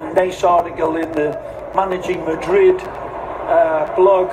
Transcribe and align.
Nice 0.00 0.44
article 0.44 0.96
in 0.96 1.10
the 1.10 1.30
Managing 1.74 2.24
Madrid 2.24 2.80
uh, 2.80 3.92
blog. 3.96 4.28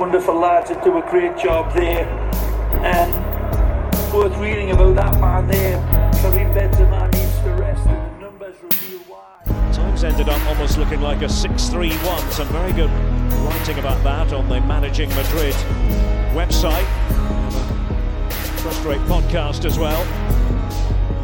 Wonderful 0.00 0.34
lads 0.34 0.68
that 0.68 0.84
do 0.84 0.98
a 0.98 1.10
great 1.10 1.36
job 1.38 1.74
there. 1.74 2.06
And 2.84 3.12
worth 4.12 4.36
reading 4.36 4.72
about 4.72 4.94
that 4.96 5.18
man 5.18 5.48
there. 5.48 5.78
Karim 6.20 6.52
Benzema 6.52 7.12
needs 7.12 7.38
to 7.40 7.50
rest, 7.54 7.86
and 7.86 8.16
the 8.16 8.24
numbers 8.24 8.56
reveal 8.62 8.98
why. 9.08 9.72
Times 9.72 10.04
ended 10.04 10.28
up 10.28 10.46
almost 10.46 10.76
looking 10.76 11.00
like 11.00 11.22
a 11.22 11.26
6-3-1. 11.26 12.32
Some 12.32 12.48
very 12.48 12.72
good 12.74 12.90
writing 13.46 13.78
about 13.78 14.02
that 14.04 14.34
on 14.34 14.46
the 14.48 14.60
Managing 14.60 15.08
Madrid 15.10 15.54
website. 16.34 16.86
First 18.60 18.84
rate 18.84 19.00
podcast 19.08 19.64
as 19.64 19.78
well. 19.78 20.02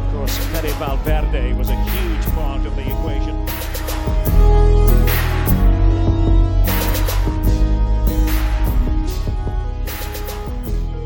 Of 0.07 0.13
course, 0.13 0.37
Fede 0.37 0.73
Valverde 0.75 1.53
was 1.53 1.69
a 1.69 1.75
huge 1.75 2.25
part 2.33 2.65
of 2.65 2.75
the 2.75 2.81
equation. 2.81 3.42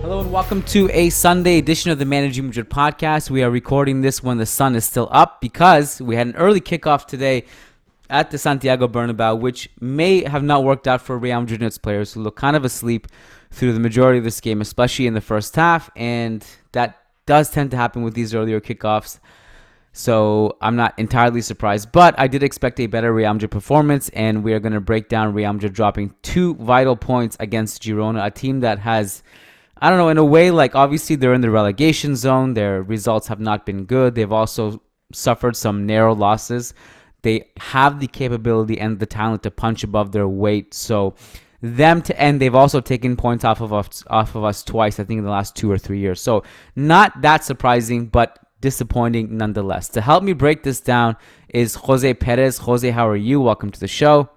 Hello 0.02 0.22
and 0.22 0.32
welcome 0.32 0.64
to 0.64 0.90
a 0.92 1.10
Sunday 1.10 1.58
edition 1.58 1.92
of 1.92 2.00
the 2.00 2.06
Managing 2.06 2.48
Madrid 2.48 2.70
podcast. 2.70 3.30
We 3.30 3.44
are 3.44 3.52
recording 3.52 4.02
this 4.02 4.24
when 4.24 4.38
the 4.38 4.46
sun 4.46 4.76
is 4.76 4.86
still 4.86 5.10
up 5.12 5.42
because 5.42 6.02
we 6.02 6.16
had 6.16 6.28
an 6.28 6.36
early 6.36 6.62
kickoff 6.62 7.06
today 7.06 7.46
at 8.10 8.32
the 8.32 8.38
Santiago 8.38 8.88
Bernabeu, 8.88 9.40
which 9.40 9.70
may 9.80 10.24
have 10.24 10.44
not 10.44 10.64
worked 10.64 10.88
out 10.88 11.02
for 11.02 11.18
Real 11.18 11.42
Madrid's 11.42 11.78
players 11.78 12.14
who 12.14 12.22
look 12.22 12.36
kind 12.36 12.56
of 12.56 12.64
asleep 12.64 13.08
through 13.52 13.74
the 13.74 13.80
majority 13.80 14.18
of 14.18 14.24
this 14.24 14.40
game, 14.42 14.62
especially 14.62 15.08
in 15.08 15.14
the 15.14 15.22
first 15.22 15.56
half, 15.56 15.90
and 15.96 16.46
that 16.72 16.98
does 17.26 17.50
tend 17.50 17.72
to 17.72 17.78
happen 17.78 18.04
with 18.04 18.14
these 18.14 18.34
earlier 18.34 18.62
kickoffs. 18.62 19.20
So 19.98 20.58
I'm 20.62 20.76
not 20.76 20.94
entirely 21.00 21.42
surprised, 21.42 21.92
but 21.92 22.14
I 22.20 22.28
did 22.28 22.44
expect 22.44 22.80
a 22.80 22.86
better 22.86 23.12
Madrid 23.12 23.50
performance, 23.50 24.10
and 24.10 24.44
we 24.44 24.54
are 24.54 24.60
going 24.60 24.74
to 24.74 24.80
break 24.80 25.10
down 25.10 25.34
Madrid 25.34 25.74
dropping 25.74 26.14
two 26.22 26.54
vital 26.54 26.96
points 26.96 27.36
against 27.40 27.82
Girona, 27.82 28.24
a 28.24 28.30
team 28.30 28.60
that 28.60 28.78
has 28.78 29.24
I 29.82 29.90
don't 29.90 29.98
know, 29.98 30.10
in 30.10 30.20
a 30.20 30.24
way, 30.24 30.52
like 30.52 30.76
obviously 30.76 31.16
they're 31.16 31.34
in 31.34 31.42
the 31.42 31.50
relegation 31.50 32.16
zone. 32.16 32.54
Their 32.54 32.84
results 32.84 33.28
have 33.28 33.40
not 33.40 33.66
been 33.66 33.86
good. 33.86 34.14
They've 34.14 34.32
also 34.32 34.84
suffered 35.14 35.56
some 35.56 35.88
narrow 35.88 36.14
losses. 36.14 36.76
They 37.24 37.50
have 37.58 38.00
the 38.00 38.08
capability 38.08 38.80
and 38.80 39.00
the 39.00 39.08
talent 39.08 39.42
to 39.44 39.52
punch 39.52 39.84
above 39.84 40.12
their 40.12 40.28
weight. 40.28 40.76
So 40.76 41.16
them 41.64 42.04
to 42.04 42.20
end, 42.20 42.40
they've 42.40 42.54
also 42.54 42.82
taken 42.82 43.16
points 43.18 43.44
off 43.44 43.62
of 43.62 43.74
us 43.74 44.04
off 44.12 44.36
of 44.36 44.44
us 44.44 44.64
twice, 44.64 45.00
I 45.00 45.06
think 45.06 45.18
in 45.18 45.24
the 45.24 45.32
last 45.32 45.56
two 45.56 45.72
or 45.72 45.80
three 45.80 46.00
years. 46.00 46.22
So 46.22 46.44
not 46.76 47.24
that 47.24 47.44
surprising, 47.44 48.08
but 48.08 48.38
disappointing 48.62 49.38
nonetheless. 49.38 49.90
To 49.90 50.02
help 50.02 50.24
me 50.24 50.34
break 50.34 50.64
this 50.64 50.82
down 50.82 51.16
is 51.50 51.76
Jose 51.76 52.14
Perez. 52.16 52.58
Jose, 52.58 52.90
how 52.90 53.08
are 53.08 53.16
you? 53.16 53.42
Welcome 53.42 53.72
to 53.72 53.80
the 53.80 53.88
show. 53.88 54.30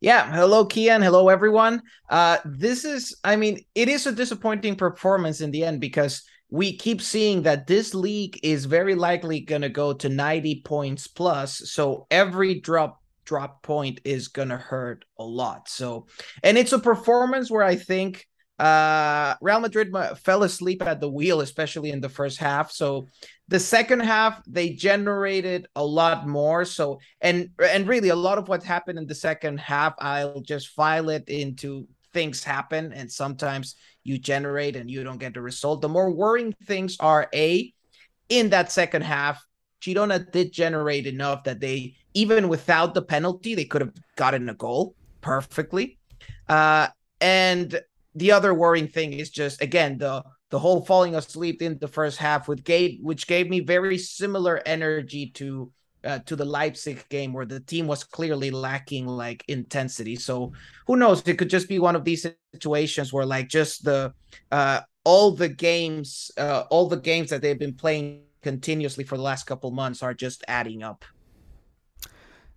Yeah, 0.00 0.32
hello 0.34 0.64
Kiyan, 0.64 1.02
hello 1.02 1.28
everyone. 1.28 1.82
Uh 2.08 2.38
this 2.44 2.84
is 2.84 3.16
I 3.22 3.36
mean, 3.36 3.64
it 3.74 3.88
is 3.88 4.06
a 4.06 4.12
disappointing 4.12 4.76
performance 4.76 5.40
in 5.40 5.50
the 5.50 5.64
end 5.64 5.80
because 5.80 6.22
we 6.50 6.76
keep 6.76 7.00
seeing 7.00 7.42
that 7.42 7.66
this 7.66 7.94
league 7.94 8.38
is 8.42 8.64
very 8.64 8.94
likely 8.94 9.40
going 9.40 9.62
to 9.62 9.68
go 9.68 9.92
to 9.92 10.08
90 10.08 10.62
points 10.64 11.06
plus, 11.06 11.70
so 11.70 12.06
every 12.10 12.60
drop 12.60 13.00
drop 13.24 13.62
point 13.62 14.00
is 14.04 14.26
going 14.28 14.48
to 14.48 14.56
hurt 14.56 15.04
a 15.18 15.24
lot. 15.24 15.68
So, 15.68 16.06
and 16.42 16.58
it's 16.58 16.72
a 16.72 16.80
performance 16.80 17.48
where 17.50 17.62
I 17.62 17.76
think 17.76 18.26
uh 18.60 19.34
Real 19.40 19.60
Madrid 19.60 19.90
fell 20.18 20.42
asleep 20.42 20.82
at 20.82 21.00
the 21.00 21.08
wheel 21.08 21.40
especially 21.40 21.90
in 21.90 22.00
the 22.00 22.08
first 22.08 22.38
half. 22.38 22.70
So, 22.70 23.06
the 23.48 23.58
second 23.58 24.00
half 24.00 24.42
they 24.46 24.70
generated 24.70 25.66
a 25.74 25.84
lot 25.84 26.28
more. 26.28 26.64
So 26.64 27.00
and 27.20 27.50
and 27.58 27.88
really 27.88 28.10
a 28.10 28.16
lot 28.16 28.38
of 28.38 28.48
what 28.48 28.62
happened 28.62 28.98
in 28.98 29.06
the 29.06 29.14
second 29.14 29.58
half 29.58 29.94
i'll 29.98 30.40
just 30.40 30.68
file 30.68 31.08
it 31.08 31.28
into 31.28 31.88
things 32.12 32.44
happen. 32.44 32.92
And 32.92 33.10
sometimes 33.10 33.76
you 34.04 34.18
generate 34.18 34.76
and 34.76 34.90
you 34.90 35.04
don't 35.04 35.18
get 35.18 35.34
the 35.34 35.42
result. 35.42 35.80
The 35.80 35.88
more 35.88 36.10
worrying 36.12 36.54
things 36.66 36.96
are 37.00 37.28
a 37.34 37.72
in 38.28 38.50
that 38.50 38.70
second 38.70 39.02
half 39.02 39.44
Girona 39.80 40.30
did 40.30 40.52
generate 40.52 41.06
enough 41.06 41.44
that 41.44 41.60
they 41.60 41.96
even 42.14 42.48
without 42.48 42.94
the 42.94 43.02
penalty 43.02 43.54
they 43.54 43.64
could 43.64 43.80
have 43.80 43.94
gotten 44.16 44.48
a 44.48 44.54
goal 44.54 44.94
perfectly. 45.22 45.98
Uh 46.48 46.88
and 47.20 47.80
the 48.14 48.32
other 48.32 48.52
worrying 48.54 48.88
thing 48.88 49.12
is 49.12 49.30
just 49.30 49.62
again 49.62 49.98
the 49.98 50.22
the 50.50 50.58
whole 50.58 50.84
falling 50.84 51.14
asleep 51.14 51.62
in 51.62 51.78
the 51.78 51.88
first 51.88 52.18
half 52.18 52.48
with 52.48 52.64
gave 52.64 52.98
which 53.02 53.26
gave 53.26 53.48
me 53.48 53.60
very 53.60 53.96
similar 53.98 54.60
energy 54.66 55.30
to 55.30 55.70
uh, 56.04 56.18
to 56.20 56.36
the 56.36 56.44
Leipzig 56.44 57.06
game 57.08 57.32
where 57.32 57.46
the 57.46 57.60
team 57.60 57.86
was 57.86 58.04
clearly 58.04 58.50
lacking 58.50 59.06
like 59.06 59.44
intensity. 59.48 60.16
So 60.16 60.52
who 60.86 60.96
knows? 60.96 61.26
It 61.26 61.36
could 61.36 61.50
just 61.50 61.68
be 61.68 61.78
one 61.78 61.96
of 61.96 62.04
these 62.04 62.26
situations 62.52 63.12
where 63.12 63.26
like 63.26 63.48
just 63.48 63.84
the 63.84 64.12
uh, 64.50 64.80
all 65.04 65.32
the 65.32 65.48
games, 65.48 66.30
uh, 66.38 66.64
all 66.70 66.88
the 66.88 66.96
games 66.96 67.30
that 67.30 67.42
they've 67.42 67.58
been 67.58 67.74
playing 67.74 68.22
continuously 68.42 69.04
for 69.04 69.16
the 69.16 69.22
last 69.22 69.44
couple 69.44 69.70
months 69.70 70.02
are 70.02 70.14
just 70.14 70.44
adding 70.48 70.82
up. 70.82 71.04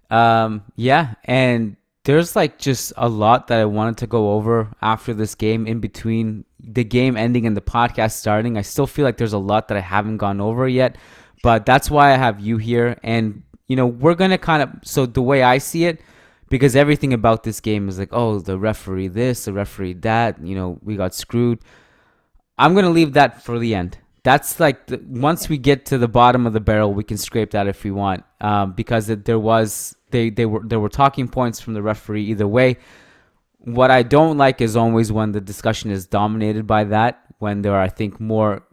Um. 0.09 0.63
Yeah, 0.75 1.15
and 1.25 1.75
there's 2.05 2.35
like 2.35 2.59
just 2.59 2.91
a 2.97 3.07
lot 3.07 3.47
that 3.47 3.59
I 3.59 3.65
wanted 3.65 3.97
to 3.97 4.07
go 4.07 4.33
over 4.33 4.69
after 4.81 5.13
this 5.13 5.35
game 5.35 5.65
in 5.65 5.79
between 5.79 6.43
the 6.59 6.83
game 6.83 7.15
ending 7.15 7.45
and 7.45 7.55
the 7.55 7.61
podcast 7.61 8.13
starting. 8.13 8.57
I 8.57 8.61
still 8.61 8.87
feel 8.87 9.05
like 9.05 9.17
there's 9.17 9.33
a 9.33 9.37
lot 9.37 9.69
that 9.69 9.77
I 9.77 9.81
haven't 9.81 10.17
gone 10.17 10.41
over 10.41 10.67
yet, 10.67 10.97
but 11.43 11.65
that's 11.65 11.89
why 11.89 12.13
I 12.13 12.17
have 12.17 12.41
you 12.41 12.57
here. 12.57 12.99
And, 13.03 13.43
you 13.67 13.75
know, 13.75 13.87
we're 13.87 14.15
going 14.15 14.31
to 14.31 14.37
kind 14.37 14.63
of, 14.63 14.69
so 14.83 15.05
the 15.05 15.21
way 15.21 15.43
I 15.43 15.59
see 15.59 15.85
it, 15.85 16.01
because 16.49 16.75
everything 16.75 17.13
about 17.13 17.43
this 17.43 17.61
game 17.61 17.87
is 17.87 17.97
like, 17.97 18.09
oh, 18.11 18.39
the 18.39 18.59
referee 18.59 19.07
this, 19.07 19.45
the 19.45 19.53
referee 19.53 19.93
that, 19.93 20.45
you 20.45 20.55
know, 20.55 20.79
we 20.83 20.97
got 20.97 21.13
screwed. 21.13 21.59
I'm 22.57 22.73
going 22.73 22.85
to 22.85 22.91
leave 22.91 23.13
that 23.13 23.43
for 23.43 23.59
the 23.59 23.75
end. 23.75 23.97
That's 24.23 24.59
like 24.59 24.87
the, 24.87 25.01
once 25.05 25.49
we 25.49 25.57
get 25.57 25.85
to 25.87 25.97
the 25.97 26.07
bottom 26.07 26.45
of 26.45 26.53
the 26.53 26.59
barrel, 26.59 26.93
we 26.93 27.03
can 27.03 27.17
scrape 27.17 27.51
that 27.51 27.67
if 27.67 27.83
we 27.83 27.91
want, 27.91 28.23
um, 28.39 28.73
because 28.73 29.09
it, 29.09 29.25
there 29.25 29.39
was 29.39 29.95
they 30.13 30.29
they 30.29 30.45
were 30.45 30.61
there 30.63 30.79
were 30.79 30.93
talking 31.03 31.27
points 31.27 31.59
from 31.59 31.73
the 31.73 31.81
referee 31.81 32.23
either 32.23 32.47
way. 32.47 32.77
What 33.57 33.91
I 33.91 34.03
don't 34.03 34.37
like 34.37 34.61
is 34.61 34.77
always 34.77 35.11
when 35.11 35.33
the 35.33 35.41
discussion 35.41 35.91
is 35.91 36.05
dominated 36.07 36.65
by 36.65 36.85
that. 36.85 37.19
When 37.39 37.61
there 37.61 37.73
are, 37.73 37.81
I 37.81 37.89
think, 37.89 38.19
more 38.21 38.63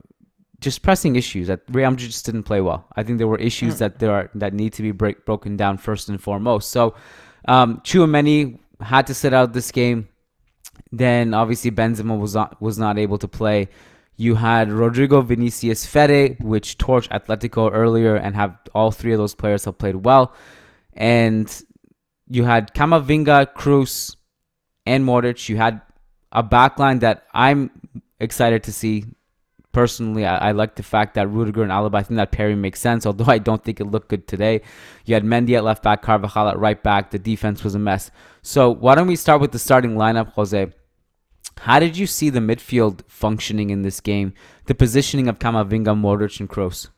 just 0.61 0.83
pressing 0.83 1.17
issues 1.17 1.49
that 1.49 1.61
Real 1.71 1.91
Madrid 1.91 2.11
just 2.11 2.27
didn't 2.27 2.45
play 2.45 2.61
well. 2.61 2.87
I 2.95 3.03
think 3.03 3.19
there 3.19 3.27
were 3.27 3.39
issues 3.39 3.77
mm. 3.77 3.79
that 3.79 3.99
there 3.99 4.13
are 4.13 4.31
that 4.35 4.53
need 4.55 4.73
to 4.75 4.83
be 4.83 4.93
break, 4.93 5.25
broken 5.25 5.57
down 5.57 5.79
first 5.79 6.09
and 6.09 6.23
foremost. 6.23 6.71
So, 6.71 6.95
um, 7.49 7.81
Tchouameni 7.81 8.59
had 8.81 9.07
to 9.09 9.15
sit 9.15 9.33
out 9.33 9.53
this 9.53 9.73
game. 9.73 10.09
Then 10.93 11.35
obviously 11.35 11.71
Benzema 11.71 12.19
was 12.19 12.35
not 12.35 12.61
was 12.61 12.79
not 12.79 12.99
able 12.99 13.19
to 13.19 13.29
play. 13.29 13.69
You 14.17 14.35
had 14.35 14.69
Rodrygo 14.69 15.25
Vinicius 15.25 15.87
Fede, 15.87 16.37
which 16.41 16.77
torched 16.77 17.09
Atletico 17.09 17.71
earlier, 17.73 18.17
and 18.17 18.37
have 18.37 18.59
all 18.75 18.91
three 18.91 19.13
of 19.13 19.19
those 19.19 19.35
players 19.35 19.65
have 19.65 19.79
played 19.79 19.97
well 19.97 20.35
and 20.95 21.63
you 22.29 22.45
had 22.45 22.75
Camavinga, 22.75 23.55
Kroos, 23.55 24.17
and 24.87 25.05
Modric. 25.05 25.49
You 25.49 25.57
had 25.57 25.81
a 26.33 26.43
backline 26.43 27.01
that 27.01 27.25
I'm 27.35 27.71
excited 28.19 28.63
to 28.65 28.73
see. 28.73 29.05
Personally, 29.73 30.27
I, 30.27 30.49
I, 30.49 30.53
like 30.53 30.75
the 30.75 30.83
fact 30.83 31.15
that 31.15 31.29
Rudiger 31.29 31.63
and 31.63 31.71
Alaba, 31.71 31.95
I 31.95 32.03
think 32.03 32.17
that 32.17 32.33
pairing 32.33 32.61
makes 32.61 32.81
sense, 32.81 33.07
although 33.07 33.31
I 33.31 33.39
don't 33.39 33.63
think 33.63 33.79
it 33.79 33.85
looked 33.85 34.09
good 34.09 34.27
today. 34.27 34.63
You 35.05 35.15
had 35.15 35.23
Mendy 35.23 35.57
at 35.57 35.63
left 35.63 35.85
back, 35.85 36.03
Carvajal 36.03 36.49
at 36.49 36.59
right 36.59 36.83
back. 36.83 37.13
The 37.13 37.21
defense 37.21 37.63
was 37.63 37.77
a 37.77 37.79
mess. 37.79 38.11
So 38.43 38.71
why 38.71 38.97
don't 38.97 39.07
we 39.07 39.15
start 39.15 39.41
with 39.41 39.53
the 39.53 39.61
starting 39.61 39.95
lineup, 39.95 40.33
Jose? 40.33 40.73
How 41.59 41.79
did 41.79 41.97
you 41.97 42.09
see 42.09 42.31
the 42.31 42.41
midfield 42.41 43.03
functioning 43.07 43.71
in 43.71 43.83
this 43.83 44.01
game? 44.01 44.33
The 44.67 44.75
positioning 44.75 45.29
of 45.29 45.39
Camavinga, 45.39 45.95
Modric, 45.95 46.41
and 46.41 46.49
Kroos? 46.49 46.89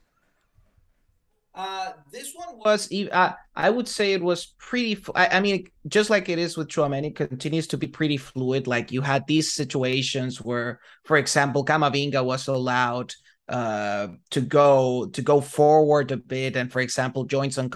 This 2.12 2.32
one 2.34 2.58
was, 2.58 2.92
uh, 2.92 3.32
I 3.56 3.70
would 3.70 3.88
say 3.88 4.12
it 4.12 4.22
was 4.22 4.54
pretty. 4.58 5.02
I, 5.14 5.38
I, 5.38 5.40
mean, 5.40 5.66
just 5.88 6.10
like 6.10 6.28
it 6.28 6.38
is 6.38 6.58
with 6.58 6.68
Tchouameni, 6.68 7.06
it 7.06 7.16
continues 7.16 7.66
to 7.68 7.78
be 7.78 7.86
pretty 7.86 8.18
fluid. 8.18 8.66
Like 8.66 8.92
you 8.92 9.00
had 9.00 9.26
these 9.26 9.54
situations 9.54 10.40
where, 10.40 10.80
for 11.04 11.16
example, 11.16 11.64
Camavinga 11.64 12.24
was 12.24 12.48
allowed 12.48 13.14
uh 13.48 14.06
to 14.30 14.40
go 14.40 15.06
to 15.06 15.20
go 15.20 15.40
forward 15.40 16.12
a 16.12 16.16
bit 16.16 16.54
and 16.54 16.70
for 16.70 16.80
example 16.80 17.24
join 17.24 17.50
some 17.50 17.68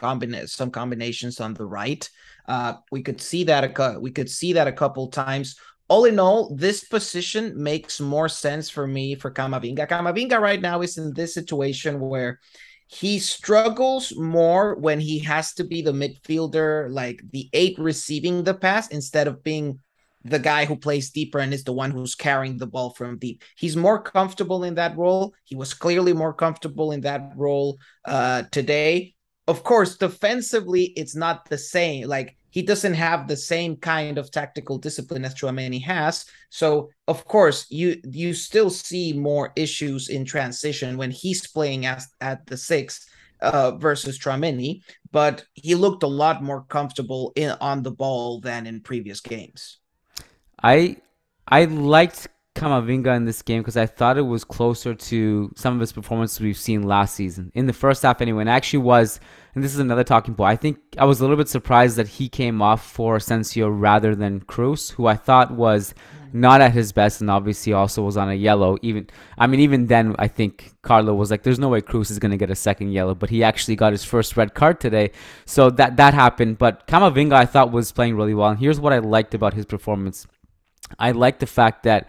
some 0.47 0.71
combinations 0.71 1.41
on 1.41 1.55
the 1.55 1.67
right 1.67 2.09
uh 2.47 2.75
we 2.93 3.03
could 3.03 3.21
see 3.21 3.43
that 3.43 3.65
a 3.65 3.99
we 3.99 4.13
could 4.13 4.31
see 4.31 4.53
that 4.53 4.69
a 4.69 4.73
couple 4.73 5.09
times 5.09 5.57
all 5.89 6.05
in 6.05 6.19
all, 6.19 6.55
this 6.55 6.85
position 6.85 7.53
makes 7.63 8.01
more 8.01 8.29
sense 8.29 8.69
for 8.69 8.87
me 8.87 9.15
for 9.15 9.31
Camavinga. 9.31 9.89
Camavinga 9.89 10.41
right 10.41 10.61
now 10.61 10.81
is 10.83 10.99
in 10.99 11.15
this 11.15 11.33
situation 11.33 12.01
where 12.01 12.41
he 12.87 13.19
struggles 13.19 14.15
more 14.17 14.77
when 14.77 15.01
he 15.01 15.19
has 15.21 15.53
to 15.55 15.65
be 15.65 15.83
the 15.83 15.93
midfielder, 15.93 16.91
like 16.91 17.21
the 17.33 17.49
eight 17.53 17.79
receiving 17.79 18.45
the 18.45 18.55
pass 18.55 18.89
instead 18.89 19.27
of 19.27 19.43
being 19.43 19.81
the 20.25 20.39
guy 20.39 20.65
who 20.65 20.77
plays 20.77 21.11
deeper 21.11 21.39
and 21.39 21.55
is 21.55 21.65
the 21.65 21.73
one 21.73 21.91
who's 21.91 22.15
carrying 22.15 22.59
the 22.59 22.67
ball 22.67 22.91
from 22.91 23.19
deep. 23.19 23.43
He's 23.57 23.77
more 23.77 24.03
comfortable 24.03 24.65
in 24.65 24.75
that 24.75 24.97
role. 24.97 25.35
He 25.45 25.55
was 25.55 25.75
clearly 25.75 26.13
more 26.13 26.33
comfortable 26.35 26.93
in 26.93 27.03
that 27.03 27.33
role 27.37 27.79
uh, 28.05 28.45
today. 28.51 29.15
of 29.49 29.63
course, 29.63 29.97
defensively, 29.97 30.85
it's 30.97 31.15
not 31.15 31.49
the 31.49 31.59
same. 31.59 32.09
Like 32.09 32.37
he 32.57 32.63
doesn't 32.63 32.95
have 32.95 33.29
the 33.29 33.37
same 33.37 33.77
kind 33.77 34.17
of 34.17 34.31
tactical 34.31 34.79
discipline 34.79 35.27
as 35.27 35.35
Tchouameni 35.35 35.83
has. 35.85 36.25
So 36.49 36.89
of 37.07 37.27
course, 37.27 37.67
you 37.69 38.01
you 38.03 38.33
still 38.33 38.71
see 38.71 39.13
more 39.13 39.53
issues 39.57 40.09
in 40.09 40.25
transition 40.25 40.97
when 40.97 41.11
he's 41.11 41.47
playing 41.47 41.85
as 41.85 42.09
at 42.23 42.47
the 42.47 42.57
six 42.57 43.07
uh, 43.43 43.73
versus 43.73 44.19
Tchouameni, 44.19 44.81
but 45.13 45.45
he 45.53 45.75
looked 45.75 46.03
a 46.03 46.15
lot 46.23 46.43
more 46.43 46.63
comfortable 46.63 47.31
in 47.37 47.51
on 47.61 47.83
the 47.83 47.91
ball 47.91 48.41
than 48.41 48.67
in 48.67 48.81
previous 48.81 49.21
games. 49.21 49.81
I 50.63 50.97
I 51.47 51.67
liked 51.67 52.27
Camavinga 52.55 53.15
in 53.15 53.27
this 53.27 53.43
game 53.43 53.61
because 53.61 53.77
I 53.77 53.85
thought 53.85 54.17
it 54.17 54.23
was 54.23 54.45
closer 54.45 54.95
to 54.95 55.53
some 55.57 55.75
of 55.75 55.81
his 55.81 55.93
performances 55.93 56.41
we've 56.41 56.57
seen 56.57 56.85
last 56.85 57.15
season. 57.15 57.53
In 57.55 57.67
the 57.67 57.75
first 57.75 58.03
half, 58.03 58.23
anyway, 58.23 58.41
and 58.41 58.51
actually 58.51 58.79
was, 58.79 59.21
and 59.57 59.65
this 59.65 59.73
is 59.73 59.81
another 59.81 60.05
talking 60.05 60.35
point. 60.35 60.51
I 60.51 60.57
think 60.57 60.79
I 60.99 61.07
was 61.07 61.19
a 61.19 61.23
little 61.23 61.39
bit 61.39 61.49
surprised 61.49 61.97
that 61.97 62.07
he 62.07 62.29
came 62.29 62.61
off 62.61 62.85
for 62.87 63.17
Asensio 63.17 63.71
rather 63.71 64.15
than 64.15 64.41
Kroos, 64.41 64.93
who 64.93 65.07
I 65.07 65.17
thought 65.17 65.51
was 65.51 65.95
not 66.35 66.61
at 66.61 66.73
his 66.73 66.93
best, 66.93 67.23
and 67.23 67.31
obviously 67.31 67.73
also 67.73 68.03
was 68.03 68.19
on 68.19 68.29
a 68.29 68.35
yellow. 68.35 68.77
Even 68.83 69.09
I 69.39 69.47
mean, 69.47 69.61
even 69.61 69.87
then, 69.87 70.15
I 70.19 70.29
think 70.29 70.75
Carlo 70.83 71.15
was 71.15 71.31
like, 71.31 71.43
"There's 71.43 71.59
no 71.59 71.71
way 71.71 71.81
Kroos 71.81 72.11
is 72.11 72.19
going 72.19 72.33
to 72.33 72.37
get 72.37 72.51
a 72.51 72.55
second 72.55 72.93
yellow," 72.93 73.15
but 73.15 73.31
he 73.31 73.43
actually 73.43 73.77
got 73.77 73.93
his 73.93 74.05
first 74.05 74.37
red 74.37 74.53
card 74.53 74.79
today, 74.79 75.13
so 75.47 75.71
that 75.71 75.97
that 75.97 76.13
happened. 76.13 76.59
But 76.59 76.87
Camavinga 76.87 77.33
I 77.33 77.47
thought 77.47 77.73
was 77.73 77.93
playing 77.93 78.15
really 78.15 78.35
well, 78.35 78.51
and 78.51 78.59
here's 78.59 78.79
what 78.79 78.93
I 78.93 78.99
liked 78.99 79.33
about 79.33 79.55
his 79.55 79.65
performance. 79.65 80.27
I 80.99 81.13
liked 81.13 81.41
the 81.41 81.47
fact 81.47 81.83
that 81.85 82.07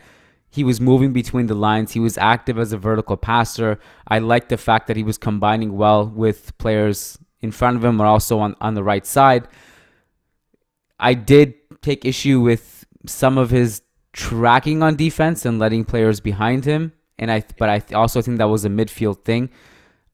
he 0.49 0.65
was 0.65 0.81
moving 0.81 1.13
between 1.13 1.47
the 1.47 1.55
lines. 1.55 1.93
He 1.93 2.01
was 2.01 2.17
active 2.17 2.59
as 2.59 2.73
a 2.73 2.77
vertical 2.77 3.15
passer. 3.15 3.79
I 4.05 4.19
liked 4.19 4.49
the 4.49 4.57
fact 4.57 4.87
that 4.87 4.97
he 4.97 5.03
was 5.03 5.17
combining 5.17 5.77
well 5.77 6.05
with 6.05 6.57
players 6.57 7.17
in 7.41 7.51
front 7.51 7.77
of 7.77 7.83
him, 7.83 7.97
but 7.97 8.05
also 8.05 8.39
on, 8.39 8.55
on 8.61 8.73
the 8.73 8.83
right 8.83 9.05
side. 9.05 9.47
I 10.99 11.13
did 11.13 11.55
take 11.81 12.05
issue 12.05 12.41
with 12.41 12.85
some 13.05 13.37
of 13.37 13.49
his 13.49 13.81
tracking 14.13 14.81
on 14.81 14.95
defense 14.95 15.45
and 15.45 15.59
letting 15.59 15.85
players 15.85 16.19
behind 16.19 16.65
him. 16.65 16.93
And 17.19 17.31
I, 17.31 17.43
but 17.57 17.69
I 17.69 17.93
also 17.93 18.21
think 18.21 18.37
that 18.37 18.45
was 18.45 18.65
a 18.65 18.69
midfield 18.69 19.23
thing. 19.23 19.49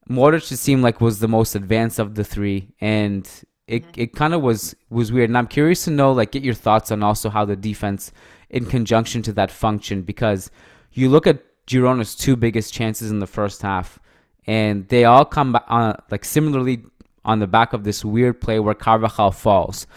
Modric 0.09 0.51
it 0.51 0.57
seemed 0.57 0.83
like 0.83 1.01
was 1.01 1.19
the 1.19 1.27
most 1.27 1.55
advanced 1.55 1.99
of 1.99 2.15
the 2.15 2.23
three, 2.23 2.73
and 2.81 3.27
it, 3.67 3.83
mm-hmm. 3.83 4.01
it 4.01 4.15
kind 4.15 4.33
of 4.33 4.41
was 4.41 4.75
was 4.89 5.11
weird. 5.11 5.29
And 5.29 5.37
I'm 5.37 5.47
curious 5.47 5.85
to 5.85 5.91
know, 5.91 6.11
like, 6.11 6.31
get 6.31 6.43
your 6.43 6.53
thoughts 6.53 6.91
on 6.91 7.03
also 7.03 7.29
how 7.29 7.45
the 7.45 7.55
defense 7.55 8.11
in 8.49 8.65
conjunction 8.65 9.21
to 9.23 9.33
that 9.33 9.49
function 9.49 10.01
because 10.01 10.51
you 10.91 11.09
look 11.09 11.25
at 11.25 11.41
Girona's 11.67 12.15
two 12.15 12.35
biggest 12.35 12.73
chances 12.73 13.11
in 13.11 13.19
the 13.19 13.27
first 13.27 13.61
half, 13.61 13.97
and 14.45 14.87
they 14.89 15.05
all 15.05 15.23
come 15.23 15.53
back 15.53 15.63
on 15.67 15.95
like 16.11 16.25
similarly 16.25 16.83
on 17.25 17.39
the 17.39 17.47
back 17.47 17.73
of 17.73 17.83
this 17.83 18.03
weird 18.03 18.39
play 18.41 18.59
where 18.59 18.73
Carvajal 18.73 19.31
falls. 19.31 19.87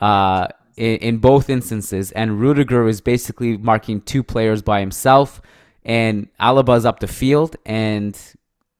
Uh, 0.00 0.48
in, 0.76 0.96
in 0.96 1.18
both 1.18 1.50
instances, 1.50 2.12
and 2.12 2.40
Rudiger 2.40 2.88
is 2.88 3.00
basically 3.00 3.56
marking 3.56 4.00
two 4.00 4.22
players 4.22 4.62
by 4.62 4.80
himself, 4.80 5.40
and 5.84 6.28
Alaba's 6.40 6.84
up 6.86 7.00
the 7.00 7.06
field, 7.06 7.56
and 7.66 8.18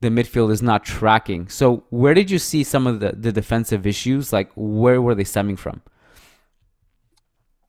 the 0.01 0.09
midfield 0.09 0.51
is 0.51 0.63
not 0.63 0.85
tracking. 0.85 1.49
So, 1.49 1.85
where 1.91 2.15
did 2.15 2.31
you 2.31 2.39
see 2.39 2.65
some 2.65 2.87
of 2.87 3.01
the, 3.01 3.13
the 3.13 3.33
defensive 3.33 3.87
issues? 3.87 4.33
Like, 4.33 4.51
where 4.57 5.01
were 5.01 5.15
they 5.15 5.25
stemming 5.25 5.57
from? 5.57 5.83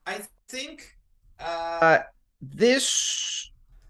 I 0.06 0.20
think 0.48 0.96
uh, 1.38 2.00
this 2.40 3.43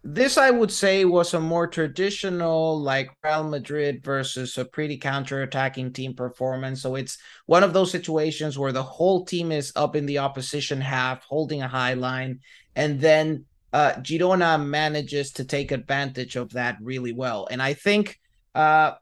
this 0.07 0.37
I 0.37 0.51
would 0.51 0.71
say 0.71 1.07
was 1.07 1.33
a 1.33 1.41
more 1.41 1.67
traditional 1.67 2.79
like 2.79 3.11
Real 3.25 3.43
Madrid 3.43 4.05
versus 4.05 4.59
a 4.59 4.65
pretty 4.65 4.99
counter-attacking 4.99 5.95
team 5.95 6.13
performance. 6.15 6.83
So 6.83 6.95
it's 6.95 7.17
one 7.47 7.63
of 7.65 7.73
those 7.73 7.91
situations 7.91 8.59
where 8.59 8.73
the 8.73 8.83
whole 8.83 9.25
team 9.25 9.51
is 9.51 9.73
up 9.77 9.97
in 9.97 10.05
the 10.05 10.19
opposition 10.19 10.79
half, 10.79 11.25
holding 11.25 11.63
a 11.63 11.69
high 11.69 11.95
line, 11.95 12.41
and 12.77 13.01
then 13.01 13.47
uh, 13.73 13.93
Girona 13.95 14.63
manages 14.63 15.33
to 15.33 15.45
take 15.45 15.73
advantage 15.73 16.37
of 16.37 16.53
that 16.53 16.77
really 16.83 17.15
well. 17.15 17.49
And 17.51 17.63
I 17.63 17.73
think 17.73 18.21
uh, 18.55 18.93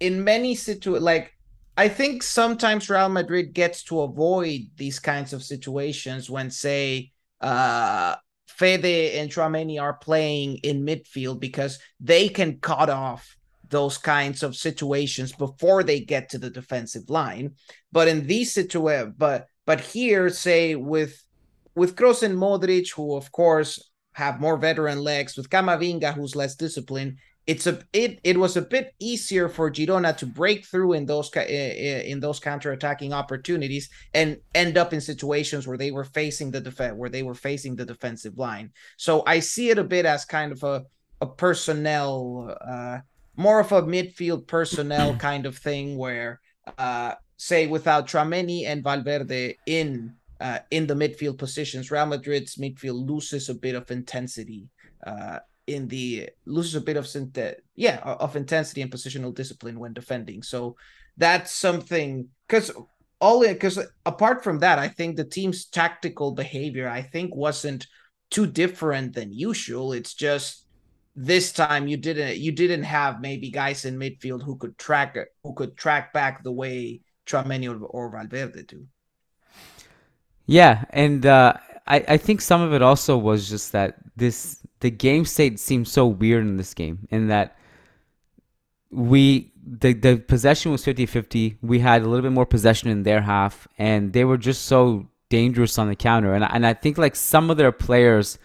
in 0.00 0.22
many 0.22 0.54
situations, 0.54 1.02
like 1.02 1.32
I 1.78 1.88
think 1.88 2.22
sometimes 2.22 2.90
Real 2.90 3.08
Madrid 3.08 3.54
gets 3.54 3.84
to 3.84 4.02
avoid 4.02 4.68
these 4.76 4.98
kinds 4.98 5.32
of 5.32 5.42
situations 5.42 6.28
when, 6.28 6.50
say, 6.50 7.12
uh, 7.40 8.16
Fede 8.56 9.14
and 9.14 9.30
Tchouameni 9.30 9.80
are 9.80 9.94
playing 9.94 10.56
in 10.58 10.84
midfield 10.84 11.40
because 11.40 11.78
they 12.00 12.28
can 12.28 12.58
cut 12.58 12.88
off 12.88 13.36
those 13.68 13.98
kinds 13.98 14.42
of 14.42 14.56
situations 14.56 15.32
before 15.32 15.82
they 15.82 16.00
get 16.00 16.30
to 16.30 16.38
the 16.38 16.50
defensive 16.50 17.10
line. 17.10 17.54
But 17.92 18.08
in 18.08 18.26
these 18.26 18.52
situations, 18.52 19.14
but 19.18 19.46
but 19.66 19.80
here, 19.80 20.28
say 20.30 20.74
with 20.74 21.22
with 21.74 21.96
Kroos 21.96 22.22
and 22.22 22.38
Modric, 22.38 22.94
who 22.94 23.16
of 23.16 23.30
course 23.32 23.90
have 24.12 24.40
more 24.40 24.56
veteran 24.56 25.00
legs, 25.00 25.36
with 25.36 25.50
Camavinga, 25.50 26.14
who's 26.14 26.36
less 26.36 26.54
disciplined, 26.54 27.18
it's 27.46 27.66
a 27.66 27.78
it 27.92 28.18
it 28.24 28.36
was 28.36 28.56
a 28.56 28.62
bit 28.62 28.94
easier 28.98 29.48
for 29.48 29.70
Girona 29.70 30.16
to 30.16 30.26
break 30.26 30.66
through 30.66 30.94
in 30.94 31.06
those 31.06 31.30
in 31.36 32.18
those 32.18 32.40
counter-attacking 32.40 33.12
opportunities 33.12 33.88
and 34.14 34.38
end 34.54 34.76
up 34.76 34.92
in 34.92 35.00
situations 35.00 35.66
where 35.66 35.78
they 35.78 35.92
were 35.92 36.04
facing 36.04 36.50
the 36.50 36.60
defense 36.60 36.96
where 36.96 37.10
they 37.10 37.22
were 37.22 37.34
facing 37.34 37.76
the 37.76 37.84
defensive 37.84 38.36
line. 38.36 38.72
So 38.96 39.22
I 39.26 39.38
see 39.40 39.70
it 39.70 39.78
a 39.78 39.84
bit 39.84 40.06
as 40.06 40.24
kind 40.24 40.50
of 40.52 40.62
a 40.64 40.84
a 41.20 41.26
personnel 41.26 42.56
uh 42.60 42.98
more 43.36 43.60
of 43.60 43.70
a 43.72 43.82
midfield 43.82 44.46
personnel 44.46 45.16
kind 45.28 45.46
of 45.46 45.56
thing 45.56 45.96
where 45.96 46.40
uh 46.78 47.14
say 47.36 47.68
without 47.68 48.08
Tchouameni 48.08 48.66
and 48.66 48.82
Valverde 48.82 49.56
in 49.66 50.14
uh 50.40 50.58
in 50.72 50.88
the 50.88 50.94
midfield 50.94 51.38
positions 51.38 51.92
Real 51.92 52.06
Madrid's 52.06 52.56
midfield 52.56 53.06
loses 53.08 53.48
a 53.48 53.54
bit 53.54 53.76
of 53.76 53.90
intensity 53.90 54.68
uh 55.06 55.38
in 55.66 55.88
the 55.88 56.28
loses 56.44 56.74
a 56.74 56.80
bit 56.80 56.96
of 56.96 57.08
yeah 57.74 57.98
of 57.98 58.36
intensity 58.36 58.82
and 58.82 58.90
positional 58.90 59.34
discipline 59.34 59.78
when 59.78 59.92
defending. 59.92 60.42
So 60.42 60.76
that's 61.16 61.52
something 61.52 62.28
because 62.46 62.70
all 63.20 63.40
because 63.40 63.78
apart 64.04 64.44
from 64.44 64.58
that, 64.60 64.78
I 64.78 64.88
think 64.88 65.16
the 65.16 65.24
team's 65.24 65.66
tactical 65.66 66.32
behavior 66.32 66.88
I 66.88 67.02
think 67.02 67.34
wasn't 67.34 67.86
too 68.30 68.46
different 68.46 69.14
than 69.14 69.32
usual. 69.32 69.92
It's 69.92 70.14
just 70.14 70.66
this 71.14 71.50
time 71.52 71.88
you 71.88 71.96
didn't 71.96 72.36
you 72.36 72.52
didn't 72.52 72.82
have 72.84 73.20
maybe 73.20 73.50
guys 73.50 73.84
in 73.84 73.98
midfield 73.98 74.42
who 74.42 74.56
could 74.56 74.76
track 74.78 75.16
who 75.42 75.54
could 75.54 75.76
track 75.76 76.12
back 76.12 76.42
the 76.42 76.52
way 76.52 77.00
Tchouameni 77.26 77.68
or, 77.68 77.84
or 77.86 78.10
Valverde 78.10 78.62
do. 78.64 78.86
Yeah, 80.44 80.84
and 80.90 81.26
uh, 81.26 81.54
I 81.86 82.04
I 82.08 82.16
think 82.18 82.40
some 82.40 82.60
of 82.60 82.72
it 82.72 82.82
also 82.82 83.16
was 83.16 83.48
just 83.48 83.72
that 83.72 83.96
this 84.14 84.62
the 84.80 84.90
game 84.90 85.24
state 85.24 85.58
seemed 85.58 85.88
so 85.88 86.06
weird 86.06 86.44
in 86.44 86.56
this 86.56 86.74
game 86.74 87.06
in 87.10 87.28
that 87.28 87.56
we 88.90 89.52
the 89.66 89.92
the 89.92 90.16
possession 90.16 90.70
was 90.70 90.84
50-50 90.84 91.56
we 91.60 91.80
had 91.80 92.02
a 92.02 92.08
little 92.08 92.22
bit 92.22 92.32
more 92.32 92.46
possession 92.46 92.88
in 92.88 93.02
their 93.02 93.20
half 93.20 93.66
and 93.78 94.12
they 94.12 94.24
were 94.24 94.38
just 94.38 94.66
so 94.66 95.08
dangerous 95.28 95.78
on 95.78 95.88
the 95.88 95.96
counter. 95.96 96.34
And 96.34 96.44
and 96.44 96.66
I 96.66 96.74
think 96.74 96.98
like 96.98 97.16
some 97.16 97.50
of 97.50 97.56
their 97.56 97.72
players 97.72 98.38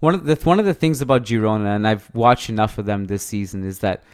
one 0.00 0.14
of 0.14 0.24
the 0.24 0.36
one 0.36 0.60
of 0.60 0.66
the 0.66 0.74
things 0.74 1.00
about 1.00 1.24
Girona 1.24 1.74
and 1.74 1.86
I've 1.86 2.12
watched 2.14 2.48
enough 2.48 2.78
of 2.78 2.86
them 2.86 3.06
this 3.06 3.24
season 3.24 3.64
is 3.64 3.80
that 3.80 4.04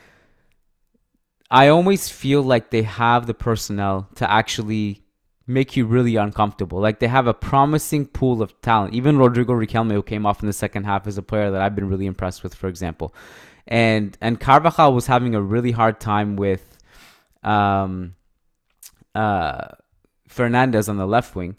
I 1.51 1.69
always 1.69 2.09
feel 2.09 2.43
like 2.43 2.71
they 2.71 2.83
have 2.83 3.27
the 3.27 3.35
personnel 3.35 4.09
to 4.17 4.31
actually 4.31 5.04
make 5.47 5.77
you 5.77 5.87
really 5.87 6.17
uncomfortable. 6.17 6.81
Like 6.81 7.01
they 7.01 7.09
have 7.09 7.27
a 7.27 7.35
promising 7.35 8.07
pool 8.07 8.41
of 8.43 8.59
talent. 8.63 8.95
Even 8.95 9.19
Rodrigo 9.19 9.53
Riquelme, 9.53 9.93
who 9.93 10.03
came 10.03 10.25
off 10.27 10.43
in 10.43 10.47
the 10.47 10.53
second 10.53 10.85
half, 10.85 11.07
is 11.07 11.19
a 11.19 11.23
player 11.23 11.51
that 11.51 11.61
I've 11.61 11.75
been 11.75 11.89
really 11.89 12.07
impressed 12.07 12.43
with, 12.43 12.55
for 12.55 12.69
example. 12.69 13.15
And 13.67 14.17
and 14.21 14.41
Carvajal 14.41 14.93
was 14.95 15.07
having 15.07 15.35
a 15.35 15.43
really 15.43 15.71
hard 15.71 16.01
time 16.01 16.37
with 16.37 16.79
um 17.43 18.15
uh 19.15 19.69
Fernandez 20.29 20.89
on 20.89 20.97
the 20.97 21.07
left 21.07 21.35
wing. 21.37 21.57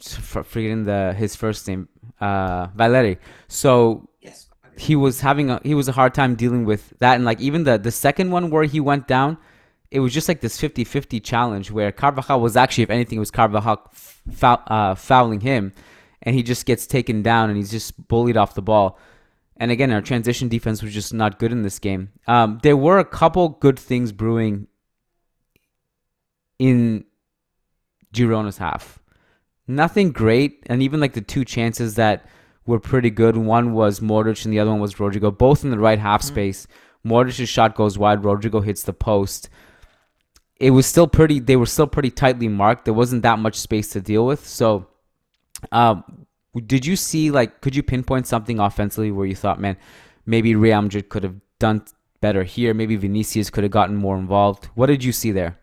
Forgetting 0.00 0.84
the 0.84 1.14
his 1.16 1.36
first 1.36 1.68
name, 1.68 1.88
uh 2.20 2.68
Valery. 2.74 3.18
So 3.48 4.08
yes. 4.22 4.48
he 4.78 4.96
was 4.96 5.20
having 5.20 5.50
a 5.50 5.60
he 5.62 5.74
was 5.74 5.88
a 5.88 5.92
hard 5.92 6.14
time 6.14 6.36
dealing 6.36 6.64
with 6.64 6.94
that 7.00 7.16
and 7.16 7.24
like 7.26 7.40
even 7.40 7.64
the 7.64 7.76
the 7.76 7.90
second 7.90 8.30
one 8.30 8.48
where 8.48 8.64
he 8.64 8.80
went 8.80 9.06
down 9.06 9.36
it 9.90 10.00
was 10.00 10.14
just 10.14 10.28
like 10.28 10.40
this 10.40 10.60
50-50 10.60 11.22
challenge 11.22 11.70
where 11.70 11.90
Carvajal 11.90 12.40
was 12.40 12.56
actually, 12.56 12.84
if 12.84 12.90
anything, 12.90 13.16
it 13.16 13.20
was 13.20 13.30
Carvajal 13.30 13.90
foul, 13.92 14.62
uh, 14.68 14.94
fouling 14.94 15.40
him, 15.40 15.72
and 16.22 16.34
he 16.34 16.42
just 16.42 16.64
gets 16.64 16.86
taken 16.86 17.22
down 17.22 17.50
and 17.50 17.56
he's 17.56 17.70
just 17.70 18.08
bullied 18.08 18.36
off 18.36 18.54
the 18.54 18.62
ball. 18.62 18.98
And 19.56 19.70
again, 19.70 19.90
our 19.90 20.00
transition 20.00 20.48
defense 20.48 20.82
was 20.82 20.94
just 20.94 21.12
not 21.12 21.38
good 21.38 21.52
in 21.52 21.62
this 21.62 21.78
game. 21.78 22.10
Um, 22.26 22.60
there 22.62 22.76
were 22.76 22.98
a 22.98 23.04
couple 23.04 23.50
good 23.50 23.78
things 23.78 24.12
brewing 24.12 24.68
in 26.58 27.04
Girona's 28.14 28.58
half. 28.58 28.98
Nothing 29.66 30.12
great, 30.12 30.64
and 30.66 30.82
even 30.82 31.00
like 31.00 31.12
the 31.12 31.20
two 31.20 31.44
chances 31.44 31.96
that 31.96 32.26
were 32.64 32.80
pretty 32.80 33.10
good. 33.10 33.36
One 33.36 33.72
was 33.72 34.00
Modric 34.00 34.44
and 34.44 34.52
the 34.52 34.60
other 34.60 34.70
one 34.70 34.80
was 34.80 34.94
Rodrygo, 34.94 35.36
both 35.36 35.64
in 35.64 35.70
the 35.70 35.78
right 35.78 35.98
half 35.98 36.22
mm-hmm. 36.22 36.34
space. 36.34 36.66
Modric's 37.04 37.48
shot 37.48 37.74
goes 37.74 37.98
wide. 37.98 38.22
Rodrygo 38.22 38.64
hits 38.64 38.82
the 38.82 38.92
post 38.92 39.48
it 40.60 40.70
was 40.70 40.86
still 40.86 41.08
pretty. 41.08 41.40
They 41.40 41.56
were 41.56 41.66
still 41.66 41.86
pretty 41.86 42.10
tightly 42.10 42.46
marked. 42.46 42.84
There 42.84 42.94
wasn't 42.94 43.22
that 43.22 43.38
much 43.38 43.56
space 43.56 43.88
to 43.90 44.00
deal 44.00 44.26
with. 44.26 44.46
So, 44.46 44.86
um, 45.72 46.26
did 46.66 46.84
you 46.84 46.96
see 46.96 47.30
like 47.30 47.62
could 47.62 47.74
you 47.74 47.82
pinpoint 47.82 48.26
something 48.26 48.60
offensively 48.60 49.10
where 49.10 49.26
you 49.26 49.34
thought, 49.34 49.58
man, 49.58 49.76
maybe 50.26 50.54
Real 50.54 50.82
Madrid 50.82 51.08
could 51.08 51.24
have 51.24 51.36
done 51.58 51.82
better 52.20 52.44
here? 52.44 52.74
Maybe 52.74 52.96
Vinicius 52.96 53.48
could 53.48 53.64
have 53.64 53.72
gotten 53.72 53.96
more 53.96 54.18
involved. 54.18 54.66
What 54.74 54.86
did 54.86 55.02
you 55.02 55.12
see 55.12 55.32
there? 55.32 55.58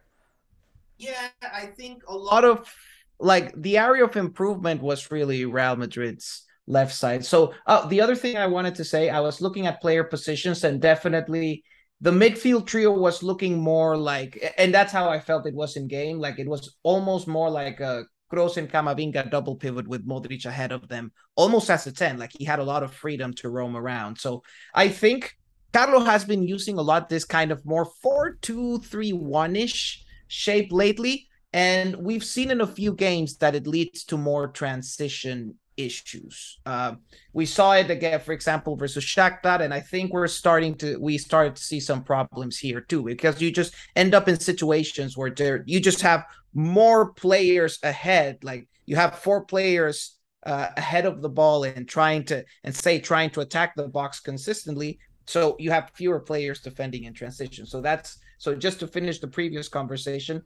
Yeah, 0.98 1.28
I 1.42 1.68
think 1.68 2.02
a 2.08 2.18
lot 2.18 2.44
of 2.44 2.74
like 3.20 3.54
the 3.62 3.78
area 3.78 4.04
of 4.04 4.18
improvement 4.18 4.82
was 4.82 5.12
really 5.12 5.46
Real 5.46 5.76
Madrid's 5.76 6.44
left 6.66 6.94
side. 6.94 7.24
So 7.24 7.54
uh, 7.68 7.88
the 7.88 8.02
other 8.02 8.16
thing 8.16 8.36
I 8.36 8.48
wanted 8.48 8.74
to 8.76 8.84
say, 8.84 9.10
I 9.10 9.20
was 9.20 9.42
looking 9.42 9.68
at 9.68 9.80
player 9.80 10.04
positions 10.04 10.64
and 10.64 10.82
definitely 10.82 11.64
the 12.02 12.12
midfield 12.12 12.68
trio 12.68 12.92
was 12.92 13.24
looking 13.24 13.60
more 13.60 13.98
like, 13.98 14.54
and 14.58 14.74
that's 14.74 14.92
how 14.92 15.10
I 15.10 15.20
felt 15.20 15.48
it 15.48 15.56
was 15.56 15.76
in 15.76 15.88
game. 15.88 16.20
Like 16.20 16.40
it 16.40 16.48
was 16.48 16.76
almost 16.84 17.28
more 17.28 17.50
like 17.50 17.80
a 17.80 18.06
Kroos 18.32 18.58
and 18.58 18.70
Camavinga 18.70 19.32
double 19.32 19.56
pivot 19.56 19.88
with 19.88 20.08
Modric 20.08 20.46
ahead 20.46 20.72
of 20.72 20.88
them, 20.88 21.12
almost 21.36 21.70
as 21.70 21.88
a 21.88 21.92
10. 21.92 22.18
Like 22.18 22.32
he 22.38 22.46
had 22.46 22.60
a 22.60 22.64
lot 22.64 22.84
of 22.84 22.94
freedom 22.94 23.34
to 23.36 23.50
roam 23.50 23.76
around. 23.76 24.20
So 24.20 24.44
I 24.74 24.90
think 24.90 25.36
Carlo 25.74 26.02
has 26.02 26.26
been 26.26 26.44
using 26.44 26.78
a 26.78 26.82
lot 26.82 27.10
this 27.10 27.26
kind 27.26 27.52
of 27.52 27.66
more 27.66 27.86
4 27.86 28.38
2 28.42 28.80
3 28.80 29.14
1 29.14 29.56
ish 29.56 30.04
shape 30.28 30.72
lately. 30.72 31.28
And 31.54 31.96
we've 31.96 32.24
seen 32.24 32.52
in 32.52 32.62
a 32.62 32.68
few 32.68 32.94
games 32.94 33.38
that 33.38 33.56
it 33.56 33.66
leads 33.66 34.04
to 34.06 34.18
more 34.18 34.50
transition 34.50 35.56
issues. 35.78 36.60
Uh, 36.66 36.96
we 37.34 37.46
saw 37.46 37.74
it 37.74 37.90
again, 37.90 38.20
for 38.20 38.34
example, 38.34 38.76
versus 38.76 39.04
Shakhtar, 39.04 39.62
and 39.62 39.74
I 39.74 39.80
think 39.80 40.12
we're 40.12 40.28
starting 40.28 40.76
to 40.76 40.98
we 41.00 41.18
started 41.18 41.56
to 41.56 41.64
see 41.64 41.80
some 41.80 42.04
problems 42.04 42.58
here 42.58 42.82
too, 42.82 43.04
because 43.04 43.42
you 43.42 43.52
just 43.52 43.74
end 43.96 44.14
up 44.14 44.28
in 44.28 44.40
situations 44.40 45.16
where 45.16 45.30
there 45.30 45.64
you 45.66 45.80
just 45.80 46.02
have 46.02 46.26
more 46.54 47.14
players 47.14 47.80
ahead, 47.84 48.44
like 48.44 48.68
you 48.86 48.96
have 48.96 49.20
four 49.20 49.46
players 49.46 50.18
uh, 50.46 50.70
ahead 50.78 51.06
of 51.06 51.22
the 51.22 51.30
ball 51.30 51.64
and 51.64 51.88
trying 51.88 52.24
to 52.26 52.44
and 52.64 52.76
say 52.76 53.00
trying 53.00 53.30
to 53.30 53.42
attack 53.42 53.76
the 53.76 53.88
box 53.88 54.20
consistently. 54.20 55.00
So 55.26 55.56
you 55.60 55.72
have 55.72 55.92
fewer 55.94 56.20
players 56.20 56.62
defending 56.62 57.04
in 57.04 57.14
transition. 57.14 57.66
So 57.66 57.82
that's 57.82 58.18
so 58.38 58.56
just 58.56 58.80
to 58.80 58.88
finish 58.88 59.20
the 59.20 59.28
previous 59.28 59.68
conversation, 59.68 60.42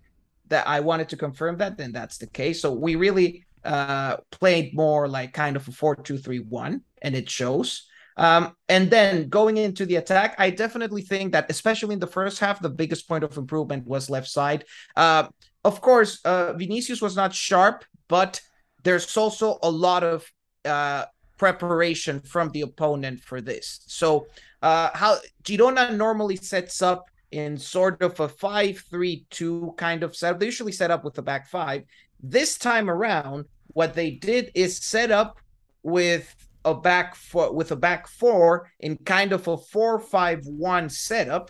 that 0.51 0.67
I 0.67 0.81
wanted 0.81 1.09
to 1.09 1.17
confirm 1.17 1.57
that, 1.57 1.77
then 1.77 1.91
that's 1.91 2.17
the 2.17 2.27
case. 2.27 2.61
So 2.61 2.71
we 2.73 2.95
really 2.95 3.45
uh, 3.63 4.17
played 4.31 4.75
more 4.75 5.07
like 5.07 5.33
kind 5.33 5.55
of 5.55 5.67
a 5.67 5.71
4 5.71 5.95
2 5.97 6.17
3 6.17 6.39
1, 6.39 6.81
and 7.01 7.15
it 7.15 7.29
shows. 7.29 7.87
Um, 8.17 8.55
and 8.67 8.89
then 8.89 9.29
going 9.29 9.57
into 9.57 9.85
the 9.85 9.95
attack, 9.95 10.35
I 10.37 10.49
definitely 10.49 11.01
think 11.01 11.31
that, 11.31 11.49
especially 11.49 11.93
in 11.93 11.99
the 11.99 12.07
first 12.07 12.39
half, 12.39 12.61
the 12.61 12.69
biggest 12.69 13.07
point 13.07 13.23
of 13.23 13.37
improvement 13.37 13.87
was 13.87 14.09
left 14.09 14.27
side. 14.27 14.65
Uh, 14.95 15.27
of 15.63 15.81
course, 15.81 16.19
uh, 16.25 16.53
Vinicius 16.53 17.01
was 17.01 17.15
not 17.15 17.33
sharp, 17.33 17.85
but 18.07 18.41
there's 18.83 19.15
also 19.15 19.59
a 19.63 19.69
lot 19.69 20.03
of 20.03 20.29
uh, 20.65 21.05
preparation 21.37 22.19
from 22.19 22.49
the 22.51 22.61
opponent 22.61 23.21
for 23.21 23.41
this. 23.41 23.81
So, 23.87 24.27
uh, 24.61 24.89
how 24.93 25.17
Girona 25.43 25.95
normally 25.95 26.35
sets 26.35 26.81
up 26.81 27.05
in 27.31 27.57
sort 27.57 28.01
of 28.01 28.19
a 28.19 28.27
5-3-2 28.27 29.77
kind 29.77 30.03
of 30.03 30.15
setup. 30.15 30.39
They 30.39 30.47
usually 30.47 30.73
set 30.73 30.91
up 30.91 31.03
with 31.03 31.13
the 31.13 31.21
back 31.21 31.47
five. 31.47 31.83
This 32.21 32.57
time 32.57 32.89
around, 32.89 33.45
what 33.67 33.93
they 33.93 34.11
did 34.11 34.51
is 34.53 34.77
set 34.77 35.11
up 35.11 35.39
with 35.83 36.35
a 36.63 36.73
back 36.75 37.15
four 37.15 37.53
with 37.53 37.71
a 37.71 37.75
back 37.75 38.07
four 38.07 38.69
in 38.79 38.97
kind 38.97 39.31
of 39.31 39.47
a 39.47 39.57
four-five-one 39.57 40.89
setup. 40.89 41.49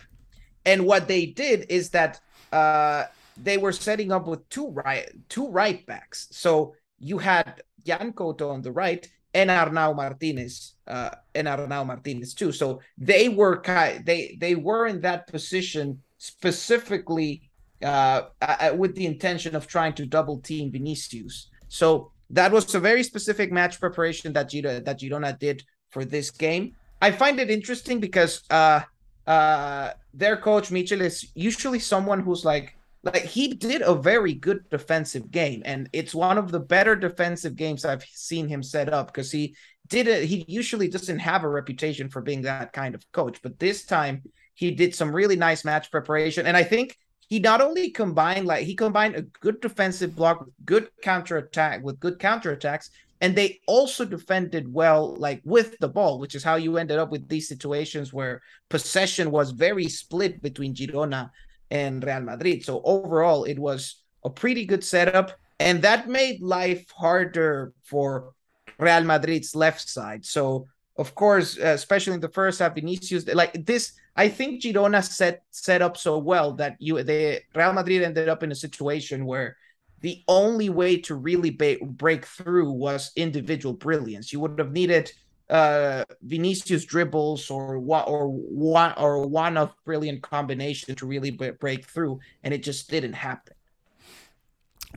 And 0.65 0.85
what 0.85 1.07
they 1.07 1.25
did 1.25 1.65
is 1.69 1.89
that 1.89 2.21
uh, 2.51 3.05
they 3.35 3.57
were 3.57 3.71
setting 3.71 4.11
up 4.11 4.27
with 4.27 4.47
two 4.49 4.69
right 4.69 5.09
two 5.27 5.49
right 5.49 5.85
backs. 5.85 6.27
So 6.31 6.75
you 6.99 7.17
had 7.17 7.61
Yan 7.83 8.13
Couto 8.13 8.51
on 8.51 8.61
the 8.61 8.71
right 8.71 9.07
and 9.33 9.49
Arnau 9.49 9.95
Martinez, 9.95 10.75
uh, 10.87 11.11
and 11.33 11.47
Arnau 11.47 11.85
Martinez 11.85 12.33
too. 12.33 12.51
So 12.51 12.81
they 12.97 13.29
were 13.29 13.61
they 14.05 14.37
they 14.39 14.55
were 14.55 14.87
in 14.87 15.01
that 15.01 15.27
position 15.27 16.01
specifically 16.17 17.49
uh, 17.83 18.23
with 18.75 18.95
the 18.95 19.05
intention 19.05 19.55
of 19.55 19.67
trying 19.67 19.93
to 19.93 20.05
double 20.05 20.39
team 20.39 20.71
Vinicius. 20.71 21.49
So 21.67 22.11
that 22.29 22.51
was 22.51 22.73
a 22.75 22.79
very 22.79 23.03
specific 23.03 23.51
match 23.51 23.79
preparation 23.79 24.33
that 24.33 24.49
Girona, 24.49 24.83
that 24.85 24.99
Girona 24.99 25.37
did 25.37 25.63
for 25.89 26.05
this 26.05 26.31
game. 26.31 26.75
I 27.01 27.11
find 27.11 27.39
it 27.39 27.49
interesting 27.49 27.99
because 27.99 28.43
uh, 28.49 28.81
uh, 29.27 29.91
their 30.13 30.37
coach 30.37 30.71
Michel 30.71 31.01
is 31.01 31.31
usually 31.35 31.79
someone 31.79 32.19
who's 32.19 32.45
like 32.45 32.75
like 33.03 33.23
he 33.23 33.53
did 33.53 33.81
a 33.81 33.95
very 33.95 34.33
good 34.33 34.69
defensive 34.69 35.31
game 35.31 35.61
and 35.65 35.89
it's 35.91 36.13
one 36.13 36.37
of 36.37 36.51
the 36.51 36.59
better 36.59 36.95
defensive 36.95 37.55
games 37.55 37.83
i've 37.83 38.03
seen 38.03 38.47
him 38.47 38.61
set 38.61 38.93
up 38.93 39.07
because 39.07 39.31
he 39.31 39.55
did 39.87 40.07
it 40.07 40.25
he 40.25 40.45
usually 40.47 40.87
doesn't 40.87 41.19
have 41.19 41.43
a 41.43 41.49
reputation 41.49 42.09
for 42.09 42.21
being 42.21 42.43
that 42.43 42.73
kind 42.73 42.93
of 42.93 43.11
coach 43.11 43.39
but 43.41 43.57
this 43.59 43.85
time 43.85 44.21
he 44.53 44.71
did 44.71 44.93
some 44.93 45.13
really 45.13 45.35
nice 45.35 45.65
match 45.65 45.89
preparation 45.89 46.45
and 46.45 46.55
i 46.55 46.63
think 46.63 46.97
he 47.31 47.39
not 47.39 47.61
only 47.61 47.89
combined 47.89 48.45
like 48.45 48.65
he 48.65 48.75
combined 48.75 49.15
a 49.15 49.23
good 49.45 49.59
defensive 49.61 50.15
block 50.15 50.45
with 50.45 50.53
good 50.65 50.87
counter 51.01 51.37
attack 51.37 51.81
with 51.83 51.99
good 51.99 52.19
counter 52.19 52.51
attacks 52.51 52.91
and 53.21 53.35
they 53.35 53.59
also 53.67 54.03
defended 54.05 54.71
well 54.71 55.15
like 55.15 55.41
with 55.43 55.77
the 55.79 55.87
ball 55.87 56.19
which 56.19 56.35
is 56.35 56.43
how 56.43 56.55
you 56.55 56.77
ended 56.77 56.99
up 56.99 57.09
with 57.09 57.27
these 57.29 57.47
situations 57.47 58.13
where 58.13 58.41
possession 58.69 59.31
was 59.31 59.51
very 59.51 59.87
split 59.87 60.41
between 60.41 60.75
girona 60.75 61.29
and 61.71 62.03
Real 62.03 62.19
Madrid. 62.21 62.63
So 62.63 62.81
overall, 62.83 63.45
it 63.45 63.57
was 63.57 64.03
a 64.23 64.29
pretty 64.29 64.65
good 64.65 64.83
setup, 64.83 65.31
and 65.59 65.81
that 65.81 66.07
made 66.07 66.41
life 66.41 66.85
harder 66.91 67.73
for 67.83 68.33
Real 68.77 69.03
Madrid's 69.03 69.55
left 69.55 69.89
side. 69.89 70.25
So 70.25 70.67
of 70.97 71.15
course, 71.15 71.57
uh, 71.57 71.67
especially 71.67 72.13
in 72.13 72.19
the 72.19 72.29
first 72.29 72.59
half, 72.59 72.75
Vinicius 72.75 73.25
like 73.33 73.65
this. 73.65 73.93
I 74.15 74.27
think 74.27 74.61
Girona 74.61 75.03
set 75.03 75.43
set 75.51 75.81
up 75.81 75.97
so 75.97 76.17
well 76.17 76.53
that 76.53 76.75
you 76.79 77.01
the 77.03 77.41
Real 77.55 77.73
Madrid 77.73 78.03
ended 78.03 78.29
up 78.29 78.43
in 78.43 78.51
a 78.51 78.55
situation 78.55 79.25
where 79.25 79.57
the 80.01 80.23
only 80.27 80.69
way 80.69 80.97
to 80.97 81.15
really 81.15 81.51
ba- 81.51 81.77
break 81.81 82.25
through 82.25 82.71
was 82.71 83.11
individual 83.15 83.73
brilliance. 83.73 84.33
You 84.33 84.39
would 84.41 84.59
have 84.59 84.71
needed 84.71 85.11
uh, 85.49 86.03
Vinicius 86.23 86.85
dribbles 86.85 87.49
or 87.49 87.75
or 87.75 88.27
one 88.29 88.93
or 88.97 89.25
one 89.27 89.57
of 89.57 89.73
brilliant 89.85 90.21
combination 90.23 90.95
to 90.95 91.05
really 91.05 91.31
break 91.31 91.85
through, 91.85 92.19
and 92.43 92.53
it 92.53 92.63
just 92.63 92.89
didn't 92.89 93.13
happen. 93.13 93.53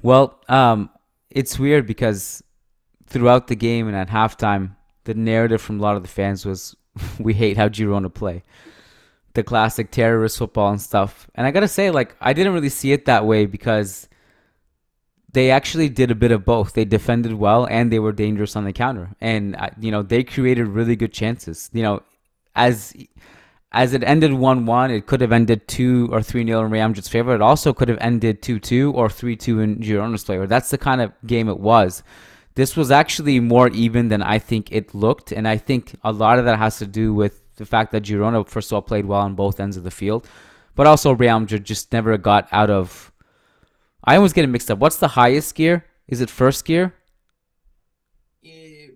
Well, 0.02 0.40
um, 0.48 0.90
it's 1.30 1.58
weird 1.58 1.86
because 1.86 2.42
throughout 3.06 3.46
the 3.46 3.56
game 3.56 3.86
and 3.86 3.96
at 3.96 4.08
halftime, 4.08 4.76
the 5.04 5.14
narrative 5.14 5.62
from 5.62 5.78
a 5.78 5.82
lot 5.82 5.96
of 5.96 6.02
the 6.02 6.08
fans 6.08 6.44
was, 6.44 6.74
"We 7.18 7.34
hate 7.34 7.56
how 7.56 7.68
Girona 7.68 8.12
play." 8.12 8.42
The 9.34 9.42
classic 9.42 9.90
terrorist 9.90 10.38
football 10.38 10.70
and 10.70 10.80
stuff. 10.80 11.28
And 11.34 11.46
I 11.46 11.50
gotta 11.50 11.68
say, 11.68 11.90
like, 11.90 12.16
I 12.20 12.32
didn't 12.32 12.54
really 12.54 12.68
see 12.68 12.92
it 12.92 13.04
that 13.06 13.26
way 13.26 13.46
because 13.46 14.08
they 15.34 15.50
actually 15.50 15.88
did 15.88 16.10
a 16.10 16.14
bit 16.14 16.30
of 16.30 16.44
both. 16.44 16.72
They 16.72 16.84
defended 16.84 17.34
well 17.34 17.66
and 17.66 17.92
they 17.92 17.98
were 17.98 18.12
dangerous 18.12 18.56
on 18.56 18.64
the 18.64 18.72
counter. 18.72 19.10
And 19.20 19.56
uh, 19.56 19.70
you 19.78 19.90
know, 19.90 20.02
they 20.02 20.22
created 20.22 20.68
really 20.68 20.96
good 20.96 21.12
chances. 21.12 21.68
You 21.72 21.82
know, 21.82 22.02
as 22.54 22.94
as 23.72 23.92
it 23.92 24.04
ended 24.04 24.30
1-1, 24.30 24.96
it 24.96 25.06
could 25.06 25.20
have 25.20 25.32
ended 25.32 25.66
2 25.66 26.10
or 26.12 26.20
3-0 26.20 26.64
in 26.64 26.70
Real 26.70 26.88
Madrid's 26.88 27.08
favor. 27.08 27.34
It 27.34 27.42
also 27.42 27.72
could 27.72 27.88
have 27.88 27.98
ended 28.00 28.40
2-2 28.40 28.94
or 28.94 29.08
3-2 29.08 29.64
in 29.64 29.76
Girona's 29.80 30.22
favor. 30.22 30.46
That's 30.46 30.70
the 30.70 30.78
kind 30.78 31.00
of 31.00 31.12
game 31.26 31.48
it 31.48 31.58
was. 31.58 32.04
This 32.54 32.76
was 32.76 32.92
actually 32.92 33.40
more 33.40 33.68
even 33.70 34.08
than 34.08 34.22
I 34.22 34.38
think 34.38 34.70
it 34.70 34.94
looked, 34.94 35.32
and 35.32 35.48
I 35.48 35.56
think 35.56 35.96
a 36.04 36.12
lot 36.12 36.38
of 36.38 36.44
that 36.44 36.56
has 36.56 36.78
to 36.78 36.86
do 36.86 37.12
with 37.12 37.42
the 37.56 37.66
fact 37.66 37.92
that 37.92 38.02
Girona 38.02 38.48
first 38.48 38.70
of 38.70 38.76
all 38.76 38.82
played 38.82 39.06
well 39.06 39.20
on 39.20 39.34
both 39.34 39.60
ends 39.60 39.76
of 39.76 39.84
the 39.84 39.90
field, 39.90 40.28
but 40.74 40.86
also 40.86 41.12
Real 41.12 41.40
Madrid 41.40 41.64
just 41.64 41.92
never 41.92 42.16
got 42.18 42.48
out 42.52 42.70
of 42.70 43.12
I 44.04 44.16
always 44.16 44.34
get 44.34 44.44
it 44.44 44.48
mixed 44.48 44.70
up. 44.70 44.78
What's 44.78 44.98
the 44.98 45.08
highest 45.08 45.54
gear? 45.54 45.86
Is 46.06 46.20
it 46.20 46.28
first 46.28 46.64
gear? 46.66 46.94
Uh, 48.44 48.92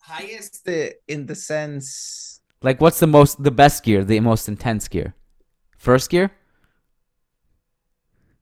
highest 0.00 0.68
uh, 0.68 0.88
in 1.06 1.26
the 1.26 1.36
sense. 1.36 2.40
Like, 2.60 2.80
what's 2.80 2.98
the 2.98 3.06
most, 3.06 3.40
the 3.42 3.52
best 3.52 3.84
gear, 3.84 4.04
the 4.04 4.18
most 4.18 4.48
intense 4.48 4.88
gear? 4.88 5.14
First 5.76 6.10
gear? 6.10 6.32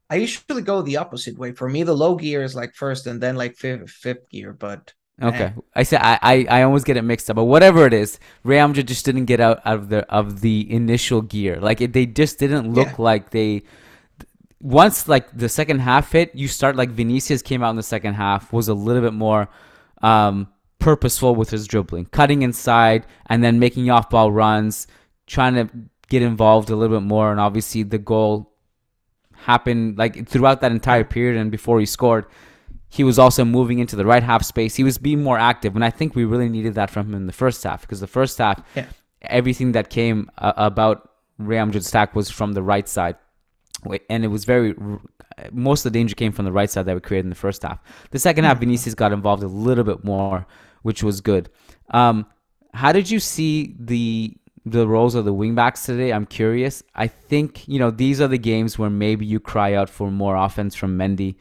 I 0.09 0.17
usually 0.17 0.63
go 0.63 0.81
the 0.81 0.97
opposite 0.97 1.37
way. 1.37 1.53
For 1.53 1.69
me, 1.69 1.83
the 1.83 1.95
low 1.95 2.15
gear 2.15 2.43
is 2.43 2.55
like 2.55 2.75
first 2.75 3.07
and 3.07 3.21
then 3.21 3.37
like 3.37 3.57
fifth, 3.57 3.91
fifth 3.91 4.31
gear. 4.31 4.55
But 4.55 4.95
okay, 5.23 5.55
I 5.75 5.83
say 5.83 5.97
I, 5.97 6.19
I 6.23 6.47
I 6.49 6.63
always 6.63 6.85
get 6.85 6.97
it 6.97 7.03
mixed 7.03 7.31
up. 7.31 7.37
But 7.37 7.45
whatever 7.45 7.87
it 7.87 7.95
is, 7.95 8.19
Madrid 8.45 8.89
just 8.89 9.05
didn't 9.05 9.25
get 9.25 9.41
out, 9.41 9.61
out 9.65 9.79
of 9.79 9.89
the 9.89 10.11
of 10.13 10.41
the 10.41 10.71
initial 10.71 11.23
gear. 11.23 11.59
Like 11.61 11.81
it, 11.81 11.93
they 11.93 12.07
just 12.07 12.39
didn't 12.39 12.73
look 12.73 12.89
yeah. 12.89 12.95
like 12.99 13.31
they 13.31 13.63
once 14.61 15.07
like 15.07 15.37
the 15.37 15.49
second 15.49 15.81
half 15.81 16.13
hit, 16.13 16.35
you 16.35 16.49
start 16.49 16.77
like 16.77 16.91
Vinicius 16.91 17.43
came 17.43 17.63
out 17.63 17.71
in 17.71 17.77
the 17.77 17.83
second 17.83 18.15
half 18.15 18.53
was 18.53 18.69
a 18.69 18.75
little 18.75 19.03
bit 19.03 19.13
more 19.13 19.49
um, 20.03 20.49
purposeful 20.79 21.35
with 21.35 21.51
his 21.51 21.67
dribbling, 21.67 22.07
cutting 22.07 22.43
inside 22.43 23.07
and 23.27 23.45
then 23.45 23.59
making 23.59 23.91
off 23.91 24.11
ball 24.11 24.33
runs, 24.33 24.87
trying 25.27 25.55
to 25.55 25.69
get 26.09 26.23
involved 26.23 26.71
a 26.71 26.77
little 26.77 26.99
bit 26.99 27.07
more. 27.07 27.31
And 27.31 27.41
obviously 27.41 27.83
the 27.83 27.99
goal 27.99 28.53
happened 29.35 29.99
like 29.99 30.29
throughout 30.29 30.61
that 30.63 30.73
entire 30.73 31.05
period 31.05 31.41
and 31.41 31.51
before 31.51 31.79
he 31.79 31.87
scored. 31.87 32.27
He 32.89 33.05
was 33.05 33.19
also 33.19 33.45
moving 33.45 33.79
into 33.79 33.97
the 33.97 34.07
right 34.07 34.23
half 34.23 34.43
space. 34.45 34.77
He 34.77 34.85
was 34.85 34.97
being 34.99 35.23
more 35.23 35.39
active, 35.39 35.75
and 35.75 35.85
I 35.85 35.91
think 35.91 36.15
we 36.15 36.25
really 36.25 36.49
needed 36.49 36.75
that 36.75 36.91
from 36.91 37.09
him 37.09 37.15
in 37.15 37.27
the 37.27 37.33
first 37.33 37.63
half 37.65 37.81
because 37.83 38.01
the 38.01 38.07
first 38.07 38.39
half, 38.39 38.63
Yeah. 38.75 38.87
everything 39.23 39.73
that 39.73 39.91
came 39.91 40.31
uh, 40.39 40.53
about 40.57 41.11
Real 41.39 41.67
Madrid's 41.67 41.89
attack 41.89 42.15
was 42.15 42.31
from 42.31 42.53
the 42.53 42.63
right 42.63 42.89
side, 42.89 43.17
and 44.09 44.25
it 44.25 44.29
was 44.29 44.45
very 44.45 44.75
most 45.53 45.85
of 45.85 45.93
the 45.93 45.99
danger 45.99 46.15
came 46.15 46.33
from 46.33 46.47
the 46.47 46.53
right 46.53 46.71
side 46.71 46.87
that 46.87 46.95
we 46.95 47.01
created 47.01 47.27
in 47.27 47.31
the 47.31 47.37
first 47.37 47.63
half. 47.63 47.79
The 48.11 48.19
second 48.19 48.45
half, 48.45 48.59
Vinicius 48.59 48.95
got 48.95 49.13
involved 49.13 49.43
a 49.43 49.49
little 49.49 49.85
bit 49.85 50.03
more, 50.03 50.47
which 50.83 51.03
was 51.03 51.21
good. 51.21 51.51
Um, 51.91 52.25
how 52.73 52.93
did 52.93 53.11
you 53.11 53.21
see 53.21 53.75
the 53.79 54.35
the 54.65 54.89
roles 54.89 55.15
of 55.15 55.25
the 55.27 55.35
wingbacks 55.35 55.85
today? 55.85 56.13
I'm 56.13 56.25
curious. 56.27 56.83
I 56.95 57.07
think 57.09 57.69
you 57.69 57.79
know 57.79 57.91
these 57.91 58.21
are 58.21 58.29
the 58.29 58.39
games 58.39 58.79
where 58.79 58.89
maybe 58.91 59.27
you 59.27 59.39
cry 59.41 59.75
out 59.75 59.91
for 59.91 60.11
more 60.11 60.37
offense 60.37 60.75
from 60.75 60.97
Mendy 60.97 61.35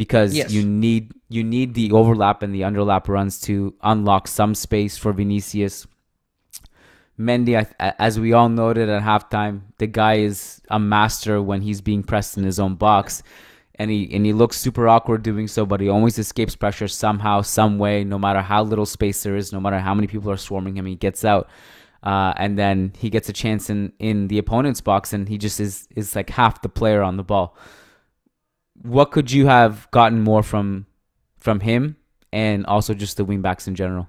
because 0.00 0.34
Yes. 0.34 0.50
you 0.50 0.62
need 0.64 1.12
you 1.28 1.44
need 1.44 1.74
the 1.74 1.92
overlap 1.92 2.42
and 2.42 2.54
the 2.54 2.62
underlap 2.68 3.06
runs 3.06 3.38
to 3.38 3.74
unlock 3.82 4.26
some 4.26 4.54
space 4.54 4.96
for 4.96 5.12
Vinicius. 5.12 5.86
Mendy, 7.18 7.54
as 7.78 8.18
we 8.18 8.32
all 8.32 8.48
noted 8.48 8.88
at 8.88 9.02
halftime, 9.02 9.60
the 9.76 9.86
guy 9.86 10.14
is 10.14 10.62
a 10.70 10.78
master 10.78 11.42
when 11.42 11.60
he's 11.60 11.82
being 11.82 12.02
pressed 12.02 12.38
in 12.38 12.44
his 12.44 12.58
own 12.58 12.76
box, 12.76 13.22
and 13.74 13.90
he 13.90 14.00
and 14.14 14.24
he 14.24 14.32
looks 14.32 14.56
super 14.56 14.88
awkward 14.88 15.22
doing 15.22 15.46
so, 15.46 15.66
but 15.66 15.82
he 15.82 15.88
always 15.90 16.18
escapes 16.18 16.56
pressure 16.56 16.88
somehow, 16.88 17.42
some 17.42 17.78
way. 17.78 18.02
No 18.02 18.18
matter 18.18 18.40
how 18.40 18.62
little 18.62 18.86
space 18.86 19.22
there 19.22 19.36
is, 19.36 19.52
no 19.52 19.60
matter 19.60 19.80
how 19.80 19.94
many 19.94 20.06
people 20.06 20.30
are 20.30 20.38
swarming 20.38 20.78
him, 20.78 20.86
he 20.86 20.94
gets 20.94 21.26
out, 21.26 21.44
uh, 22.02 22.32
and 22.38 22.56
then 22.56 22.94
he 22.98 23.10
gets 23.10 23.28
a 23.28 23.34
chance 23.34 23.68
in 23.68 23.92
in 23.98 24.28
the 24.28 24.38
opponent's 24.38 24.80
box, 24.80 25.12
and 25.12 25.28
he 25.28 25.36
just 25.36 25.60
is 25.60 25.88
is 25.94 26.16
like 26.16 26.30
half 26.30 26.62
the 26.62 26.70
player 26.70 27.02
on 27.02 27.18
the 27.18 27.22
ball. 27.32 27.54
What 28.82 29.10
could 29.12 29.30
you 29.30 29.46
have 29.46 29.90
gotten 29.90 30.20
more 30.20 30.42
from 30.42 30.86
from 31.38 31.60
him, 31.60 31.96
and 32.32 32.66
also 32.66 32.94
just 32.94 33.16
the 33.16 33.24
wingbacks 33.24 33.68
in 33.68 33.74
general? 33.74 34.08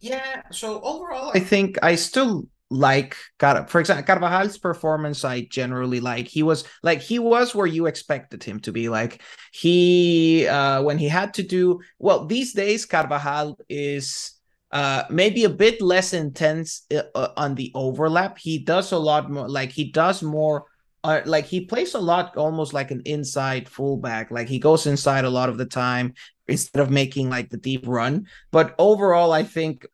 Yeah, 0.00 0.42
so 0.50 0.80
overall, 0.82 1.30
I 1.34 1.40
think 1.40 1.78
I 1.82 1.94
still 1.94 2.48
like 2.70 3.16
Car- 3.38 3.66
for 3.68 3.80
example 3.80 4.04
Carvajal's 4.04 4.58
performance. 4.58 5.24
I 5.24 5.42
generally 5.42 6.00
like. 6.00 6.26
He 6.26 6.42
was 6.42 6.64
like 6.82 7.00
he 7.00 7.18
was 7.18 7.54
where 7.54 7.66
you 7.66 7.86
expected 7.86 8.42
him 8.42 8.60
to 8.60 8.72
be. 8.72 8.88
Like 8.88 9.22
he 9.52 10.46
uh 10.48 10.82
when 10.82 10.98
he 10.98 11.08
had 11.08 11.34
to 11.34 11.42
do 11.42 11.80
well 11.98 12.26
these 12.26 12.52
days, 12.52 12.86
Carvajal 12.86 13.58
is 13.68 14.32
uh 14.72 15.04
maybe 15.10 15.44
a 15.44 15.50
bit 15.50 15.80
less 15.82 16.12
intense 16.14 16.82
uh, 16.92 17.02
uh, 17.14 17.28
on 17.36 17.54
the 17.54 17.70
overlap. 17.74 18.38
He 18.38 18.58
does 18.58 18.92
a 18.92 18.98
lot 18.98 19.30
more. 19.30 19.48
Like 19.48 19.70
he 19.70 19.92
does 19.92 20.22
more. 20.22 20.64
Uh, 21.04 21.20
like 21.24 21.46
he 21.46 21.64
plays 21.64 21.94
a 21.94 22.00
lot 22.00 22.36
almost 22.36 22.72
like 22.72 22.90
an 22.90 23.02
inside 23.04 23.68
fullback. 23.68 24.30
Like 24.30 24.48
he 24.48 24.58
goes 24.58 24.86
inside 24.86 25.24
a 25.24 25.30
lot 25.30 25.48
of 25.48 25.58
the 25.58 25.66
time 25.66 26.14
instead 26.46 26.80
of 26.80 26.90
making 26.90 27.28
like 27.28 27.50
the 27.50 27.56
deep 27.56 27.84
run. 27.86 28.26
But 28.52 28.74
overall, 28.78 29.32
I 29.32 29.42
think 29.42 29.86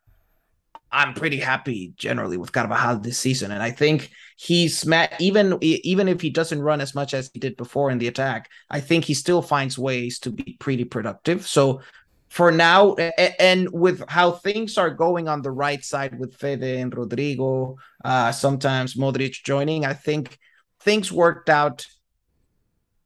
I'm 0.90 1.14
pretty 1.14 1.38
happy 1.38 1.92
generally 1.96 2.36
with 2.36 2.52
Carvajal 2.52 3.00
this 3.00 3.18
season, 3.18 3.52
and 3.52 3.62
I 3.62 3.70
think 3.70 4.10
he's 4.36 4.86
ma- 4.86 5.06
even 5.18 5.58
even 5.62 6.08
if 6.08 6.20
he 6.20 6.30
doesn't 6.30 6.62
run 6.62 6.80
as 6.80 6.94
much 6.94 7.14
as 7.14 7.30
he 7.32 7.40
did 7.40 7.56
before 7.56 7.90
in 7.90 7.98
the 7.98 8.08
attack, 8.08 8.50
I 8.70 8.80
think 8.80 9.04
he 9.04 9.14
still 9.14 9.42
finds 9.42 9.78
ways 9.78 10.18
to 10.20 10.30
be 10.30 10.56
pretty 10.58 10.84
productive. 10.84 11.46
So 11.46 11.80
for 12.28 12.52
now, 12.52 12.94
and 13.38 13.70
with 13.72 14.02
how 14.08 14.32
things 14.32 14.76
are 14.76 14.90
going 14.90 15.28
on 15.28 15.42
the 15.42 15.50
right 15.50 15.82
side 15.82 16.18
with 16.18 16.36
Fede 16.36 16.62
and 16.62 16.92
Rodrygo, 16.92 17.76
uh, 18.04 18.32
sometimes 18.32 18.94
Modric 18.94 19.42
joining, 19.44 19.84
I 19.84 19.94
think 19.94 20.38
things 20.80 21.12
worked 21.12 21.48
out 21.48 21.86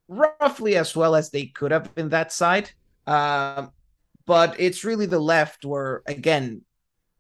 roughly 0.09 0.77
as 0.77 0.95
well 0.95 1.15
as 1.15 1.31
they 1.31 1.47
could 1.47 1.71
have 1.71 1.95
been 1.95 2.11
that 2.11 2.33
side. 2.33 2.71
Um, 3.07 3.71
but 4.27 4.59
it's 4.59 4.85
really 4.85 5.07
the 5.07 5.19
left 5.19 5.65
where 5.65 6.03
again 6.07 6.63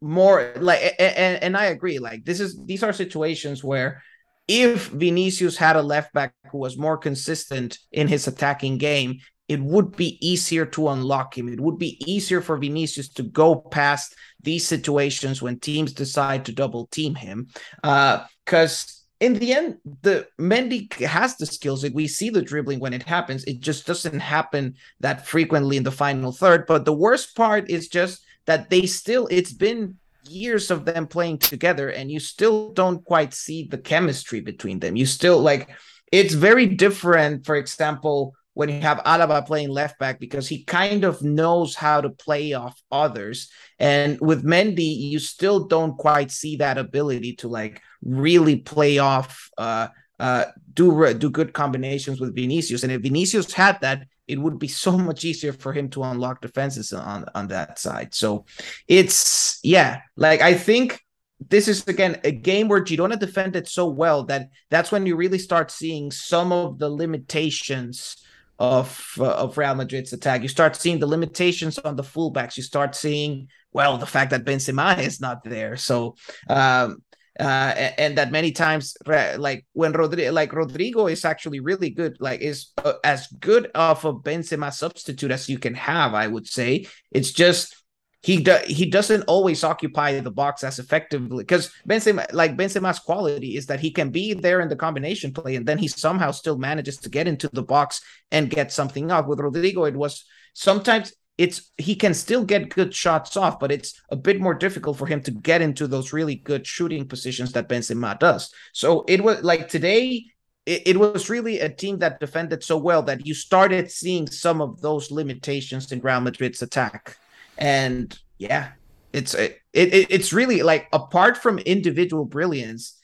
more 0.00 0.52
like 0.56 0.94
and, 0.98 1.42
and 1.42 1.56
I 1.56 1.66
agree 1.66 1.98
like 1.98 2.24
this 2.24 2.40
is 2.40 2.64
these 2.64 2.82
are 2.82 2.92
situations 2.92 3.62
where 3.62 4.02
if 4.48 4.88
Vinicius 4.88 5.56
had 5.56 5.76
a 5.76 5.82
left 5.82 6.12
back 6.12 6.34
who 6.50 6.58
was 6.58 6.76
more 6.76 6.98
consistent 6.98 7.78
in 7.92 8.08
his 8.08 8.26
attacking 8.26 8.78
game 8.78 9.18
it 9.48 9.60
would 9.60 9.96
be 9.96 10.18
easier 10.26 10.66
to 10.66 10.88
unlock 10.88 11.36
him 11.36 11.48
it 11.48 11.60
would 11.60 11.78
be 11.78 12.02
easier 12.10 12.40
for 12.40 12.56
Vinicius 12.56 13.08
to 13.10 13.22
go 13.22 13.56
past 13.56 14.14
these 14.40 14.66
situations 14.66 15.40
when 15.40 15.58
teams 15.58 15.92
decide 15.92 16.44
to 16.44 16.52
double 16.52 16.86
team 16.86 17.14
him 17.14 17.48
uh 17.84 18.24
cuz 18.44 19.01
in 19.22 19.34
the 19.34 19.52
end, 19.52 19.78
the 20.02 20.26
Mendy 20.36 20.92
has 20.94 21.36
the 21.36 21.46
skills. 21.46 21.84
Like 21.84 21.94
we 21.94 22.08
see 22.08 22.28
the 22.28 22.42
dribbling 22.42 22.80
when 22.80 22.92
it 22.92 23.04
happens. 23.04 23.44
It 23.44 23.60
just 23.60 23.86
doesn't 23.86 24.18
happen 24.18 24.74
that 24.98 25.28
frequently 25.28 25.76
in 25.76 25.84
the 25.84 25.92
final 25.92 26.32
third. 26.32 26.66
But 26.66 26.84
the 26.84 26.92
worst 26.92 27.36
part 27.36 27.70
is 27.70 27.86
just 27.86 28.24
that 28.46 28.68
they 28.68 28.84
still. 28.84 29.28
It's 29.30 29.52
been 29.52 29.96
years 30.28 30.72
of 30.72 30.84
them 30.84 31.06
playing 31.06 31.38
together, 31.38 31.90
and 31.90 32.10
you 32.10 32.18
still 32.18 32.72
don't 32.72 33.04
quite 33.04 33.32
see 33.32 33.68
the 33.70 33.78
chemistry 33.78 34.40
between 34.40 34.80
them. 34.80 34.96
You 34.96 35.06
still 35.06 35.38
like. 35.38 35.70
It's 36.10 36.34
very 36.34 36.66
different. 36.66 37.46
For 37.46 37.54
example, 37.54 38.34
when 38.54 38.68
you 38.68 38.80
have 38.80 38.98
Alaba 38.98 39.46
playing 39.46 39.70
left 39.70 39.98
back 39.98 40.20
because 40.20 40.48
he 40.48 40.64
kind 40.64 41.04
of 41.04 41.22
knows 41.22 41.74
how 41.74 42.00
to 42.00 42.10
play 42.10 42.52
off 42.52 42.80
others. 42.90 43.50
And 43.78 44.20
with 44.20 44.44
Mendy, 44.44 44.96
you 45.10 45.18
still 45.18 45.66
don't 45.66 45.96
quite 45.96 46.30
see 46.30 46.56
that 46.56 46.78
ability 46.78 47.36
to 47.36 47.48
like 47.48 47.80
really 48.02 48.56
play 48.56 48.98
off, 48.98 49.48
uh, 49.56 49.88
uh, 50.18 50.44
do 50.74 51.14
do 51.14 51.30
good 51.30 51.52
combinations 51.52 52.20
with 52.20 52.34
Vinicius. 52.34 52.82
And 52.82 52.92
if 52.92 53.02
Vinicius 53.02 53.52
had 53.52 53.80
that, 53.80 54.06
it 54.28 54.38
would 54.38 54.58
be 54.58 54.68
so 54.84 54.98
much 54.98 55.24
easier 55.24 55.52
for 55.52 55.72
him 55.72 55.88
to 55.90 56.02
unlock 56.02 56.42
defenses 56.42 56.92
on 56.92 57.24
on 57.34 57.48
that 57.48 57.78
side. 57.78 58.14
So 58.14 58.44
it's 58.86 59.58
yeah, 59.62 60.02
like 60.16 60.42
I 60.42 60.54
think 60.54 61.00
this 61.48 61.68
is 61.68 61.88
again 61.88 62.20
a 62.22 62.30
game 62.30 62.68
where 62.68 62.84
Girona 62.84 63.18
defended 63.18 63.66
so 63.66 63.88
well 63.88 64.24
that 64.24 64.50
that's 64.70 64.92
when 64.92 65.06
you 65.06 65.16
really 65.16 65.38
start 65.38 65.70
seeing 65.70 66.10
some 66.10 66.52
of 66.52 66.78
the 66.78 66.90
limitations 66.90 68.16
of 68.62 69.14
uh, 69.18 69.24
of 69.24 69.58
Real 69.58 69.74
Madrid's 69.74 70.12
attack. 70.12 70.42
You 70.42 70.48
start 70.48 70.76
seeing 70.76 71.00
the 71.00 71.06
limitations 71.06 71.78
on 71.78 71.96
the 71.96 72.04
fullbacks. 72.04 72.56
You 72.56 72.62
start 72.62 72.94
seeing 72.94 73.48
well 73.72 73.98
the 73.98 74.06
fact 74.06 74.30
that 74.30 74.44
Benzema 74.44 74.98
is 75.00 75.20
not 75.20 75.42
there. 75.42 75.76
So 75.76 76.14
um, 76.48 77.02
uh, 77.40 77.72
and, 77.98 78.18
that 78.18 78.30
many 78.30 78.52
times 78.52 78.96
like 79.04 79.64
when 79.72 79.92
Rodrygo 79.92 80.32
like 80.32 80.52
Rodrygo 80.52 81.10
is 81.10 81.24
actually 81.24 81.58
really 81.58 81.90
good, 81.90 82.18
like 82.20 82.40
is 82.40 82.68
uh, 82.84 82.94
as 83.02 83.26
good 83.40 83.66
of 83.74 84.04
a 84.04 84.14
Benzema 84.14 84.72
substitute 84.72 85.32
as 85.32 85.48
you 85.48 85.58
can 85.58 85.74
have. 85.74 86.14
I 86.14 86.28
would 86.28 86.46
say 86.46 86.86
it's 87.10 87.32
just 87.32 87.81
he 88.22 88.36
do, 88.38 88.56
he 88.66 88.86
doesn't 88.86 89.24
always 89.24 89.64
occupy 89.64 90.18
the 90.20 90.30
box 90.30 90.62
as 90.62 90.78
effectively 90.78 91.42
because 91.42 91.72
Benzema 91.88 92.32
like 92.32 92.56
Benzema's 92.56 93.00
quality 93.00 93.56
is 93.56 93.66
that 93.66 93.80
he 93.80 93.90
can 93.90 94.10
be 94.10 94.32
there 94.32 94.60
in 94.60 94.68
the 94.68 94.76
combination 94.76 95.32
play 95.32 95.56
and 95.56 95.66
then 95.66 95.78
he 95.78 95.88
somehow 95.88 96.30
still 96.30 96.56
manages 96.56 96.98
to 96.98 97.08
get 97.08 97.26
into 97.26 97.48
the 97.52 97.62
box 97.62 98.00
and 98.30 98.48
get 98.48 98.70
something 98.70 99.10
out. 99.10 99.26
With 99.26 99.40
Rodrygo, 99.40 99.88
it 99.88 99.96
was 99.96 100.24
sometimes 100.54 101.12
it's 101.36 101.72
he 101.78 101.96
can 101.96 102.14
still 102.14 102.44
get 102.44 102.68
good 102.68 102.94
shots 102.94 103.36
off, 103.36 103.58
but 103.58 103.72
it's 103.72 104.00
a 104.10 104.16
bit 104.16 104.40
more 104.40 104.54
difficult 104.54 104.98
for 104.98 105.06
him 105.06 105.20
to 105.22 105.32
get 105.32 105.60
into 105.60 105.88
those 105.88 106.12
really 106.12 106.36
good 106.36 106.64
shooting 106.64 107.08
positions 107.08 107.52
that 107.52 107.68
Benzema 107.68 108.18
does. 108.20 108.52
So 108.72 109.04
it 109.08 109.24
was 109.24 109.42
like 109.42 109.68
today 109.68 110.26
it, 110.64 110.96
was 110.96 111.28
really 111.28 111.58
a 111.58 111.68
team 111.68 111.98
that 111.98 112.20
defended 112.20 112.62
so 112.62 112.76
well 112.76 113.02
that 113.02 113.26
you 113.26 113.34
started 113.34 113.90
seeing 113.90 114.28
some 114.28 114.60
of 114.60 114.80
those 114.80 115.10
limitations 115.10 115.90
in 115.90 116.00
Real 116.00 116.20
Madrid's 116.20 116.62
attack 116.62 117.16
and 117.62 118.18
yeah 118.38 118.72
it's 119.12 119.34
it, 119.34 119.60
it 119.72 120.06
it's 120.10 120.32
really 120.32 120.62
like 120.62 120.88
apart 120.92 121.36
from 121.36 121.58
individual 121.60 122.24
brilliance 122.24 122.98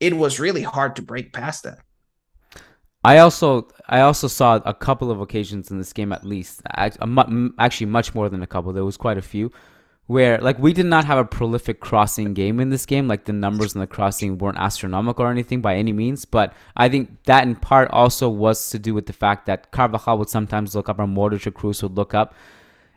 it 0.00 0.16
was 0.16 0.40
really 0.40 0.62
hard 0.62 0.96
to 0.96 1.02
break 1.02 1.32
past 1.32 1.64
that. 1.64 1.78
I 3.04 3.18
also 3.18 3.68
I 3.88 4.00
also 4.00 4.28
saw 4.28 4.60
a 4.64 4.74
couple 4.74 5.10
of 5.10 5.20
occasions 5.20 5.70
in 5.70 5.78
this 5.78 5.92
game 5.92 6.12
at 6.12 6.24
least 6.24 6.62
actually 6.74 7.86
much 7.86 8.14
more 8.14 8.28
than 8.28 8.42
a 8.42 8.46
couple 8.46 8.72
there 8.72 8.84
was 8.84 8.96
quite 8.96 9.18
a 9.18 9.22
few 9.22 9.52
where 10.06 10.38
like 10.38 10.58
we 10.58 10.72
did 10.72 10.86
not 10.86 11.04
have 11.04 11.18
a 11.18 11.24
prolific 11.24 11.80
crossing 11.80 12.34
game 12.34 12.58
in 12.60 12.70
this 12.70 12.86
game 12.86 13.06
like 13.06 13.24
the 13.26 13.32
numbers 13.32 13.74
in 13.74 13.80
the 13.80 13.86
crossing 13.86 14.36
weren't 14.38 14.58
astronomical 14.58 15.24
or 15.24 15.30
anything 15.30 15.60
by 15.60 15.76
any 15.76 15.92
means 15.92 16.24
but 16.24 16.52
I 16.76 16.88
think 16.88 17.22
that 17.24 17.44
in 17.44 17.54
part 17.56 17.88
also 17.92 18.28
was 18.28 18.70
to 18.70 18.78
do 18.78 18.94
with 18.94 19.06
the 19.06 19.12
fact 19.12 19.46
that 19.46 19.70
Carvajal 19.70 20.18
would 20.18 20.28
sometimes 20.28 20.74
look 20.74 20.88
up 20.88 20.98
or 20.98 21.06
Modric 21.06 21.46
or 21.46 21.52
Kroos 21.52 21.82
would 21.82 21.96
look 21.96 22.14
up 22.14 22.34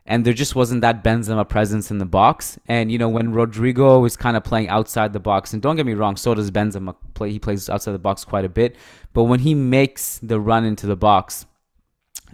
and 0.06 0.26
there 0.26 0.34
just 0.34 0.56
wasn't 0.56 0.82
that 0.82 1.04
Benzema 1.04 1.48
presence 1.48 1.92
in 1.92 2.00
the 2.00 2.06
box. 2.06 2.58
And 2.68 2.92
you 2.92 2.98
know 2.98 3.10
when 3.10 3.34
Rodrygo 3.34 4.06
is 4.06 4.18
kind 4.18 4.36
of 4.36 4.44
playing 4.44 4.70
outside 4.70 5.14
the 5.14 5.20
box, 5.20 5.54
and 5.54 5.62
don't 5.62 5.76
get 5.76 5.86
me 5.86 5.94
wrong, 5.94 6.16
so 6.16 6.34
does 6.34 6.52
Benzema. 6.52 6.96
Play 7.14 7.32
he 7.32 7.40
plays 7.40 7.70
outside 7.70 7.94
the 7.94 8.00
box 8.00 8.26
quite 8.26 8.46
a 8.46 8.50
bit, 8.50 8.76
but 9.14 9.24
when 9.26 9.40
he 9.40 9.54
makes 9.54 10.20
the 10.20 10.40
run 10.40 10.66
into 10.66 10.88
the 10.88 10.96
box, 10.96 11.46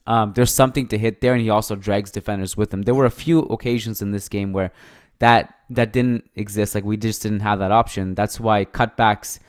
um, 0.06 0.34
there's 0.34 0.54
something 0.54 0.88
to 0.88 0.98
hit 0.98 1.22
there, 1.22 1.34
and 1.34 1.42
he 1.42 1.50
also 1.50 1.76
drags 1.76 2.12
defenders 2.12 2.56
with 2.56 2.74
him. 2.74 2.84
There 2.84 2.96
were 2.96 3.06
a 3.06 3.12
few 3.12 3.40
occasions 3.40 4.02
in 4.02 4.12
this 4.12 4.30
game 4.30 4.54
where 4.54 4.72
that 5.20 5.54
that 5.70 5.92
didn't 5.92 6.30
exist. 6.36 6.74
Like 6.76 6.86
we 6.86 6.98
just 6.98 7.22
didn't 7.22 7.42
have 7.42 7.60
that 7.60 7.72
option. 7.72 8.16
That's 8.16 8.40
why 8.40 8.66
cutbacks 8.66 9.40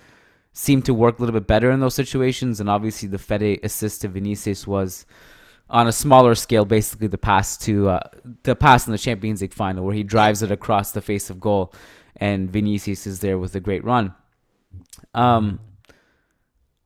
seemed 0.52 0.85
to 0.87 0.94
work 0.94 1.18
a 1.18 1.22
little 1.22 1.38
bit 1.38 1.46
better 1.46 1.70
in 1.70 1.78
those 1.78 1.94
situations. 1.94 2.59
And 2.59 2.68
obviously, 2.68 3.09
the 3.09 3.18
Fede 3.18 3.61
assist 3.62 4.00
to 4.02 4.09
Vinicius 4.09 4.66
was 4.66 5.07
on 5.70 5.87
a 5.87 5.92
smaller 5.92 6.35
scale, 6.35 6.64
basically 6.64 7.07
the 7.07 7.18
pass 7.18 7.57
to 7.59 7.88
uh, 7.90 8.09
the 8.44 8.57
pass 8.57 8.87
in 8.87 8.92
the 8.92 8.98
Champions 8.98 9.42
League 9.42 9.54
final, 9.54 9.85
where 9.85 9.94
he 9.94 10.02
drives 10.02 10.42
it 10.42 10.50
across 10.50 10.92
the 10.92 11.00
face 11.00 11.31
of 11.31 11.40
goal, 11.40 11.72
and 12.16 12.50
Vinicius 12.50 13.07
is 13.07 13.20
there 13.20 13.38
with 13.38 13.54
a 13.54 13.61
great 13.61 13.85
run. 13.85 14.14
Um, 15.14 15.61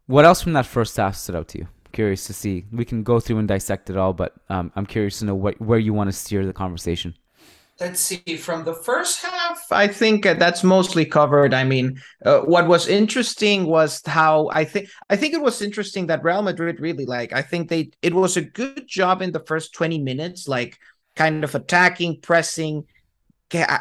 what 0.07 0.25
else 0.25 0.42
from 0.42 0.53
that 0.55 0.66
first 0.66 0.97
half 0.97 1.16
stood 1.16 1.37
out 1.37 1.49
to 1.49 1.59
you? 1.59 1.68
Curious 1.92 2.27
to 2.27 2.33
see. 2.33 2.64
We 2.73 2.85
can 2.85 3.03
go 3.03 3.21
through 3.21 3.38
and 3.38 3.49
dissect 3.49 3.90
it 3.90 3.97
all, 3.97 4.12
but 4.12 4.35
um, 4.49 4.73
I'm 4.75 4.87
curious 4.87 5.18
to 5.21 5.27
know 5.27 5.35
what 5.35 5.61
where 5.61 5.79
you 5.79 5.92
want 5.92 6.09
to 6.09 6.12
steer 6.12 6.45
the 6.45 6.53
conversation 6.53 7.14
let's 7.83 8.01
see 8.01 8.37
from 8.37 8.64
the 8.64 8.75
first 8.75 9.23
half 9.23 9.42
i 9.71 9.87
think 9.87 10.27
uh, 10.27 10.35
that's 10.35 10.62
mostly 10.62 11.05
covered. 11.05 11.55
I 11.55 11.65
mean 11.65 12.01
uh, 12.25 12.41
what 12.41 12.69
was 12.69 12.88
interesting 12.88 13.67
was 13.67 14.03
how 14.07 14.49
i 14.53 14.65
think 14.65 14.88
i 15.11 15.17
think 15.17 15.35
it 15.35 15.43
was 15.43 15.62
interesting 15.62 16.07
that 16.07 16.25
real 16.25 16.43
madrid 16.43 16.81
really 16.81 17.07
like 17.07 17.33
i 17.33 17.43
think 17.43 17.69
they 17.69 17.91
it 18.03 18.15
was 18.15 18.37
a 18.37 18.43
good 18.43 18.87
job 18.87 19.23
in 19.23 19.33
the 19.33 19.45
first 19.47 19.75
20 19.75 19.99
minutes 19.99 20.49
like 20.49 20.79
kind 21.17 21.45
of 21.45 21.55
attacking 21.55 22.21
pressing 22.21 22.85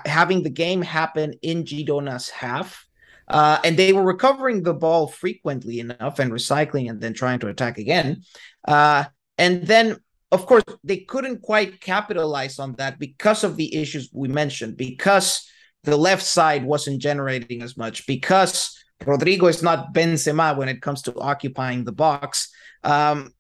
having 0.05 0.43
the 0.43 0.49
game 0.49 0.81
happen 0.81 1.34
in 1.41 1.65
girona's 1.65 2.29
half 2.29 2.86
uh, 3.27 3.60
and 3.63 3.77
they 3.77 3.93
were 3.93 4.03
recovering 4.03 4.62
the 4.62 4.73
ball 4.73 5.07
frequently 5.07 5.79
enough 5.79 6.19
and 6.19 6.34
recycling 6.34 6.89
and 6.89 6.99
then 6.99 7.13
trying 7.13 7.39
to 7.39 7.47
attack 7.47 7.77
again 7.77 8.21
uh, 8.67 9.05
and 9.38 9.65
then 9.65 9.97
of 10.31 10.45
course, 10.45 10.63
they 10.84 10.97
couldn't 10.97 11.41
quite 11.41 11.81
capitalize 11.81 12.57
on 12.57 12.73
that 12.73 12.97
because 12.97 13.43
of 13.43 13.57
the 13.57 13.75
issues 13.75 14.10
we 14.13 14.29
mentioned, 14.29 14.77
because 14.77 15.47
the 15.83 15.97
left 15.97 16.23
side 16.23 16.63
wasn't 16.63 17.01
generating 17.01 17.61
as 17.61 17.75
much, 17.77 18.05
because 18.07 18.77
Rodrygo 19.01 19.49
is 19.49 19.63
not 19.63 19.93
Benzema 19.93 20.55
when 20.55 20.69
it 20.69 20.81
comes 20.81 21.01
to 21.03 21.15
occupying 21.15 21.83
the 21.83 21.91
box. 21.91 22.51
Um, 22.83 23.33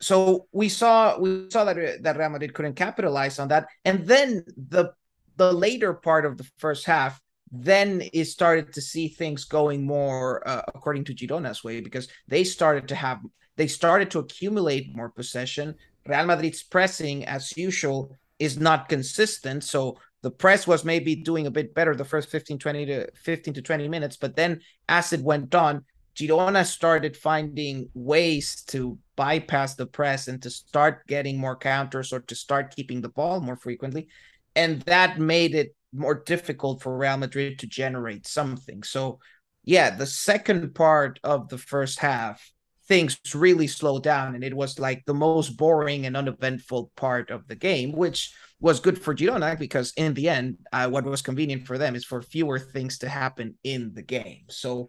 so 0.00 0.46
we 0.52 0.68
saw 0.68 1.18
we 1.18 1.50
saw 1.50 1.64
that 1.64 2.02
that 2.02 2.18
Real 2.18 2.30
Madrid 2.30 2.54
couldn't 2.54 2.74
capitalize 2.74 3.38
on 3.38 3.48
that, 3.48 3.68
and 3.84 4.06
then 4.06 4.44
the 4.56 4.92
the 5.36 5.52
later 5.52 5.92
part 5.94 6.24
of 6.24 6.38
the 6.38 6.48
first 6.58 6.86
half, 6.86 7.20
then 7.52 8.02
it 8.12 8.24
started 8.24 8.72
to 8.72 8.80
see 8.80 9.08
things 9.08 9.44
going 9.44 9.84
more 9.84 10.46
uh, 10.48 10.62
according 10.74 11.04
to 11.04 11.14
Girona's 11.14 11.62
way 11.62 11.80
because 11.80 12.08
they 12.28 12.44
started 12.44 12.88
to 12.88 12.94
have 12.94 13.20
they 13.56 13.66
started 13.66 14.10
to 14.10 14.18
accumulate 14.18 14.96
more 14.96 15.10
possession. 15.10 15.74
Real 16.06 16.26
Madrid's 16.26 16.62
pressing, 16.62 17.24
as 17.24 17.56
usual, 17.56 18.14
is 18.38 18.58
not 18.58 18.88
consistent. 18.88 19.64
So 19.64 19.98
the 20.26 20.30
press 20.32 20.66
was 20.66 20.84
maybe 20.84 21.14
doing 21.14 21.46
a 21.46 21.52
bit 21.52 21.72
better 21.72 21.94
the 21.94 22.04
first 22.04 22.30
15, 22.30 22.58
20 22.58 22.86
to 22.86 23.06
15 23.14 23.54
to 23.54 23.62
20 23.62 23.86
minutes. 23.86 24.16
But 24.16 24.34
then 24.34 24.60
as 24.88 25.12
it 25.12 25.20
went 25.20 25.54
on, 25.54 25.84
Girona 26.16 26.66
started 26.66 27.16
finding 27.16 27.88
ways 27.94 28.64
to 28.70 28.98
bypass 29.14 29.76
the 29.76 29.86
press 29.86 30.26
and 30.26 30.42
to 30.42 30.50
start 30.50 31.06
getting 31.06 31.38
more 31.38 31.54
counters 31.54 32.12
or 32.12 32.18
to 32.22 32.34
start 32.34 32.74
keeping 32.74 33.00
the 33.00 33.08
ball 33.08 33.40
more 33.40 33.54
frequently. 33.54 34.08
And 34.56 34.82
that 34.82 35.20
made 35.20 35.54
it 35.54 35.76
more 35.92 36.16
difficult 36.16 36.82
for 36.82 36.98
Real 36.98 37.18
Madrid 37.18 37.60
to 37.60 37.68
generate 37.68 38.26
something. 38.26 38.82
So, 38.82 39.20
yeah, 39.62 39.90
the 39.90 40.06
second 40.06 40.74
part 40.74 41.20
of 41.22 41.50
the 41.50 41.58
first 41.58 42.00
half 42.00 42.50
things 42.88 43.18
really 43.34 43.66
slowed 43.66 44.02
down 44.02 44.34
and 44.34 44.44
it 44.44 44.54
was 44.54 44.78
like 44.78 45.04
the 45.06 45.14
most 45.14 45.56
boring 45.56 46.06
and 46.06 46.16
uneventful 46.16 46.90
part 46.96 47.30
of 47.30 47.46
the 47.48 47.54
game 47.54 47.92
which 47.92 48.32
was 48.60 48.80
good 48.80 49.00
for 49.00 49.14
Girona 49.14 49.58
because 49.58 49.92
in 49.96 50.14
the 50.14 50.28
end 50.28 50.58
uh, 50.72 50.88
what 50.88 51.04
was 51.04 51.22
convenient 51.22 51.66
for 51.66 51.78
them 51.78 51.94
is 51.94 52.04
for 52.04 52.22
fewer 52.22 52.58
things 52.58 52.98
to 52.98 53.08
happen 53.08 53.54
in 53.64 53.92
the 53.94 54.02
game 54.02 54.44
so 54.48 54.88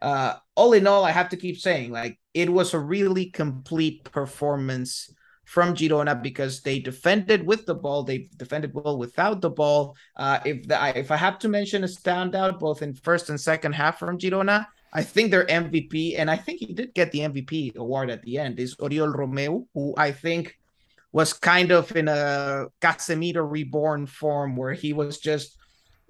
uh, 0.00 0.34
all 0.54 0.72
in 0.74 0.86
all 0.86 1.04
I 1.04 1.10
have 1.10 1.30
to 1.30 1.36
keep 1.36 1.58
saying 1.58 1.90
like 1.90 2.18
it 2.34 2.50
was 2.50 2.74
a 2.74 2.78
really 2.78 3.30
complete 3.30 4.04
performance 4.04 5.10
from 5.48 5.74
Girona 5.74 6.22
because 6.22 6.60
they 6.60 6.78
defended 6.78 7.46
with 7.46 7.64
the 7.64 7.74
ball, 7.74 8.02
they 8.02 8.28
defended 8.36 8.74
well 8.74 8.98
without 8.98 9.40
the 9.40 9.48
ball. 9.48 9.96
Uh, 10.14 10.38
if 10.44 10.68
the, 10.68 10.92
if 10.94 11.10
I 11.10 11.16
have 11.16 11.38
to 11.38 11.48
mention 11.48 11.84
a 11.84 11.86
standout 11.86 12.58
both 12.58 12.82
in 12.82 12.92
first 12.92 13.30
and 13.30 13.40
second 13.40 13.72
half 13.72 13.98
from 13.98 14.18
Girona, 14.18 14.66
I 14.92 15.02
think 15.02 15.30
their 15.30 15.46
MVP, 15.46 16.18
and 16.18 16.30
I 16.30 16.36
think 16.36 16.60
he 16.60 16.72
did 16.72 16.94
get 16.94 17.12
the 17.12 17.20
MVP 17.20 17.76
award 17.76 18.10
at 18.10 18.22
the 18.22 18.38
end, 18.38 18.58
is 18.58 18.76
Oriol 18.76 19.14
Romeu, 19.14 19.66
who 19.74 19.94
I 19.96 20.12
think 20.12 20.56
was 21.12 21.32
kind 21.32 21.70
of 21.70 21.94
in 21.96 22.08
a 22.08 22.66
Casemiro 22.80 23.50
reborn 23.50 24.06
form 24.06 24.56
where 24.56 24.72
he 24.72 24.92
was 24.92 25.18
just 25.18 25.56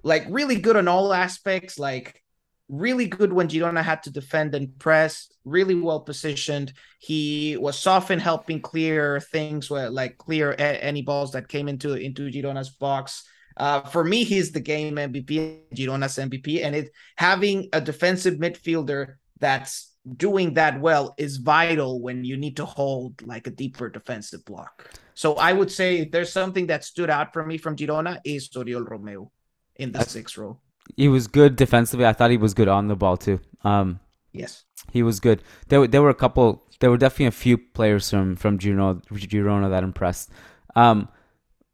like 0.03 0.25
really 0.29 0.59
good 0.59 0.77
on 0.77 0.87
all 0.87 1.13
aspects, 1.13 1.79
like 1.79 2.23
really 2.69 3.07
good 3.07 3.33
when 3.33 3.47
Girona 3.47 3.81
had 3.81 4.03
to 4.03 4.11
defend 4.11 4.55
and 4.55 4.77
press, 4.79 5.27
really 5.43 5.75
well 5.75 6.01
positioned. 6.01 6.73
He 6.99 7.57
was 7.57 7.85
often 7.87 8.19
helping 8.19 8.61
clear 8.61 9.19
things 9.19 9.69
where 9.69 9.89
like 9.89 10.17
clear 10.17 10.51
a- 10.51 10.83
any 10.83 11.01
balls 11.01 11.31
that 11.31 11.47
came 11.47 11.67
into 11.67 11.93
into 11.93 12.29
Girona's 12.29 12.69
box. 12.69 13.23
Uh, 13.57 13.81
for 13.81 14.03
me, 14.03 14.23
he's 14.23 14.51
the 14.51 14.59
game 14.59 14.95
MVP, 14.95 15.63
Girona's 15.75 16.17
MVP, 16.17 16.63
and 16.63 16.75
it 16.75 16.91
having 17.17 17.69
a 17.73 17.81
defensive 17.81 18.35
midfielder 18.35 19.15
that's 19.39 19.89
doing 20.17 20.53
that 20.55 20.79
well 20.79 21.13
is 21.17 21.37
vital 21.37 22.01
when 22.01 22.23
you 22.23 22.37
need 22.37 22.57
to 22.57 22.65
hold 22.65 23.21
like 23.25 23.47
a 23.47 23.51
deeper 23.51 23.89
defensive 23.89 24.43
block. 24.45 24.91
So 25.13 25.35
I 25.35 25.53
would 25.53 25.71
say 25.71 26.05
there's 26.05 26.31
something 26.31 26.67
that 26.67 26.83
stood 26.83 27.09
out 27.09 27.33
for 27.33 27.45
me 27.45 27.57
from 27.57 27.75
Girona 27.75 28.19
is 28.23 28.49
Oriol 28.49 28.87
Romeu 28.87 29.29
in 29.75 29.91
the 29.91 30.03
sixth 30.03 30.37
row. 30.37 30.59
He 30.95 31.07
was 31.07 31.27
good 31.27 31.55
defensively. 31.55 32.05
I 32.05 32.13
thought 32.13 32.31
he 32.31 32.37
was 32.37 32.53
good 32.53 32.67
on 32.67 32.87
the 32.87 32.95
ball 32.95 33.17
too. 33.17 33.39
Um, 33.63 33.99
yes, 34.31 34.63
he 34.91 35.03
was 35.03 35.19
good. 35.19 35.43
There, 35.67 35.85
there 35.87 36.01
were 36.01 36.09
a 36.09 36.15
couple. 36.15 36.63
There 36.79 36.89
were 36.89 36.97
definitely 36.97 37.27
a 37.27 37.31
few 37.31 37.57
players 37.57 38.09
from 38.09 38.35
from 38.35 38.57
Girona, 38.57 39.03
Girona 39.05 39.69
that 39.69 39.83
impressed. 39.83 40.31
Um, 40.75 41.09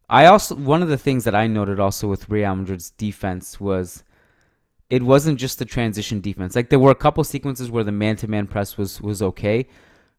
I 0.10 0.26
also 0.28 0.56
one 0.56 0.84
of 0.84 0.90
the 0.90 0.98
things 0.98 1.24
that 1.24 1.36
I 1.36 1.48
noted 1.48 1.80
also 1.80 2.08
with 2.08 2.30
Real 2.30 2.56
Madrid's 2.56 2.92
defense 2.92 3.60
was 3.60 4.04
it 4.90 5.02
wasn't 5.02 5.40
just 5.40 5.58
the 5.58 5.66
transition 5.66 6.22
defense. 6.22 6.56
Like 6.56 6.70
there 6.70 6.80
were 6.80 6.92
a 6.92 6.96
couple 6.96 7.24
sequences 7.24 7.72
where 7.72 7.84
the 7.84 7.92
man-to-man 7.92 8.48
press 8.48 8.78
was 8.78 9.02
was 9.02 9.22
okay, 9.22 9.68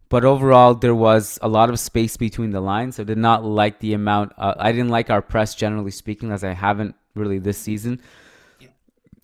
but 0.09 0.25
overall 0.25 0.75
there 0.75 0.95
was 0.95 1.39
a 1.41 1.49
lot 1.49 1.71
of 1.71 1.79
space 1.79 2.17
between 2.17 2.51
the 2.51 2.61
lines. 2.61 2.99
I 2.99 3.05
did 3.05 3.19
not 3.19 3.45
like 3.45 3.79
the 3.79 3.95
amount. 3.95 4.33
Uh, 4.37 4.55
I 4.59 4.73
didn't 4.73 4.91
like 4.91 5.11
our 5.11 5.23
press 5.23 5.55
generally 5.55 5.93
speaking, 5.93 6.33
as 6.33 6.43
I 6.43 6.53
haven't 6.53 6.97
really 7.15 7.39
this 7.39 7.59
season. 7.59 8.01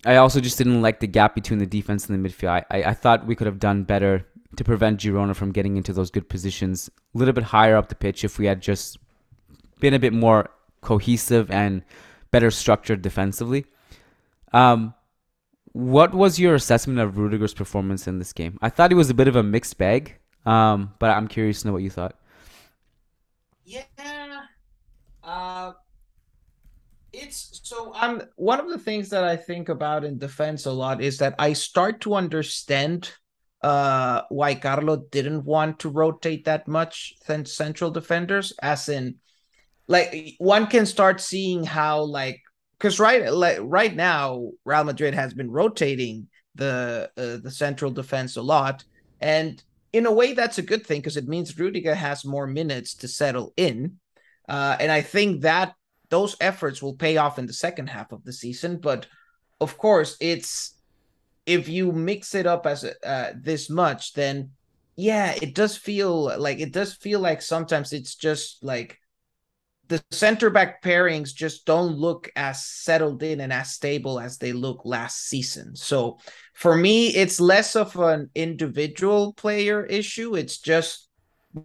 I 0.05 0.17
also 0.17 0.41
just 0.41 0.57
didn't 0.57 0.81
like 0.81 0.99
the 0.99 1.07
gap 1.07 1.33
between 1.33 1.59
the 1.59 1.65
defense 1.65 2.09
and 2.09 2.23
the 2.23 2.29
midfield. 2.29 2.49
I, 2.49 2.65
I, 2.69 2.83
I 2.89 2.93
thought 2.93 3.25
we 3.25 3.35
could 3.35 3.47
have 3.47 3.59
done 3.59 3.83
better 3.83 4.25
to 4.57 4.63
prevent 4.63 4.99
Girona 4.99 5.35
from 5.35 5.51
getting 5.51 5.77
into 5.77 5.93
those 5.93 6.11
good 6.11 6.29
positions 6.29 6.89
a 7.15 7.17
little 7.17 7.33
bit 7.33 7.45
higher 7.45 7.75
up 7.75 7.87
the 7.87 7.95
pitch 7.95 8.23
if 8.23 8.37
we 8.37 8.45
had 8.45 8.61
just 8.61 8.97
been 9.83 9.93
a 9.93 9.99
bit 9.99 10.13
more 10.13 10.49
cohesive 10.79 11.51
and 11.51 11.83
better 12.31 12.49
structured 12.49 13.01
defensively. 13.01 13.65
Um, 14.53 14.93
what 15.73 16.13
was 16.13 16.39
your 16.39 16.55
assessment 16.55 16.99
of 16.99 17.17
Rudiger's 17.17 17.53
performance 17.53 18.07
in 18.07 18.17
this 18.17 18.31
game? 18.31 18.57
I 18.61 18.69
thought 18.69 18.91
he 18.91 18.95
was 18.95 19.09
a 19.09 19.13
bit 19.13 19.27
of 19.27 19.35
a 19.35 19.43
mixed 19.43 19.77
bag, 19.77 20.15
um, 20.45 20.93
but 20.99 21.09
I'm 21.09 21.27
curious 21.27 21.61
to 21.61 21.67
know 21.67 21.73
what 21.73 21.83
you 21.83 21.89
thought. 21.89 22.15
Yeah. 23.65 23.83
Uh, 25.21 25.73
it's 27.11 27.59
so 27.63 27.91
I'm 27.93 28.21
one 28.35 28.59
of 28.59 28.69
the 28.69 28.79
things 28.79 29.09
that 29.09 29.23
I 29.23 29.35
think 29.35 29.69
about 29.69 30.03
in 30.03 30.17
defense 30.17 30.65
a 30.65 30.71
lot 30.71 31.01
is 31.01 31.17
that 31.17 31.35
I 31.39 31.53
start 31.53 32.01
to 32.01 32.15
understand 32.15 33.11
uh 33.61 34.23
why 34.29 34.55
Carlo 34.55 34.97
didn't 35.11 35.45
want 35.45 35.79
to 35.79 35.89
rotate 35.89 36.43
that 36.45 36.67
much 36.67 37.13
than 37.27 37.45
central 37.45 37.91
defenders, 37.91 38.51
as 38.61 38.89
in 38.89 39.15
like 39.87 40.35
one 40.37 40.67
can 40.67 40.85
start 40.85 41.19
seeing 41.21 41.63
how 41.63 42.03
like 42.03 42.41
because 42.77 42.99
right 42.99 43.31
like 43.31 43.59
right 43.61 43.95
now 43.95 44.51
Real 44.65 44.83
Madrid 44.83 45.13
has 45.13 45.33
been 45.33 45.51
rotating 45.51 46.27
the 46.55 47.09
uh, 47.17 47.37
the 47.41 47.51
central 47.51 47.91
defense 47.91 48.37
a 48.37 48.41
lot, 48.41 48.83
and 49.21 49.61
in 49.91 50.05
a 50.05 50.11
way 50.11 50.33
that's 50.33 50.57
a 50.57 50.63
good 50.63 50.85
thing 50.85 50.99
because 50.99 51.17
it 51.17 51.27
means 51.27 51.57
Rudiger 51.57 51.95
has 51.95 52.25
more 52.25 52.47
minutes 52.47 52.95
to 52.95 53.07
settle 53.07 53.53
in, 53.57 53.97
uh, 54.47 54.77
and 54.79 54.91
I 54.91 55.01
think 55.01 55.41
that 55.41 55.73
those 56.09 56.35
efforts 56.39 56.81
will 56.81 56.95
pay 56.95 57.17
off 57.17 57.39
in 57.39 57.47
the 57.47 57.53
second 57.53 57.87
half 57.87 58.11
of 58.11 58.23
the 58.23 58.33
season. 58.33 58.77
But 58.77 59.07
of 59.59 59.77
course, 59.77 60.15
it's 60.19 60.79
if 61.45 61.67
you 61.67 61.91
mix 61.91 62.35
it 62.35 62.45
up 62.45 62.65
as 62.65 62.85
uh, 62.85 63.33
this 63.35 63.69
much, 63.69 64.13
then 64.13 64.51
yeah, 64.95 65.33
it 65.41 65.55
does 65.55 65.75
feel 65.75 66.39
like 66.39 66.59
it 66.59 66.71
does 66.71 66.93
feel 66.93 67.19
like 67.19 67.41
sometimes 67.41 67.93
it's 67.93 68.15
just 68.15 68.63
like 68.63 68.99
the 69.93 70.03
center 70.09 70.49
back 70.49 70.81
pairings 70.81 71.35
just 71.35 71.67
don't 71.67 71.95
look 71.95 72.31
as 72.35 72.65
settled 72.65 73.21
in 73.21 73.41
and 73.41 73.53
as 73.53 73.69
stable 73.69 74.19
as 74.19 74.39
they 74.39 74.51
look 74.51 74.81
last 74.85 75.27
season. 75.27 75.75
So 75.75 76.17
for 76.55 76.75
me, 76.75 77.09
it's 77.09 77.39
less 77.39 77.75
of 77.75 77.95
an 77.99 78.31
individual 78.33 79.33
player 79.33 79.85
issue. 79.85 80.35
It's 80.35 80.57
just 80.57 81.09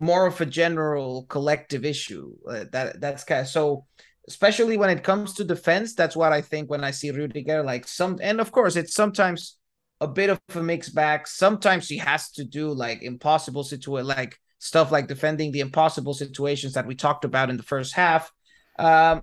more 0.01 0.27
of 0.27 0.39
a 0.43 0.47
general 0.47 1.25
collective 1.31 1.87
issue. 1.87 2.35
Uh, 2.47 2.65
that 2.73 3.01
that's 3.01 3.25
kind 3.25 3.41
of 3.41 3.49
so. 3.49 3.87
Especially 4.27 4.77
when 4.77 4.91
it 4.91 5.03
comes 5.03 5.33
to 5.33 5.43
defense, 5.43 5.95
that's 5.95 6.15
what 6.15 6.35
I 6.35 6.43
think 6.43 6.69
when 6.69 6.85
I 6.85 6.91
see 6.91 7.11
Rudiger. 7.11 7.63
Like 7.63 7.89
some, 7.89 8.19
and 8.21 8.43
of 8.43 8.53
course, 8.53 8.77
it's 8.77 8.93
sometimes 8.93 9.57
a 10.03 10.07
bit 10.07 10.29
of 10.29 10.39
a 10.55 10.63
mixed 10.63 10.95
bag. 10.95 11.27
Sometimes 11.27 11.89
he 11.89 11.97
has 11.97 12.31
to 12.33 12.45
do 12.45 12.69
like 12.69 13.03
impossible 13.03 13.65
situation, 13.65 14.07
like 14.07 14.39
stuff 14.59 14.91
like 14.91 15.07
defending 15.07 15.53
the 15.53 15.61
impossible 15.61 16.15
situations 16.15 16.75
that 16.75 16.87
we 16.87 16.95
talked 16.95 17.25
about 17.25 17.51
in 17.51 17.57
the 17.57 17.63
first 17.63 17.95
half. 17.95 18.33
Um, 18.79 19.23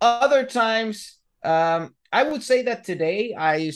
other 0.00 0.44
times, 0.44 1.18
um, 1.42 1.94
I 2.12 2.22
would 2.22 2.42
say 2.42 2.62
that 2.62 2.84
today 2.84 3.34
I 3.36 3.72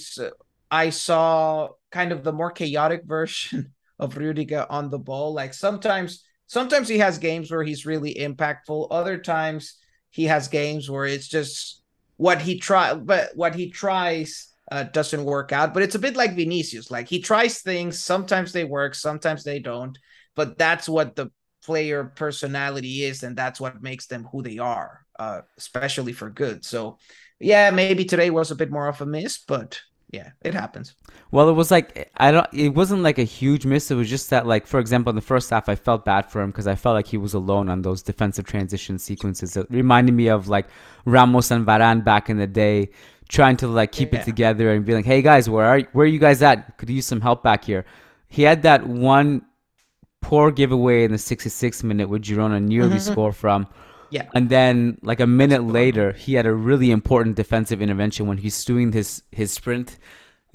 I 0.70 0.90
saw 0.90 1.70
kind 1.90 2.12
of 2.12 2.23
the 2.23 2.33
more 2.33 2.51
chaotic 2.51 3.05
version 3.07 3.73
of 3.99 4.16
Rudiger 4.16 4.66
on 4.70 4.90
the 4.90 4.99
ball. 4.99 5.35
Like 5.35 5.55
sometimes, 5.55 6.25
sometimes 6.46 6.88
he 6.88 6.99
has 6.99 7.18
games 7.18 7.51
where 7.51 7.64
he's 7.64 7.87
really 7.87 8.14
impactful. 8.14 8.88
Other 8.90 9.18
times 9.18 9.79
he 10.11 10.25
has 10.25 10.49
games 10.49 10.90
where 10.90 11.07
it's 11.07 11.29
just 11.29 11.83
what 12.16 12.40
he 12.40 12.59
try, 12.59 12.94
but 12.94 13.31
what 13.35 13.55
he 13.55 13.70
tries 13.70 14.49
uh, 14.70 14.85
doesn't 14.85 15.25
work 15.25 15.53
out. 15.53 15.75
But 15.75 15.83
it's 15.83 15.94
a 15.94 16.01
bit 16.01 16.16
like 16.16 16.37
Vinicius. 16.37 16.90
Like 16.90 17.09
he 17.09 17.20
tries 17.20 17.61
things. 17.61 17.99
Sometimes 18.03 18.53
they 18.53 18.64
work. 18.64 18.94
Sometimes 18.94 19.42
they 19.42 19.59
don't. 19.59 19.99
But 20.37 20.59
that's 20.59 20.88
what 20.88 21.16
the 21.16 21.31
player 21.64 22.05
personality 22.05 23.05
is, 23.05 23.23
and 23.23 23.37
that's 23.37 23.61
what 23.61 23.83
makes 23.83 24.07
them 24.07 24.29
who 24.33 24.43
they 24.43 24.59
are, 24.59 25.05
uh, 25.19 25.43
especially 25.59 26.12
for 26.12 26.31
good. 26.31 26.64
So, 26.64 26.99
yeah, 27.38 27.71
maybe 27.71 28.05
today 28.05 28.31
was 28.31 28.51
a 28.51 28.57
bit 28.57 28.71
more 28.71 28.88
of 28.88 29.01
a 29.01 29.07
miss, 29.07 29.38
but 29.38 29.81
yeah, 30.12 30.31
it 30.43 30.55
happens. 30.55 30.95
Well, 31.31 31.49
it 31.49 31.53
was 31.53 31.71
like 31.71 32.11
I 32.16 32.33
don't. 32.33 32.47
It 32.53 32.71
wasn't 32.71 33.03
like 33.03 33.19
a 33.19 33.25
huge 33.25 33.64
miss. 33.64 33.90
It 33.90 33.95
was 33.95 34.11
just 34.11 34.31
that, 34.31 34.47
like, 34.47 34.66
for 34.66 34.81
example, 34.81 35.11
in 35.11 35.16
the 35.16 35.23
first 35.23 35.49
half, 35.51 35.69
I 35.69 35.77
felt 35.77 36.05
bad 36.05 36.31
for 36.31 36.43
him 36.43 36.51
because 36.51 36.66
I 36.66 36.75
felt 36.75 36.95
like 36.95 37.07
he 37.07 37.16
was 37.16 37.35
alone 37.35 37.69
on 37.69 37.83
those 37.83 38.03
defensive 38.03 38.45
transition 38.45 38.99
sequences. 38.99 39.57
It 39.57 39.66
reminded 39.71 40.12
me 40.12 40.29
of 40.29 40.49
like 40.49 40.66
Ramos 41.05 41.51
and 41.53 41.64
Varane 41.64 42.05
back 42.05 42.29
in 42.29 42.38
the 42.38 42.49
day, 42.49 42.90
trying 43.29 43.57
to 43.59 43.69
like 43.69 43.93
keep 43.93 44.12
yeah. 44.12 44.21
it 44.21 44.25
together 44.25 44.73
and 44.73 44.85
be 44.85 44.95
like, 44.95 45.05
"Hey 45.05 45.23
guys, 45.23 45.49
where 45.49 45.66
are 45.66 45.81
where 45.93 46.05
are 46.05 46.09
you 46.09 46.19
guys 46.19 46.43
at? 46.43 46.77
Could 46.77 46.90
you 46.90 46.97
use 46.97 47.07
some 47.07 47.21
help 47.21 47.45
back 47.45 47.64
here." 47.64 47.85
He 48.29 48.43
had 48.43 48.62
that 48.62 48.87
one 48.87 49.43
poor 50.20 50.50
giveaway 50.50 51.04
in 51.04 51.12
the 51.12 51.18
66th 51.18 51.83
minute, 51.83 52.09
where 52.09 52.18
Girona 52.18 52.62
nearly 52.62 52.96
mm-hmm. 52.96 53.12
score 53.12 53.33
from. 53.33 53.66
Yeah. 54.11 54.28
And 54.35 54.50
then 54.50 54.98
like 55.02 55.20
a 55.20 55.26
minute 55.26 55.64
later, 55.64 56.12
he 56.12 56.35
had 56.35 56.46
a 56.46 56.52
really 56.52 56.90
important 56.90 57.37
defensive 57.37 57.80
intervention 57.80 58.26
when 58.26 58.38
he's 58.38 58.64
doing 58.64 58.92
his 58.92 59.22
his 59.30 59.52
sprint 59.52 59.98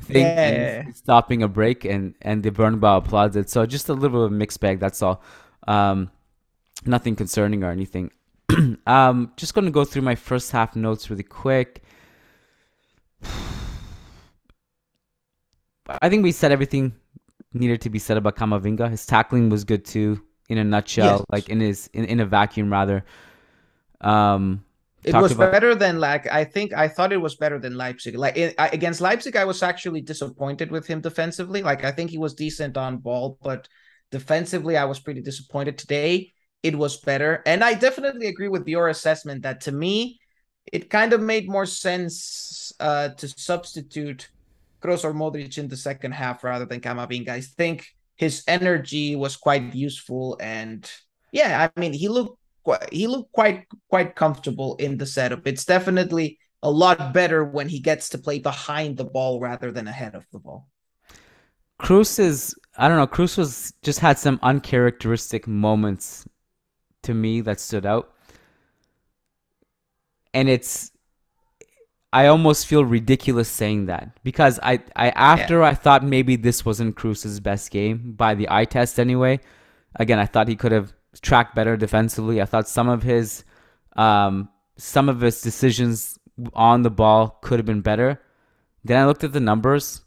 thing 0.02 0.26
yeah. 0.26 0.92
stopping 0.92 1.42
a 1.42 1.48
break 1.48 1.86
and 1.86 2.16
and 2.22 2.44
the 2.44 2.52
Bernabeu 2.52 2.98
applauds 2.98 3.38
it. 3.38 3.50
So 3.50 3.66
just 3.66 3.88
a 3.88 3.94
little 3.94 4.10
bit 4.10 4.26
of 4.26 4.32
a 4.32 4.36
mixed 4.36 4.60
bag, 4.60 4.80
that's 4.80 5.02
all. 5.02 5.24
Um 5.68 6.12
nothing 6.86 7.16
concerning 7.16 7.64
or 7.64 7.72
anything. 7.72 8.12
um 8.86 9.32
just 9.38 9.54
going 9.54 9.66
to 9.66 9.72
go 9.72 9.86
through 9.86 10.02
my 10.02 10.16
first 10.16 10.52
half 10.52 10.76
notes 10.76 11.10
really 11.10 11.24
quick. 11.24 11.82
I 16.02 16.10
think 16.10 16.24
we 16.24 16.32
said 16.32 16.52
everything 16.52 16.96
needed 17.56 17.82
to 17.82 17.90
be 17.90 18.00
said 18.00 18.18
about 18.18 18.36
Camavinga. 18.36 18.90
His 18.90 19.06
tackling 19.06 19.50
was 19.50 19.64
good 19.64 19.86
too, 19.86 20.22
in 20.50 20.58
a 20.58 20.64
nutshell, 20.64 21.18
yes. 21.18 21.26
like 21.30 21.50
in 21.50 21.60
his 21.60 21.90
in, 21.94 22.06
in 22.06 22.20
a 22.20 22.26
vacuum 22.26 22.72
rather. 22.72 23.06
Um, 24.02 24.64
it 25.04 25.14
was 25.14 25.32
about... 25.32 25.52
better 25.52 25.76
than 25.76 26.00
like 26.00 26.32
I 26.32 26.44
think 26.44 26.74
I 26.74 26.88
thought 26.88 27.14
it 27.14 27.22
was 27.22 27.36
better 27.36 27.60
than 27.60 27.76
Leipzig. 27.78 28.16
Like 28.16 28.38
it, 28.38 28.56
I, 28.58 28.70
against 28.70 29.02
Leipzig, 29.02 29.36
I 29.36 29.46
was 29.46 29.62
actually 29.62 30.02
disappointed 30.02 30.72
with 30.72 30.88
him 30.88 31.02
defensively. 31.02 31.62
Like 31.62 31.84
I 31.84 31.92
think 31.92 32.10
he 32.10 32.18
was 32.18 32.34
decent 32.34 32.76
on 32.78 32.98
ball, 32.98 33.38
but 33.42 33.68
defensively, 34.12 34.78
I 34.78 34.86
was 34.86 35.00
pretty 35.00 35.22
disappointed 35.22 35.78
today. 35.78 36.34
It 36.64 36.76
was 36.76 36.98
better, 36.98 37.44
and 37.46 37.64
I 37.64 37.76
definitely 37.76 38.28
agree 38.28 38.48
with 38.48 38.68
your 38.68 38.90
assessment 38.90 39.44
that 39.44 39.62
to 39.62 39.72
me, 39.72 40.20
it 40.72 40.90
kind 40.90 41.14
of 41.14 41.22
made 41.22 41.48
more 41.48 41.68
sense 41.68 42.74
uh, 42.80 43.10
to 43.10 43.28
substitute 43.28 44.30
Kroos 44.86 45.04
or 45.04 45.14
Modric 45.14 45.58
in 45.58 45.68
the 45.68 45.78
second 45.78 46.14
half 46.14 46.44
rather 46.44 46.66
than 46.66 46.82
Camavinga. 46.82 47.30
I 47.30 47.42
think 47.42 47.88
his 48.16 48.44
energy 48.48 49.16
was 49.16 49.36
quite 49.36 49.74
useful, 49.74 50.38
and 50.40 50.90
yeah, 51.32 51.68
I 51.76 51.80
mean 51.80 51.94
he 51.94 52.08
looked 52.08 52.40
quite, 52.64 52.94
he 52.94 53.08
looked 53.08 53.32
quite 53.32 53.66
quite 53.90 54.16
comfortable 54.16 54.76
in 54.78 54.98
the 54.98 55.06
setup. 55.06 55.48
It's 55.48 55.66
definitely 55.66 56.40
a 56.64 56.70
lot 56.70 57.14
better 57.14 57.44
when 57.44 57.70
he 57.70 57.80
gets 57.80 58.10
to 58.10 58.18
play 58.18 58.40
behind 58.40 58.98
the 58.98 59.06
ball 59.06 59.40
rather 59.40 59.72
than 59.72 59.88
ahead 59.88 60.16
of 60.16 60.26
the 60.32 60.40
ball. 60.40 60.68
Kroos 61.82 62.20
is 62.20 62.56
I 62.78 62.88
don't 62.88 62.98
know. 62.98 63.08
Kroos 63.08 63.38
was 63.38 63.74
just 63.82 64.00
had 64.00 64.20
some 64.20 64.40
uncharacteristic 64.44 65.48
moments 65.48 66.26
to 67.04 67.14
me 67.14 67.42
that 67.42 67.60
stood 67.60 67.86
out, 67.86 68.14
and 70.34 70.50
it's 70.50 70.92
I 72.16 72.28
almost 72.28 72.66
feel 72.66 72.86
ridiculous 72.86 73.50
saying 73.50 73.88
that 73.88 74.18
because 74.24 74.58
I, 74.64 74.80
I 74.96 75.10
after 75.10 75.60
yeah. 75.60 75.68
I 75.68 75.74
thought 75.74 76.02
maybe 76.02 76.38
this 76.38 76.64
wasn't 76.64 76.96
Kroos's 76.96 77.42
best 77.42 77.72
game 77.72 78.14
by 78.14 78.36
the 78.36 78.48
eye 78.50 78.64
test 78.64 79.02
anyway. 79.02 79.42
Again, 79.96 80.18
I 80.18 80.26
thought 80.26 80.48
he 80.48 80.56
could 80.56 80.72
have 80.72 80.94
tracked 81.22 81.56
better 81.56 81.76
defensively. 81.76 82.42
I 82.42 82.46
thought 82.46 82.70
some 82.70 82.88
of 82.88 83.04
his 83.04 83.44
um, 83.98 84.48
some 84.78 85.10
of 85.10 85.20
his 85.20 85.42
decisions 85.42 86.18
on 86.54 86.84
the 86.84 86.90
ball 86.90 87.38
could 87.42 87.60
have 87.60 87.66
been 87.66 87.82
better. 87.82 88.22
Then 88.86 89.02
I 89.02 89.06
looked 89.06 89.26
at 89.26 89.34
the 89.34 89.42
numbers. 89.42 90.02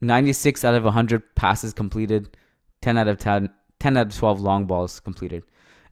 96 0.00 0.64
out 0.64 0.74
of 0.74 0.84
100 0.84 1.34
passes 1.34 1.74
completed, 1.74 2.36
10 2.80 2.96
out 2.96 3.06
of 3.06 3.18
10, 3.18 3.50
10 3.80 3.96
out 3.98 4.06
of 4.06 4.16
12 4.16 4.40
long 4.40 4.64
balls 4.64 4.98
completed. 4.98 5.44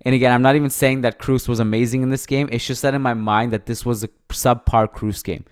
And 0.03 0.15
again, 0.15 0.33
I'm 0.33 0.43
not 0.43 0.57
even 0.57 0.71
saying 0.71 1.03
that 1.03 1.19
Kroos 1.19 1.47
was 1.47 1.61
amazing 1.61 2.03
in 2.03 2.11
this 2.11 2.27
game. 2.27 2.49
It's 2.51 2.67
just 2.67 2.83
that 2.83 2.95
in 2.95 3.03
my 3.03 3.15
mind 3.15 3.53
that 3.53 3.67
this 3.67 3.85
was 3.85 4.03
a 4.03 4.09
subpar 4.31 4.93
Kroos 4.93 5.23
game. 5.23 5.45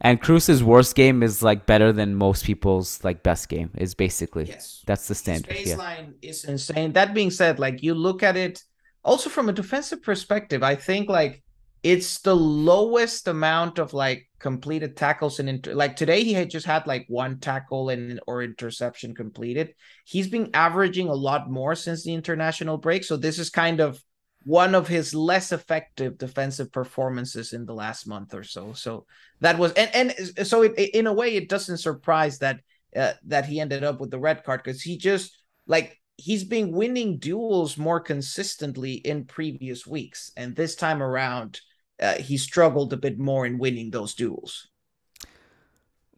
And 0.00 0.20
Kroos's 0.20 0.62
worst 0.62 0.94
game 0.94 1.22
is 1.22 1.42
like 1.42 1.66
better 1.66 1.92
than 1.92 2.14
most 2.14 2.44
people's 2.44 3.02
like 3.02 3.22
best 3.22 3.48
game 3.48 3.70
is 3.76 3.94
basically. 3.94 4.44
Yes. 4.44 4.82
That's 4.86 5.08
the 5.08 5.14
standard. 5.14 5.52
His 5.52 5.74
baseline 5.74 6.14
yeah. 6.20 6.30
is 6.30 6.44
insane. 6.44 6.92
That 6.92 7.14
being 7.14 7.30
said, 7.30 7.58
like 7.58 7.82
you 7.82 7.94
look 7.94 8.22
at 8.22 8.36
it 8.36 8.62
also 9.02 9.30
from 9.30 9.48
a 9.48 9.52
defensive 9.52 10.02
perspective, 10.02 10.62
I 10.62 10.74
think 10.74 11.08
like 11.08 11.42
it's 11.82 12.18
the 12.18 12.36
lowest 12.36 13.26
amount 13.28 13.78
of 13.78 13.94
like 13.94 14.25
completed 14.38 14.96
tackles 14.96 15.38
and 15.38 15.48
inter- 15.48 15.74
like 15.74 15.96
today 15.96 16.22
he 16.22 16.32
had 16.32 16.50
just 16.50 16.66
had 16.66 16.86
like 16.86 17.06
one 17.08 17.38
tackle 17.38 17.88
and 17.88 18.20
or 18.26 18.42
interception 18.42 19.14
completed. 19.14 19.74
He's 20.04 20.28
been 20.28 20.50
averaging 20.54 21.08
a 21.08 21.14
lot 21.14 21.50
more 21.50 21.74
since 21.74 22.04
the 22.04 22.14
international 22.14 22.78
break, 22.78 23.04
so 23.04 23.16
this 23.16 23.38
is 23.38 23.50
kind 23.50 23.80
of 23.80 24.02
one 24.44 24.76
of 24.76 24.86
his 24.86 25.12
less 25.14 25.50
effective 25.50 26.18
defensive 26.18 26.70
performances 26.70 27.52
in 27.52 27.66
the 27.66 27.74
last 27.74 28.06
month 28.06 28.32
or 28.32 28.44
so. 28.44 28.72
So 28.74 29.06
that 29.40 29.58
was 29.58 29.72
and 29.72 29.90
and 29.94 30.46
so 30.46 30.62
it, 30.62 30.74
in 30.94 31.06
a 31.06 31.12
way 31.12 31.34
it 31.34 31.48
doesn't 31.48 31.78
surprise 31.78 32.38
that 32.38 32.60
uh, 32.94 33.12
that 33.26 33.46
he 33.46 33.60
ended 33.60 33.84
up 33.84 34.00
with 34.00 34.10
the 34.10 34.18
red 34.18 34.44
card 34.44 34.62
because 34.62 34.82
he 34.82 34.98
just 34.98 35.36
like 35.66 35.98
he's 36.16 36.44
been 36.44 36.72
winning 36.72 37.18
duels 37.18 37.76
more 37.76 38.00
consistently 38.00 38.94
in 38.94 39.24
previous 39.24 39.86
weeks 39.86 40.32
and 40.36 40.54
this 40.54 40.74
time 40.74 41.02
around 41.02 41.60
uh, 42.00 42.14
he 42.14 42.36
struggled 42.36 42.92
a 42.92 42.96
bit 42.96 43.18
more 43.18 43.46
in 43.46 43.58
winning 43.58 43.90
those 43.90 44.14
duels. 44.14 44.68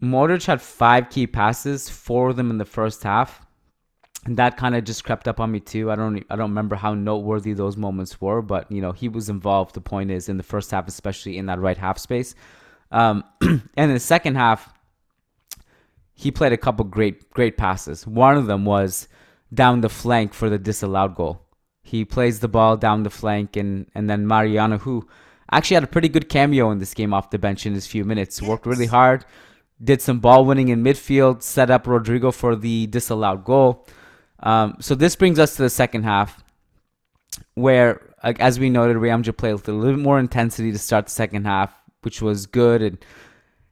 Modric 0.02 0.46
had 0.46 0.62
five 0.62 1.10
key 1.10 1.26
passes, 1.26 1.88
four 1.88 2.30
of 2.30 2.36
them 2.36 2.50
in 2.50 2.58
the 2.58 2.64
first 2.64 3.02
half. 3.02 3.44
And 4.24 4.36
that 4.36 4.56
kind 4.56 4.74
of 4.74 4.84
just 4.84 5.04
crept 5.04 5.28
up 5.28 5.40
on 5.40 5.50
me 5.50 5.60
too. 5.60 5.90
I 5.90 5.96
don't 5.96 6.24
I 6.28 6.36
don't 6.36 6.50
remember 6.50 6.76
how 6.76 6.94
noteworthy 6.94 7.52
those 7.52 7.76
moments 7.76 8.20
were, 8.20 8.42
but 8.42 8.70
you 8.70 8.82
know, 8.82 8.92
he 8.92 9.08
was 9.08 9.28
involved. 9.28 9.74
The 9.74 9.80
point 9.80 10.10
is 10.10 10.28
in 10.28 10.36
the 10.36 10.42
first 10.42 10.70
half, 10.70 10.88
especially 10.88 11.38
in 11.38 11.46
that 11.46 11.60
right 11.60 11.78
half 11.78 11.98
space. 11.98 12.34
Um, 12.90 13.24
and 13.40 13.62
in 13.76 13.94
the 13.94 14.00
second 14.00 14.34
half, 14.34 14.72
he 16.14 16.30
played 16.30 16.52
a 16.52 16.58
couple 16.58 16.84
great 16.84 17.30
great 17.30 17.56
passes. 17.56 18.06
One 18.06 18.36
of 18.36 18.46
them 18.46 18.64
was 18.64 19.08
down 19.54 19.80
the 19.80 19.88
flank 19.88 20.34
for 20.34 20.50
the 20.50 20.58
disallowed 20.58 21.14
goal. 21.14 21.46
He 21.82 22.04
plays 22.04 22.40
the 22.40 22.48
ball 22.48 22.76
down 22.76 23.04
the 23.04 23.10
flank 23.10 23.56
and 23.56 23.86
and 23.94 24.10
then 24.10 24.26
Mariano 24.26 24.78
who 24.78 25.08
actually 25.52 25.74
had 25.74 25.84
a 25.84 25.88
pretty 25.88 26.08
good 26.08 26.28
cameo 26.28 26.70
in 26.70 26.78
this 26.78 26.94
game 26.94 27.14
off 27.14 27.30
the 27.30 27.38
bench 27.38 27.66
in 27.66 27.74
his 27.74 27.86
few 27.86 28.04
minutes. 28.04 28.42
Worked 28.42 28.66
really 28.66 28.86
hard, 28.86 29.24
did 29.82 30.02
some 30.02 30.20
ball 30.20 30.44
winning 30.44 30.68
in 30.68 30.82
midfield, 30.82 31.42
set 31.42 31.70
up 31.70 31.84
Rodrygo 31.84 32.32
for 32.32 32.56
the 32.56 32.86
disallowed 32.88 33.44
goal. 33.44 33.86
Um, 34.40 34.76
so 34.80 34.94
this 34.94 35.16
brings 35.16 35.38
us 35.38 35.56
to 35.56 35.62
the 35.62 35.70
second 35.70 36.04
half, 36.04 36.42
where, 37.54 38.14
like, 38.22 38.40
as 38.40 38.58
we 38.58 38.70
noted, 38.70 38.96
Real 38.96 39.16
Madrid 39.16 39.36
played 39.36 39.54
with 39.54 39.68
a 39.68 39.72
little 39.72 39.96
bit 39.96 40.02
more 40.02 40.18
intensity 40.18 40.70
to 40.72 40.78
start 40.78 41.06
the 41.06 41.12
second 41.12 41.44
half, 41.46 41.74
which 42.02 42.22
was 42.22 42.46
good. 42.46 42.82
And 42.82 43.04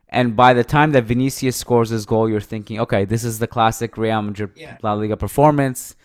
and 0.08 0.36
by 0.36 0.54
the 0.54 0.64
time 0.64 0.92
that 0.92 1.04
Vinicius 1.04 1.56
scores 1.56 1.90
his 1.90 2.06
goal, 2.06 2.28
you're 2.28 2.40
thinking, 2.40 2.80
okay, 2.80 3.04
this 3.04 3.24
is 3.24 3.38
the 3.38 3.46
classic 3.46 3.96
Real 3.96 4.22
Madrid 4.22 4.50
yeah. 4.56 4.78
La 4.82 4.94
Liga 4.94 5.16
performance. 5.16 5.96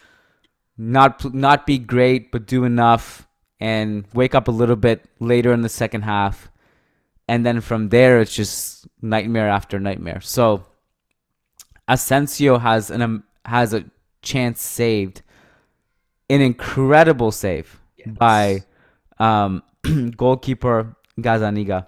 Not 0.77 1.33
not 1.33 1.65
be 1.65 1.77
great, 1.77 2.31
but 2.31 2.47
do 2.47 2.63
enough 2.63 3.27
and 3.61 4.05
wake 4.13 4.33
up 4.33 4.47
a 4.47 4.51
little 4.51 4.75
bit 4.75 5.05
later 5.19 5.53
in 5.53 5.61
the 5.61 5.69
second 5.69 6.01
half. 6.01 6.49
And 7.27 7.45
then 7.45 7.61
from 7.61 7.89
there, 7.89 8.19
it's 8.19 8.35
just 8.35 8.87
nightmare 9.01 9.47
after 9.47 9.79
nightmare. 9.79 10.19
So 10.19 10.65
Asensio 11.87 12.57
has 12.57 12.89
an 12.89 13.01
um, 13.01 13.23
has 13.45 13.73
a 13.73 13.85
chance 14.21 14.61
saved, 14.61 15.21
an 16.29 16.41
incredible 16.41 17.31
save 17.31 17.79
yes. 17.95 18.09
by 18.09 18.63
um, 19.19 19.63
goalkeeper 20.17 20.95
Gazzaniga. 21.19 21.87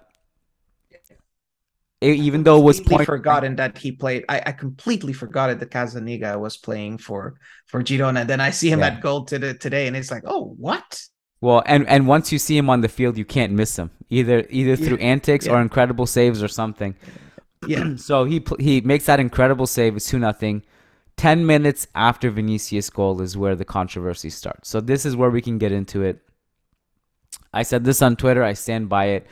even 2.00 2.44
though 2.44 2.60
it 2.60 2.64
was 2.64 2.80
point 2.80 3.06
forgotten 3.06 3.56
that 3.56 3.76
he 3.76 3.90
played. 3.90 4.24
I, 4.28 4.42
I 4.46 4.52
completely 4.52 5.12
forgot 5.12 5.50
it 5.50 5.58
that 5.58 5.70
Gazzaniga 5.70 6.38
was 6.38 6.56
playing 6.56 6.98
for 6.98 7.34
for 7.66 7.82
Girona. 7.82 8.20
And 8.20 8.30
then 8.30 8.40
I 8.40 8.50
see 8.50 8.70
him 8.70 8.80
yeah. 8.80 8.86
at 8.86 9.00
goal 9.00 9.24
to 9.24 9.38
the, 9.38 9.54
today, 9.54 9.88
and 9.88 9.96
it's 9.96 10.12
like, 10.12 10.22
oh, 10.24 10.54
what? 10.56 11.02
Well, 11.44 11.62
and 11.66 11.86
and 11.88 12.06
once 12.06 12.32
you 12.32 12.38
see 12.38 12.56
him 12.56 12.70
on 12.70 12.80
the 12.80 12.88
field, 12.88 13.18
you 13.18 13.26
can't 13.26 13.52
miss 13.52 13.78
him 13.78 13.90
either 14.08 14.46
either 14.48 14.76
through 14.76 14.96
yeah. 14.96 15.12
antics 15.12 15.44
yeah. 15.44 15.52
or 15.52 15.60
incredible 15.60 16.06
saves 16.06 16.42
or 16.42 16.48
something. 16.48 16.96
Yeah. 17.66 17.96
so 18.08 18.24
he 18.24 18.42
he 18.58 18.80
makes 18.80 19.04
that 19.04 19.20
incredible 19.20 19.66
save. 19.66 19.94
It's 19.94 20.08
two 20.08 20.18
nothing. 20.18 20.62
Ten 21.18 21.44
minutes 21.44 21.86
after 21.94 22.30
Vinicius' 22.30 22.88
goal 22.88 23.20
is 23.20 23.36
where 23.36 23.54
the 23.54 23.64
controversy 23.66 24.30
starts. 24.30 24.70
So 24.70 24.80
this 24.80 25.04
is 25.04 25.16
where 25.16 25.28
we 25.28 25.42
can 25.42 25.58
get 25.58 25.70
into 25.70 26.00
it. 26.00 26.22
I 27.52 27.62
said 27.62 27.84
this 27.84 28.00
on 28.00 28.16
Twitter. 28.16 28.42
I 28.42 28.54
stand 28.54 28.88
by 28.88 29.04
it. 29.16 29.26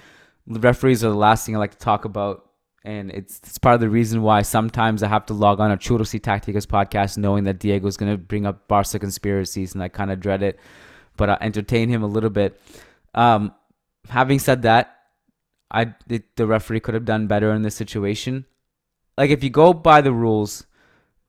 The 0.47 0.61
referees 0.61 1.03
are 1.03 1.09
the 1.09 1.17
last 1.17 1.47
thing 1.47 1.57
I 1.57 1.61
like 1.61 1.73
to 1.73 1.79
talk 1.79 2.05
about 2.05 2.47
and 2.85 3.11
it's, 3.13 3.39
it's 3.39 3.59
part 3.59 3.77
of 3.77 3.81
the 3.81 3.89
reason 3.89 4.23
why 4.23 4.43
sometimes 4.43 5.03
I 5.03 5.09
have 5.09 5.25
to 5.27 5.35
log 5.35 5.61
on 5.61 5.71
a 5.71 5.77
Churros 5.79 6.13
y 6.13 6.19
Tacticas 6.19 6.67
podcast 6.67 7.17
knowing 7.17 7.45
that 7.45 7.59
Diego's 7.59 7.97
going 7.97 8.13
to 8.13 8.19
bring 8.19 8.45
up 8.45 8.67
Barca 8.67 8.99
conspiracies, 8.99 9.73
and 9.73 9.83
I 9.83 9.89
kind 9.89 10.11
of 10.11 10.19
dread 10.19 10.43
it, 10.43 10.59
but 11.17 11.31
I 11.31 11.39
entertain 11.41 11.89
him 11.89 12.03
a 12.03 12.07
little 12.07 12.31
bit. 12.31 12.61
Um, 13.15 13.55
having 14.09 14.39
said 14.39 14.63
that, 14.63 14.97
I 15.71 15.95
the 16.07 16.47
referee 16.47 16.81
could 16.81 16.95
have 16.95 17.05
done 17.05 17.27
better 17.27 17.53
in 17.53 17.63
this 17.63 17.75
situation. 17.75 18.47
Like 19.17 19.31
if 19.31 19.43
you 19.43 19.51
go 19.51 19.73
by 19.73 20.01
the 20.01 20.13
rules, 20.13 20.67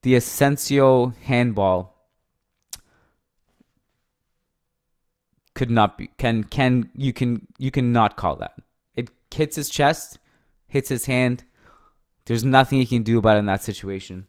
the 0.02 0.14
Asensio 0.14 1.14
handball 1.22 1.94
could 5.54 5.70
not 5.70 5.96
be 5.96 6.10
can 6.18 6.44
can 6.44 6.90
you 6.94 7.12
can 7.12 7.46
you 7.58 7.70
cannot 7.70 8.16
call 8.16 8.36
that. 8.36 8.54
It 8.94 9.10
hits 9.30 9.56
his 9.56 9.70
chest 9.70 10.18
hits 10.74 10.88
his 10.88 11.06
hand. 11.06 11.44
There's 12.26 12.44
nothing 12.44 12.80
he 12.80 12.86
can 12.86 13.04
do 13.04 13.18
about 13.18 13.36
it 13.36 13.40
in 13.40 13.46
that 13.46 13.62
situation. 13.62 14.26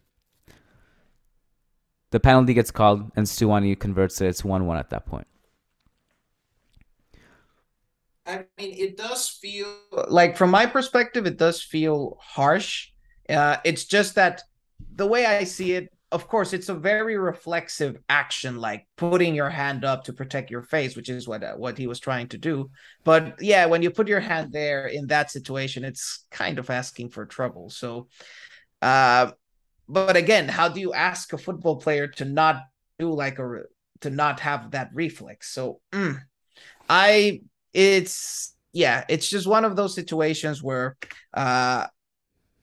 The 2.12 2.20
penalty 2.20 2.54
gets 2.54 2.70
called, 2.70 3.10
and 3.16 3.26
Stuani 3.26 3.78
converts 3.78 4.20
it. 4.20 4.28
It's 4.28 4.44
1 4.44 4.64
1 4.64 4.78
at 4.78 4.90
that 4.90 5.06
point. 5.06 5.26
I 8.26 8.44
mean, 8.58 8.74
it 8.76 8.96
does 8.96 9.28
feel 9.28 9.72
like, 10.08 10.36
from 10.36 10.50
my 10.50 10.66
perspective, 10.66 11.26
it 11.26 11.36
does 11.36 11.62
feel 11.62 12.18
harsh. 12.20 12.88
Uh, 13.28 13.58
it's 13.64 13.84
just 13.84 14.14
that 14.16 14.42
the 14.94 15.06
way 15.06 15.26
I 15.26 15.44
see 15.44 15.72
it, 15.72 15.92
of 16.12 16.28
course, 16.28 16.52
it's 16.52 16.68
a 16.68 16.74
very 16.74 17.16
reflexive 17.16 17.98
action, 18.08 18.58
like 18.58 18.86
putting 18.96 19.34
your 19.34 19.50
hand 19.50 19.84
up 19.84 20.04
to 20.04 20.12
protect 20.12 20.50
your 20.50 20.62
face, 20.62 20.96
which 20.96 21.08
is 21.08 21.26
what 21.26 21.42
uh, 21.42 21.54
what 21.54 21.76
he 21.76 21.86
was 21.86 22.00
trying 22.00 22.28
to 22.28 22.38
do. 22.38 22.70
But 23.04 23.36
yeah, 23.40 23.66
when 23.66 23.82
you 23.82 23.90
put 23.90 24.08
your 24.08 24.20
hand 24.20 24.52
there 24.52 24.86
in 24.86 25.08
that 25.08 25.30
situation, 25.30 25.84
it's 25.84 26.24
kind 26.30 26.58
of 26.58 26.70
asking 26.70 27.10
for 27.10 27.26
trouble. 27.26 27.70
So, 27.70 28.06
uh, 28.82 29.32
but 29.88 30.16
again, 30.16 30.48
how 30.48 30.68
do 30.68 30.80
you 30.80 30.92
ask 30.92 31.32
a 31.32 31.38
football 31.38 31.76
player 31.76 32.06
to 32.06 32.24
not 32.24 32.62
do 32.98 33.12
like 33.12 33.38
a 33.38 33.62
to 34.00 34.10
not 34.10 34.40
have 34.40 34.70
that 34.70 34.90
reflex? 34.94 35.52
So, 35.52 35.80
mm, 35.92 36.18
I 36.88 37.42
it's 37.76 38.54
yeah, 38.72 39.04
it's 39.08 39.28
just 39.28 39.46
one 39.46 39.64
of 39.64 39.76
those 39.76 39.94
situations 39.94 40.62
where 40.62 40.96
uh 41.34 41.86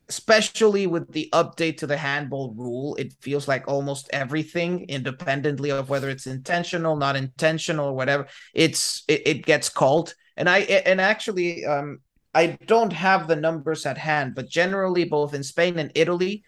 especially 0.09 0.85
with 0.85 1.11
the 1.13 1.29
update 1.33 1.77
to 1.77 1.87
the 1.87 1.97
handball 1.97 2.53
rule, 2.55 2.93
it 2.95 3.13
feels 3.21 3.47
like 3.47 3.67
almost 3.67 4.09
everything, 4.11 4.85
independently 4.89 5.71
of 5.71 5.89
whether 5.89 6.09
it's 6.09 6.27
intentional, 6.27 6.97
not 6.97 7.15
intentional, 7.15 7.87
or 7.87 7.95
whatever, 7.95 8.27
it's 8.53 9.03
it, 9.07 9.21
it 9.25 9.45
gets 9.45 9.69
called. 9.69 10.13
And 10.35 10.49
I 10.49 10.59
and 10.59 10.99
actually, 10.99 11.65
um, 11.65 11.99
I 12.33 12.57
don't 12.65 12.93
have 12.93 13.27
the 13.27 13.35
numbers 13.35 13.85
at 13.85 13.97
hand, 13.97 14.35
but 14.35 14.49
generally, 14.49 15.05
both 15.05 15.33
in 15.33 15.43
Spain 15.43 15.77
and 15.79 15.91
Italy, 15.95 16.43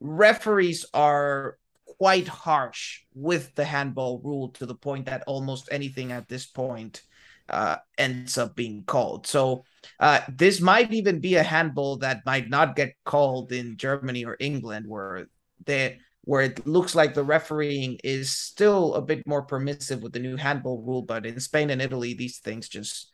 referees 0.00 0.84
are 0.94 1.58
quite 1.98 2.28
harsh 2.28 3.00
with 3.14 3.54
the 3.54 3.64
handball 3.64 4.20
rule 4.22 4.50
to 4.50 4.66
the 4.66 4.74
point 4.74 5.06
that 5.06 5.24
almost 5.26 5.68
anything 5.72 6.12
at 6.12 6.28
this 6.28 6.46
point 6.46 7.02
uh, 7.50 7.76
ends 7.98 8.38
up 8.38 8.56
being 8.56 8.84
called. 8.84 9.26
So 9.26 9.64
uh, 9.98 10.20
this 10.28 10.60
might 10.60 10.92
even 10.92 11.20
be 11.20 11.36
a 11.36 11.42
handball 11.42 11.98
that 11.98 12.24
might 12.24 12.48
not 12.48 12.76
get 12.76 12.94
called 13.04 13.52
in 13.52 13.76
Germany 13.76 14.24
or 14.24 14.36
England, 14.40 14.86
where 14.86 15.26
they 15.64 15.98
where 16.22 16.42
it 16.42 16.66
looks 16.66 16.94
like 16.94 17.14
the 17.14 17.24
refereeing 17.24 17.98
is 18.04 18.30
still 18.30 18.94
a 18.94 19.02
bit 19.02 19.26
more 19.26 19.42
permissive 19.42 20.02
with 20.02 20.12
the 20.12 20.18
new 20.18 20.36
handball 20.36 20.82
rule. 20.82 21.02
But 21.02 21.26
in 21.26 21.40
Spain 21.40 21.70
and 21.70 21.82
Italy, 21.82 22.14
these 22.14 22.38
things 22.38 22.68
just 22.68 23.10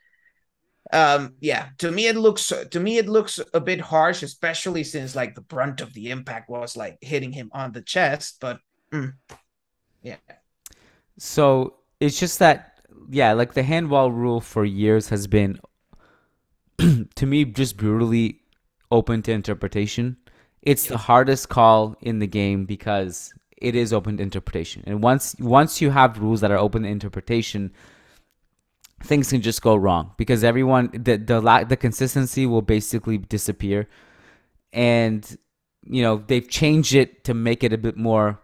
um 0.93 1.35
yeah 1.41 1.69
to 1.79 1.91
me 1.91 2.07
it 2.07 2.17
looks 2.17 2.53
to 2.71 2.81
me 2.81 2.99
it 2.99 3.09
looks 3.09 3.41
a 3.55 3.61
bit 3.61 3.81
harsh 3.81 4.23
especially 4.23 4.85
since 4.85 5.17
like 5.17 5.35
the 5.35 5.41
brunt 5.41 5.81
of 5.81 5.93
the 5.95 6.11
impact 6.11 6.49
was 6.49 6.77
like 6.77 6.97
hitting 7.01 7.33
him 7.33 7.51
on 7.53 7.73
the 7.73 7.83
chest 7.83 8.37
but 8.41 8.61
mm, 8.93 9.13
yeah 10.03 10.17
so 11.19 11.75
it's 11.99 12.21
just 12.21 12.39
that 12.39 12.76
yeah, 13.11 13.33
like 13.33 13.55
the 13.55 13.63
handball 13.63 14.11
rule 14.11 14.41
for 14.41 14.65
years 14.65 15.09
has 15.09 15.27
been 15.27 15.59
to 17.15 17.27
me 17.27 17.45
just 17.45 17.77
brutally 17.77 18.41
open 18.91 19.23
to 19.23 19.33
interpretation. 19.33 20.17
It's 20.63 20.87
the 20.87 20.99
hardest 20.99 21.49
call 21.49 21.97
in 22.01 22.19
the 22.19 22.27
game 22.27 22.65
because 22.65 23.33
it 23.57 23.75
is 23.75 23.93
open 23.93 24.17
to 24.17 24.23
interpretation. 24.23 24.83
And 24.87 25.03
once 25.03 25.37
once 25.39 25.81
you 25.81 25.91
have 25.91 26.19
rules 26.19 26.41
that 26.41 26.51
are 26.51 26.59
open 26.59 26.83
to 26.83 26.89
interpretation, 26.89 27.73
things 29.03 29.31
can 29.31 29.43
just 29.43 29.63
go 29.63 29.77
wrong 29.77 30.13
because 30.17 30.43
everyone 30.45 30.91
the 30.93 31.17
the 31.17 31.41
lack 31.41 31.69
the 31.69 31.77
consistency 31.77 32.47
will 32.47 32.63
basically 32.63 33.19
disappear. 33.19 33.89
And 34.73 35.37
you 35.89 36.03
know, 36.03 36.23
they've 36.27 36.49
changed 36.49 36.95
it 36.95 37.25
to 37.25 37.35
make 37.35 37.63
it 37.63 37.73
a 37.73 37.79
bit 37.79 37.97
more 37.97 38.41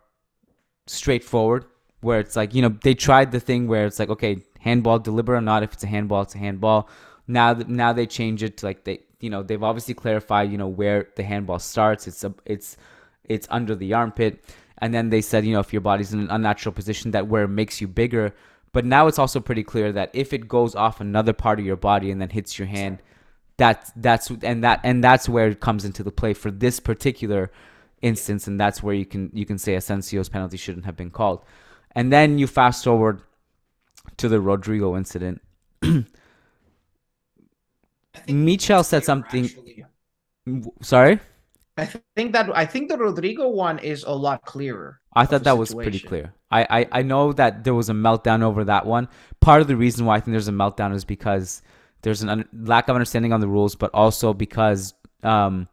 straightforward 0.87 1.65
where 2.01 2.21
it's 2.21 2.37
like, 2.37 2.55
you 2.55 2.63
know, 2.63 2.77
they 2.83 2.95
tried 2.95 3.33
the 3.33 3.41
thing 3.41 3.67
where 3.69 3.87
it's 3.87 3.99
like, 3.99 4.11
okay, 4.11 4.43
handball, 4.63 4.99
deliberate 4.99 5.39
or 5.39 5.43
not. 5.43 5.63
If 5.63 5.73
it's 5.75 5.85
a 5.85 5.89
handball, 5.89 6.23
it's 6.23 6.35
a 6.35 6.39
handball. 6.39 6.89
Now, 7.27 7.53
now 7.55 7.93
they 7.93 8.07
change 8.07 8.43
it 8.43 8.59
to 8.59 8.67
like 8.67 8.85
they, 8.85 9.01
you 9.21 9.29
know, 9.29 9.43
they've 9.43 9.63
obviously 9.63 9.95
clarified, 9.95 10.51
you 10.51 10.59
know, 10.59 10.69
where 10.69 11.09
the 11.17 11.23
handball 11.23 11.59
starts. 11.59 12.07
It's 12.07 12.25
a, 12.25 12.33
it's, 12.45 12.77
it's 13.25 13.47
under 13.51 13.75
the 13.75 13.95
armpit, 13.95 14.45
and 14.79 14.93
then 14.93 15.11
they 15.11 15.21
said, 15.21 15.45
you 15.45 15.53
know, 15.53 15.61
if 15.61 15.73
your 15.73 15.81
body's 15.81 16.13
in 16.13 16.21
an 16.21 16.31
unnatural 16.31 16.73
position, 16.73 17.13
that 17.13 17.29
where 17.29 17.45
it 17.45 17.49
makes 17.49 17.81
you 17.81 17.89
bigger. 17.89 18.35
But 18.73 18.85
now 18.85 19.07
it's 19.07 19.19
also 19.19 19.39
pretty 19.39 19.63
clear 19.63 19.93
that 19.93 20.11
if 20.13 20.33
it 20.33 20.49
goes 20.49 20.75
off 20.75 21.01
another 21.01 21.33
part 21.33 21.61
of 21.61 21.67
your 21.67 21.77
body 21.77 22.11
and 22.11 22.21
then 22.21 22.31
hits 22.31 22.59
your 22.59 22.69
hand, 22.69 23.03
that's 23.57 23.93
that's 23.97 24.31
and 24.43 24.65
that 24.65 24.81
and 24.83 25.05
that's 25.05 25.29
where 25.29 25.49
it 25.49 25.61
comes 25.61 25.85
into 25.85 26.03
the 26.03 26.11
play 26.11 26.35
for 26.35 26.51
this 26.51 26.81
particular 26.81 27.51
instance, 28.01 28.47
and 28.47 28.59
that's 28.59 28.83
where 28.83 28.95
you 28.95 29.07
can 29.07 29.31
you 29.35 29.45
can 29.45 29.59
say 29.59 29.75
Asensio's 29.75 30.29
penalty 30.29 30.57
shouldn't 30.57 30.87
have 30.87 30.97
been 30.97 31.11
called. 31.11 31.45
And 31.95 32.13
then 32.13 32.39
you 32.39 32.47
fast 32.47 32.83
forward 32.85 33.21
to 34.17 34.29
the 34.29 34.39
Rodrygo 34.39 34.97
incident. 34.97 35.41
Michel 38.29 38.85
said 38.85 39.05
something. 39.05 39.45
Actually. 39.45 39.85
Sorry. 40.81 41.21
I 41.77 41.87
think 41.87 42.33
that 42.33 42.55
I 42.55 42.67
think 42.67 42.91
the 42.91 42.97
Rodrygo 42.97 43.51
one 43.51 43.79
is 43.79 44.05
a 44.05 44.13
lot 44.13 44.45
clearer. 44.45 45.01
I 45.15 45.25
thought 45.25 45.45
that 45.45 45.55
situation. 45.55 45.59
was 45.59 45.75
pretty 45.75 46.01
clear. 46.01 46.35
I, 46.51 46.67
I 46.69 46.89
I 47.01 47.03
know 47.03 47.33
that 47.33 47.65
there 47.65 47.75
was 47.75 47.89
a 47.89 47.95
meltdown 47.95 48.43
over 48.43 48.65
that 48.65 48.85
one. 48.85 49.09
Part 49.41 49.63
of 49.63 49.69
the 49.69 49.77
reason 49.77 50.05
why 50.05 50.17
I 50.17 50.21
think 50.21 50.33
there's 50.33 50.49
a 50.49 50.53
meltdown 50.53 50.95
is 50.95 51.05
because 51.05 51.63
there's 52.03 52.23
a 52.23 52.29
un- 52.29 52.49
lack 52.53 52.89
of 52.89 52.97
understanding 52.97 53.33
on 53.33 53.41
the 53.41 53.49
rules, 53.49 53.75
but 53.75 53.91
also 53.95 54.35
because 54.35 54.95
um 55.23 55.69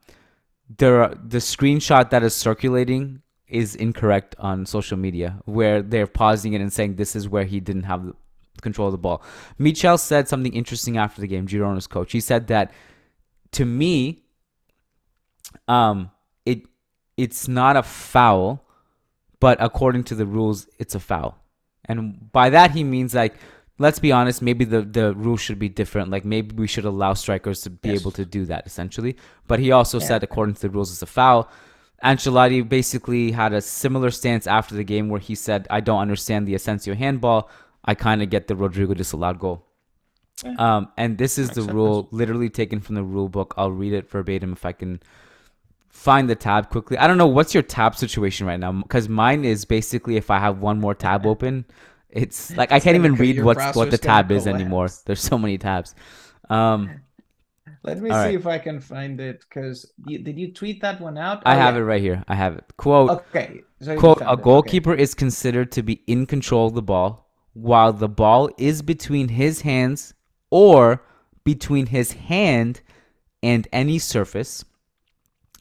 there 0.78 1.04
are, 1.04 1.16
the 1.16 1.40
screenshot 1.40 2.12
that 2.12 2.24
is 2.24 2.34
circulating 2.34 3.22
is 3.50 3.76
incorrect 3.76 4.36
on 4.40 4.66
social 4.66 4.98
media, 4.98 5.42
where 5.46 5.82
they're 5.82 6.08
pausing 6.08 6.54
it 6.54 6.62
and 6.62 6.72
saying 6.72 6.96
this 6.96 7.16
is 7.16 7.28
where 7.28 7.46
he 7.46 7.60
didn't 7.60 7.84
have 7.84 8.14
control 8.62 8.88
of 8.88 8.92
the 8.92 8.98
ball. 8.98 9.22
Michel 9.58 9.98
said 9.98 10.28
something 10.28 10.54
interesting 10.54 10.98
after 10.98 11.22
the 11.22 11.28
game. 11.28 11.48
Girona's 11.48 11.88
coach. 11.88 12.12
He 12.12 12.20
said 12.20 12.48
that 12.48 12.72
to 13.52 13.66
me, 13.66 14.24
um, 15.68 16.12
it 16.46 16.64
it's 17.18 17.48
not 17.48 17.76
a 17.76 17.84
foul, 17.84 18.64
but 19.40 19.58
according 19.62 20.04
to 20.06 20.16
the 20.16 20.26
rules, 20.26 20.68
it's 20.78 20.96
a 20.96 21.00
foul. 21.00 21.38
And 21.86 22.32
by 22.32 22.52
that 22.52 22.72
he 22.72 22.84
means 22.84 23.16
like, 23.16 23.36
let's 23.80 24.00
be 24.00 24.12
honest, 24.12 24.42
maybe 24.42 24.66
the 24.66 24.82
the 24.82 25.14
rules 25.16 25.42
should 25.42 25.60
be 25.60 25.70
different. 25.70 26.12
Like 26.12 26.26
maybe 26.26 26.56
we 26.56 26.68
should 26.68 26.86
allow 26.86 27.14
strikers 27.14 27.62
to 27.62 27.70
be 27.70 27.90
yes. 27.90 28.02
able 28.02 28.12
to 28.12 28.26
do 28.26 28.46
that 28.46 28.68
essentially. 28.68 29.16
But 29.48 29.60
he 29.60 29.72
also 29.72 30.00
yeah. 30.00 30.08
said 30.08 30.24
according 30.24 30.56
to 30.56 30.62
the 30.62 30.70
rules, 30.70 30.92
it's 30.92 31.02
a 31.02 31.08
foul. 31.08 31.50
Ancelotti 32.04 32.68
basically 32.68 33.32
had 33.32 33.54
a 33.54 33.62
similar 33.62 34.12
stance 34.12 34.48
after 34.48 34.76
the 34.76 34.84
game 34.84 35.10
where 35.10 35.20
he 35.20 35.36
said, 35.36 35.68
I 35.70 35.82
don't 35.82 36.00
understand 36.00 36.48
the 36.48 36.56
Asensio 36.56 36.96
handball. 36.96 37.50
I 37.84 37.96
kind 37.96 38.22
of 38.22 38.30
get 38.30 38.48
the 38.48 38.56
Rodrygo 38.56 38.96
disallowed 38.96 39.40
goal. 39.40 39.66
Um, 40.58 40.90
and 40.96 41.18
this 41.18 41.38
is 41.38 41.50
the 41.50 41.64
rule, 41.64 42.08
literally 42.12 42.50
taken 42.50 42.80
from 42.80 42.96
the 42.96 43.04
rule 43.04 43.28
book. 43.28 43.54
I'll 43.58 43.72
read 43.72 43.94
it 43.94 44.10
verbatim 44.10 44.54
if 44.54 44.66
I 44.66 44.72
can 44.72 45.02
find 45.90 46.30
the 46.30 46.36
tab 46.36 46.70
quickly. 46.70 46.98
I 46.98 47.08
don't 47.08 47.18
know 47.18 47.28
what's 47.28 47.54
your 47.54 47.64
tab 47.64 47.96
situation 47.96 48.48
right 48.48 48.60
now 48.60 48.72
because 48.72 49.10
mine 49.10 49.44
is 49.44 49.66
basically 49.66 50.16
if 50.16 50.32
I 50.32 50.40
have 50.40 50.60
one 50.60 50.80
more 50.80 50.96
tab 50.96 51.26
open, 51.26 51.66
it's 52.10 52.56
like 52.56 52.72
I 52.72 52.80
can't 52.80 52.96
even 52.96 53.16
read 53.16 53.44
what's 53.44 53.76
what 53.76 53.92
the 53.92 53.98
tab 53.98 54.32
is 54.32 54.48
anymore. 54.48 54.88
There's 55.06 55.22
so 55.22 55.38
many 55.38 55.58
tabs. 55.58 55.94
Um, 56.50 57.02
Let 57.84 58.02
me 58.02 58.10
All 58.10 58.18
see 58.18 58.26
right. 58.30 58.36
if 58.36 58.46
I 58.46 58.58
can 58.58 58.80
find 58.82 59.20
it 59.22 59.40
because 59.48 59.92
did 60.06 60.38
you 60.38 60.52
tweet 60.54 60.82
that 60.82 61.00
one 61.00 61.18
out? 61.18 61.42
I 61.46 61.56
Oh, 61.56 61.60
have 61.60 61.76
yeah. 61.76 61.82
it 61.82 61.84
right 61.86 62.02
here. 62.02 62.24
I 62.28 62.36
have 62.36 62.56
it. 62.58 62.66
Quote 62.78 63.10
Okay. 63.10 63.62
So 63.82 63.96
quote 63.98 64.22
a 64.22 64.26
it. 64.26 64.28
Okay. 64.28 64.42
goalkeeper 64.44 64.94
is 64.94 65.14
considered 65.14 65.72
to 65.74 65.82
be 65.84 66.02
in 66.06 66.26
control 66.26 66.68
of 66.68 66.74
the 66.74 66.82
ball 66.82 67.30
while 67.54 67.94
the 67.94 68.10
ball 68.10 68.50
is 68.58 68.82
between 68.82 69.30
his 69.30 69.62
hands 69.62 70.14
or 70.52 71.02
between 71.46 71.86
his 71.88 72.12
hand 72.14 72.82
and 73.42 73.68
any 73.72 73.98
surface 73.98 74.66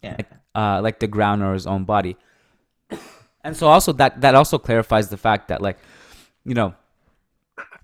Yeah. 0.03 0.17
uh, 0.55 0.81
like 0.83 0.99
the 0.99 1.07
ground 1.07 1.43
or 1.43 1.53
his 1.55 1.67
own 1.67 1.85
body. 1.85 2.17
And 3.45 3.57
so 3.57 3.69
also 3.69 3.93
that 3.95 4.21
that 4.23 4.35
also 4.35 4.59
clarifies 4.59 5.09
the 5.09 5.17
fact 5.17 5.49
that 5.49 5.63
like, 5.63 5.79
you 6.45 6.55
know, 6.55 6.75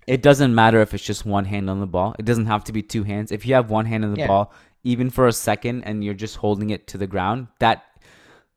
it 0.07 0.21
doesn't 0.21 0.53
matter 0.53 0.81
if 0.81 0.93
it's 0.93 1.03
just 1.03 1.25
one 1.25 1.45
hand 1.45 1.69
on 1.69 1.79
the 1.79 1.87
ball. 1.87 2.15
It 2.19 2.25
doesn't 2.25 2.45
have 2.47 2.63
to 2.65 2.71
be 2.71 2.81
two 2.81 3.03
hands. 3.03 3.31
If 3.31 3.45
you 3.45 3.55
have 3.55 3.69
one 3.69 3.85
hand 3.85 4.03
on 4.05 4.13
the 4.13 4.19
Yeah. 4.19 4.27
ball, 4.27 4.53
even 4.83 5.09
for 5.09 5.27
a 5.27 5.33
second, 5.33 5.83
and 5.83 6.03
you're 6.03 6.13
just 6.13 6.35
holding 6.37 6.69
it 6.69 6.87
to 6.87 6.97
the 6.97 7.07
ground, 7.07 7.47
that 7.59 7.83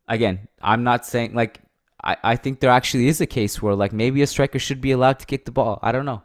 again, 0.09 0.49
I'm 0.63 0.85
not 0.85 1.07
saying 1.07 1.35
like 1.35 1.61
I, 2.05 2.17
I 2.23 2.37
think 2.37 2.61
there 2.61 2.71
actually 2.71 3.09
is 3.09 3.21
a 3.21 3.27
case 3.27 3.61
where 3.63 3.75
like 3.75 3.93
maybe 3.93 4.23
a 4.23 4.27
striker 4.27 4.59
should 4.59 4.81
be 4.81 4.93
allowed 4.93 5.19
to 5.21 5.27
kick 5.27 5.45
the 5.47 5.51
ball. 5.53 5.79
I 5.83 5.91
don't 5.93 6.05
know. 6.07 6.23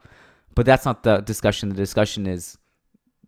But 0.56 0.66
that's 0.68 0.86
not 0.86 1.02
the 1.04 1.18
discussion. 1.22 1.70
The 1.70 1.76
discussion 1.76 2.28
is 2.28 2.58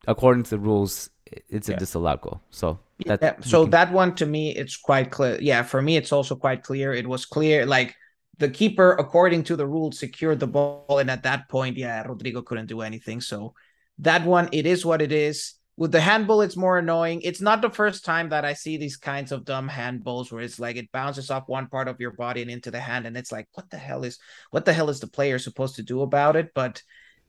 according 0.08 0.44
to 0.44 0.50
the 0.52 0.60
rules, 0.60 1.10
it's 1.50 1.70
a 1.70 1.72
Yeah. 1.72 1.80
disallowed 1.80 2.22
goal. 2.22 2.42
So 2.52 2.80
that 3.08 3.20
yeah, 3.22 3.34
so 3.42 3.64
can- 3.64 3.72
that 3.72 3.92
one 3.92 4.16
to 4.16 4.26
me 4.26 4.56
it's 4.56 4.78
quite 4.78 5.12
clear 5.12 5.38
yeah 5.42 5.64
for 5.64 5.82
me 5.82 5.98
it's 5.98 6.14
also 6.14 6.34
quite 6.34 6.64
clear 6.64 6.94
it 6.94 7.06
was 7.06 7.26
clear 7.26 7.66
like 7.66 7.94
the 8.38 8.50
keeper 8.50 8.92
according 8.94 9.44
to 9.44 9.56
the 9.56 9.68
rules 9.68 10.00
secured 10.00 10.40
the 10.40 10.48
ball 10.48 11.00
and 11.00 11.10
at 11.10 11.24
that 11.24 11.48
point 11.50 11.78
yeah 11.78 12.04
rodrygo 12.04 12.44
couldn't 12.44 12.68
do 12.68 12.82
anything. 12.82 13.22
So 13.22 13.54
that 14.00 14.26
one 14.26 14.50
it 14.52 14.66
is 14.66 14.86
what 14.86 15.02
it 15.02 15.12
is. 15.12 15.54
With 15.78 15.92
the 15.92 16.02
handball 16.02 16.42
it's 16.42 16.56
more 16.56 16.78
annoying. 16.78 17.22
It's 17.22 17.42
not 17.42 17.62
the 17.62 17.70
first 17.70 18.06
time 18.06 18.30
that 18.30 18.46
i 18.46 18.54
see 18.54 18.78
these 18.78 18.98
kinds 18.98 19.32
of 19.32 19.46
dumb 19.46 19.70
handballs 19.70 20.32
where 20.32 20.42
it's 20.42 20.60
like 20.60 20.76
it 20.76 20.92
bounces 20.92 21.32
off 21.32 21.48
one 21.48 21.68
part 21.68 21.88
of 21.88 22.00
your 22.00 22.12
body 22.12 22.42
and 22.42 22.52
into 22.52 22.72
the 22.72 22.80
hand 22.80 23.06
and 23.06 23.18
it's 23.18 23.32
like 23.32 23.48
what 23.54 23.70
the 23.70 23.78
hell 23.78 24.04
is 24.04 24.20
what 24.52 24.66
the 24.66 24.74
hell 24.74 24.90
is 24.90 25.00
the 25.00 25.08
player 25.08 25.40
supposed 25.40 25.76
to 25.76 25.84
do 25.84 26.02
about 26.02 26.36
it? 26.36 26.52
But 26.54 26.82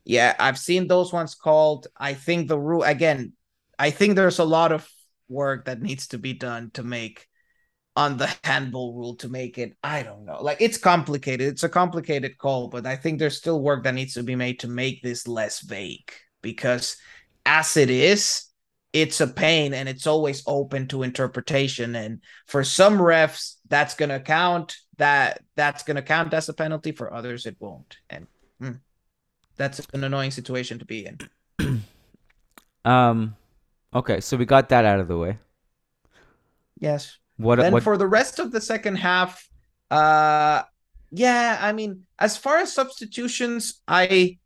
yeah 0.04 0.34
i've 0.38 0.58
seen 0.58 0.86
those 0.86 1.12
ones 1.12 1.34
called. 1.34 1.88
I 1.96 2.14
think 2.14 2.48
the 2.48 2.58
rule 2.58 2.84
again 2.84 3.32
i 3.78 3.90
think 3.90 4.14
there's 4.14 4.38
a 4.38 4.44
lot 4.44 4.72
of 4.72 4.88
work 5.28 5.64
that 5.66 5.82
needs 5.82 6.08
to 6.08 6.18
be 6.18 6.32
done 6.32 6.70
to 6.74 6.82
make 6.82 7.26
on 7.96 8.16
the 8.16 8.32
handball 8.44 8.94
rule 8.94 9.16
to 9.16 9.28
make 9.28 9.58
it 9.58 9.76
i 9.82 10.02
don't 10.02 10.24
know. 10.24 10.42
Like 10.42 10.60
it's 10.60 10.78
complicated. 10.78 11.48
It's 11.48 11.64
a 11.64 11.68
complicated 11.68 12.38
call 12.38 12.68
but 12.68 12.86
i 12.86 12.94
think 12.96 13.18
there's 13.18 13.36
still 13.36 13.60
work 13.60 13.84
that 13.84 13.94
needs 13.94 14.14
to 14.14 14.22
be 14.22 14.36
made 14.36 14.60
to 14.60 14.68
make 14.68 15.02
this 15.02 15.26
less 15.26 15.60
vague 15.60 16.12
because 16.42 16.96
as 17.44 17.76
it 17.76 17.90
is 17.90 18.46
it's 18.96 19.20
a 19.20 19.26
pain 19.26 19.74
and 19.74 19.90
it's 19.90 20.06
always 20.06 20.42
open 20.46 20.88
to 20.88 21.02
interpretation. 21.02 21.94
And 21.94 22.22
for 22.46 22.64
some 22.64 22.96
refs 22.98 23.56
that's 23.68 23.94
going 23.94 24.08
to 24.08 24.20
count 24.20 24.74
that 24.96 25.42
that's 25.54 25.82
going 25.82 25.96
to 25.96 26.02
count 26.02 26.32
as 26.32 26.48
a 26.48 26.54
penalty. 26.54 26.92
For 26.92 27.12
others 27.12 27.44
it 27.44 27.56
won't. 27.60 27.98
And 28.08 28.26
hmm, 28.58 28.78
that's 29.56 29.86
an 29.92 30.02
annoying 30.02 30.30
situation 30.30 30.78
to 30.78 30.86
be 30.86 31.06
in. 31.06 31.18
Um, 32.84 33.34
okay, 33.92 34.20
so 34.20 34.36
we 34.36 34.44
got 34.44 34.68
that 34.68 34.84
out 34.84 35.00
of 35.00 35.08
the 35.08 35.18
way. 35.18 35.40
yes 36.78 37.18
What? 37.36 37.58
then 37.58 37.72
what? 37.72 37.82
for 37.82 37.96
the 37.96 38.06
rest 38.06 38.38
of 38.38 38.52
the 38.52 38.60
second 38.60 38.96
half, 38.96 39.46
uh 39.90 40.62
yeah, 41.10 41.58
I 41.60 41.72
mean, 41.72 42.02
as 42.18 42.36
far 42.36 42.58
as 42.58 42.72
substitutions, 42.72 43.80
I 43.86 44.38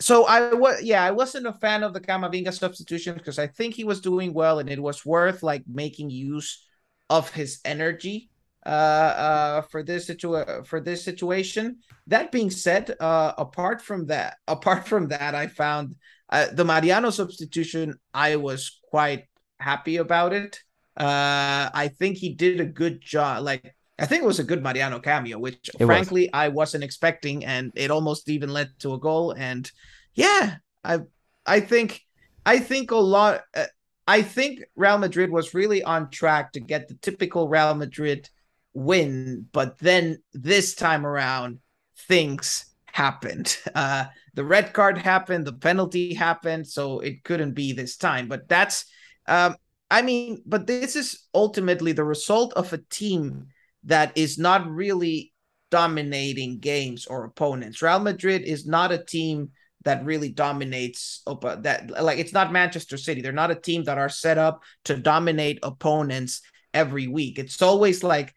so 0.00 0.26
I 0.26 0.54
was 0.54 0.82
yeah, 0.82 1.04
I 1.04 1.10
wasn't 1.10 1.46
a 1.46 1.52
fan 1.52 1.82
of 1.82 1.92
the 1.92 2.00
Camavinga 2.00 2.52
substitution 2.52 3.14
because 3.14 3.38
I 3.38 3.46
think 3.46 3.74
he 3.74 3.84
was 3.84 4.00
doing 4.00 4.32
well 4.32 4.58
and 4.58 4.70
it 4.70 4.82
was 4.82 5.04
worth 5.04 5.42
like 5.42 5.64
making 5.66 6.10
use 6.10 6.64
of 7.10 7.30
his 7.30 7.60
energy 7.64 8.30
uh 8.64 8.68
uh 8.68 9.62
for 9.62 9.82
this 9.82 10.08
situa- 10.08 10.66
for 10.66 10.80
this 10.80 11.04
situation. 11.04 11.78
That 12.06 12.32
being 12.32 12.50
said, 12.50 12.94
uh 13.00 13.32
apart 13.36 13.82
from 13.82 14.06
that, 14.06 14.36
apart 14.48 14.86
from 14.88 15.08
that, 15.08 15.34
I 15.34 15.48
found 15.48 15.96
uh, 16.30 16.46
the 16.52 16.64
Mariano 16.64 17.10
substitution 17.10 17.94
I 18.14 18.36
was 18.36 18.80
quite 18.90 19.26
happy 19.60 19.96
about 19.98 20.32
it. 20.32 20.60
Uh, 20.96 21.70
I 21.72 21.90
think 21.98 22.18
he 22.18 22.34
did 22.34 22.60
a 22.60 22.66
good 22.66 23.00
job. 23.00 23.44
Like 23.44 23.74
I 23.98 24.06
think 24.06 24.22
it 24.22 24.26
was 24.26 24.38
a 24.38 24.44
good 24.44 24.62
Mariano 24.62 24.98
cameo, 24.98 25.38
which 25.38 25.70
was. 25.78 25.86
frankly 25.86 26.32
I 26.32 26.48
wasn't 26.48 26.84
expecting, 26.84 27.44
and 27.44 27.72
it 27.74 27.90
almost 27.90 28.28
even 28.28 28.52
led 28.52 28.70
to 28.80 28.94
a 28.94 28.98
goal. 28.98 29.32
And 29.32 29.70
yeah, 30.14 30.56
I 30.84 31.00
I 31.46 31.60
think 31.60 32.02
I 32.44 32.58
think 32.58 32.90
a 32.90 32.96
lot. 32.96 33.42
Uh, 33.54 33.66
I 34.06 34.22
think 34.22 34.60
Real 34.74 34.98
Madrid 34.98 35.30
was 35.30 35.54
really 35.54 35.82
on 35.82 36.10
track 36.10 36.52
to 36.52 36.60
get 36.60 36.88
the 36.88 36.94
typical 36.94 37.48
Real 37.48 37.74
Madrid 37.74 38.28
win, 38.74 39.46
but 39.52 39.78
then 39.78 40.18
this 40.32 40.74
time 40.74 41.06
around 41.06 41.60
things 42.08 42.66
happened. 42.86 43.56
Uh, 43.74 44.04
the 44.34 44.44
red 44.44 44.72
card 44.72 44.98
happened, 44.98 45.46
the 45.46 45.52
penalty 45.52 46.14
happened, 46.14 46.66
so 46.66 47.00
it 47.00 47.22
couldn't 47.22 47.52
be 47.52 47.72
this 47.72 47.96
time. 47.96 48.28
But 48.28 48.48
that's 48.48 48.86
um, 49.26 49.56
I 49.92 50.00
mean, 50.00 50.42
but 50.46 50.66
this 50.66 50.96
is 50.96 51.26
ultimately 51.34 51.92
the 51.92 52.02
result 52.02 52.54
of 52.54 52.72
a 52.72 52.78
team 52.78 53.48
that 53.84 54.16
is 54.16 54.38
not 54.38 54.66
really 54.66 55.34
dominating 55.70 56.60
games 56.60 57.04
or 57.04 57.24
opponents. 57.24 57.82
Real 57.82 57.98
Madrid 57.98 58.40
is 58.40 58.66
not 58.66 58.90
a 58.90 59.04
team 59.04 59.50
that 59.84 60.02
really 60.04 60.30
dominates 60.30 61.22
that 61.26 61.90
like 62.02 62.18
it's 62.18 62.32
not 62.32 62.52
Manchester 62.52 62.96
City. 62.96 63.20
They're 63.20 63.32
not 63.32 63.50
a 63.50 63.54
team 63.54 63.84
that 63.84 63.98
are 63.98 64.08
set 64.08 64.38
up 64.38 64.62
to 64.84 64.96
dominate 64.96 65.58
opponents 65.62 66.40
every 66.72 67.06
week. 67.06 67.38
It's 67.38 67.60
always 67.60 68.02
like 68.02 68.32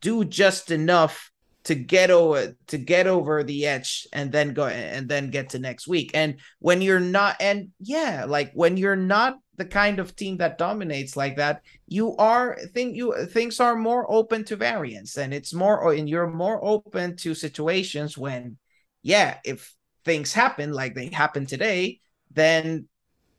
do 0.00 0.24
just 0.24 0.70
enough 0.70 1.32
to 1.64 1.74
get 1.74 2.10
over 2.10 2.54
to 2.68 2.78
get 2.78 3.08
over 3.08 3.42
the 3.42 3.66
edge 3.66 4.06
and 4.12 4.30
then 4.30 4.54
go 4.54 4.66
and 4.66 5.08
then 5.08 5.30
get 5.30 5.50
to 5.50 5.58
next 5.58 5.88
week. 5.88 6.12
And 6.14 6.36
when 6.60 6.82
you're 6.82 7.00
not 7.00 7.36
and 7.40 7.70
yeah, 7.80 8.26
like 8.28 8.52
when 8.54 8.76
you're 8.76 8.94
not 8.94 9.38
the 9.60 9.66
kind 9.66 9.98
of 9.98 10.16
team 10.16 10.38
that 10.38 10.56
dominates 10.56 11.16
like 11.16 11.36
that, 11.36 11.62
you 11.86 12.16
are 12.16 12.58
think 12.72 12.96
you 12.96 13.26
things 13.26 13.60
are 13.60 13.76
more 13.76 14.10
open 14.10 14.42
to 14.46 14.56
variance 14.56 15.18
and 15.18 15.34
it's 15.34 15.52
more 15.52 15.92
and 15.92 16.08
you're 16.08 16.30
more 16.30 16.58
open 16.64 17.14
to 17.16 17.34
situations 17.34 18.16
when 18.16 18.56
yeah, 19.02 19.36
if 19.44 19.74
things 20.04 20.32
happen 20.32 20.72
like 20.72 20.94
they 20.94 21.10
happen 21.10 21.44
today, 21.44 22.00
then 22.32 22.88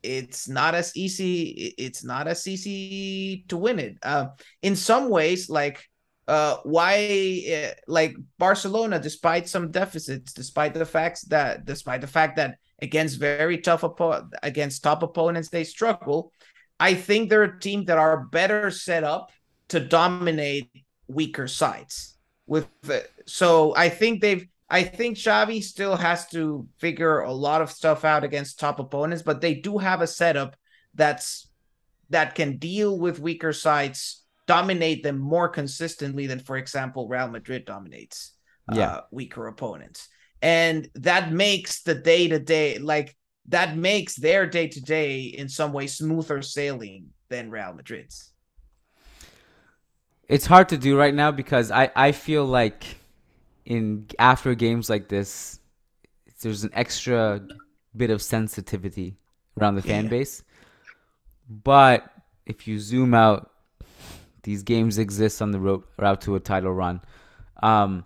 it's 0.04 0.48
not 0.48 0.76
as 0.76 0.96
easy 0.96 1.74
it's 1.78 2.04
not 2.04 2.28
as 2.28 2.48
easy 2.48 3.44
to 3.48 3.58
win 3.58 3.80
it. 3.80 3.98
Uh 4.04 4.28
in 4.62 4.76
some 4.76 5.10
ways 5.10 5.50
like 5.50 5.84
uh 6.28 6.58
why 6.64 7.42
uh, 7.52 7.74
like 7.88 8.16
Barcelona 8.38 9.00
despite 9.00 9.50
some 9.50 9.72
deficits 9.72 10.34
despite 10.34 10.76
the 10.76 10.86
facts 10.86 11.22
that 11.26 11.66
despite 11.66 12.02
the 12.02 12.08
fact 12.08 12.36
that 12.36 12.58
against 12.82 13.20
very 13.20 13.58
tough 13.58 13.82
oppo- 13.82 14.28
against 14.44 14.84
top 14.84 15.04
opponents 15.04 15.50
they 15.50 15.64
struggle 15.64 16.32
I 16.80 16.96
think 16.96 17.30
they're 17.30 17.44
a 17.44 17.60
team 17.60 17.86
that 17.86 17.98
are 18.00 18.26
better 18.26 18.72
set 18.72 19.04
up 19.04 19.32
to 19.70 19.80
dominate 19.80 20.72
weaker 21.08 21.48
sides 21.48 22.18
with 22.48 22.68
the, 22.82 23.06
so 23.26 23.76
I 23.76 23.90
think 23.90 24.22
they've 24.22 24.48
I 24.70 24.84
think 24.84 25.18
Xavi 25.18 25.62
still 25.62 25.98
has 25.98 26.28
to 26.30 26.66
figure 26.80 27.20
a 27.20 27.32
lot 27.34 27.62
of 27.62 27.70
stuff 27.72 28.06
out 28.06 28.24
against 28.24 28.60
top 28.60 28.80
opponents 28.80 29.24
but 29.24 29.42
they 29.42 29.56
do 29.56 29.78
have 29.78 30.02
a 30.02 30.08
setup 30.08 30.56
that's 30.96 31.48
that 32.10 32.36
can 32.36 32.58
deal 32.58 33.00
with 33.00 33.20
weaker 33.20 33.54
sides 33.54 34.24
dominate 34.48 35.02
them 35.04 35.18
more 35.18 35.48
consistently 35.48 36.28
than, 36.28 36.40
for 36.40 36.58
example, 36.58 37.08
Real 37.08 37.30
Madrid 37.30 37.64
dominates 37.64 38.34
Yeah. 38.74 38.82
uh, 38.88 39.02
weaker 39.12 39.48
opponents. 39.48 40.10
And 40.42 40.90
that 40.96 41.32
makes 41.32 41.84
the 41.84 41.96
day 41.96 42.28
to 42.28 42.40
day, 42.40 42.80
like, 42.80 43.16
that 43.48 43.78
makes 43.78 44.16
their 44.16 44.48
day 44.48 44.68
to 44.70 44.82
day 44.82 45.22
in 45.22 45.50
some 45.50 45.74
way 45.74 45.88
smoother 45.88 46.42
sailing 46.42 47.10
than 47.30 47.50
Real 47.52 47.74
Madrid's. 47.74 48.32
it's 50.28 50.46
hard 50.46 50.70
to 50.70 50.78
do 50.78 50.98
right 50.98 51.14
now 51.14 51.32
because 51.32 51.72
I, 51.72 51.92
I 51.96 52.12
feel 52.12 52.46
like 52.46 52.98
in 53.66 54.08
after 54.20 54.56
games 54.56 54.90
like 54.90 55.10
this, 55.10 55.60
there's 56.42 56.64
an 56.64 56.72
extra 56.74 57.42
bit 57.96 58.10
of 58.10 58.22
sensitivity 58.22 59.18
around 59.60 59.76
the 59.76 59.82
fan 59.82 60.08
Yeah. 60.08 60.10
base. 60.10 60.44
But 61.50 62.12
if 62.46 62.68
you 62.68 62.80
zoom 62.80 63.14
out, 63.14 63.52
these 64.44 64.64
games 64.64 64.98
exist 64.98 65.42
on 65.42 65.52
the 65.52 65.60
road, 65.60 65.84
route 65.98 66.22
to 66.22 66.36
a 66.36 66.40
title 66.40 66.74
run. 66.74 67.02
Um, 67.62 68.06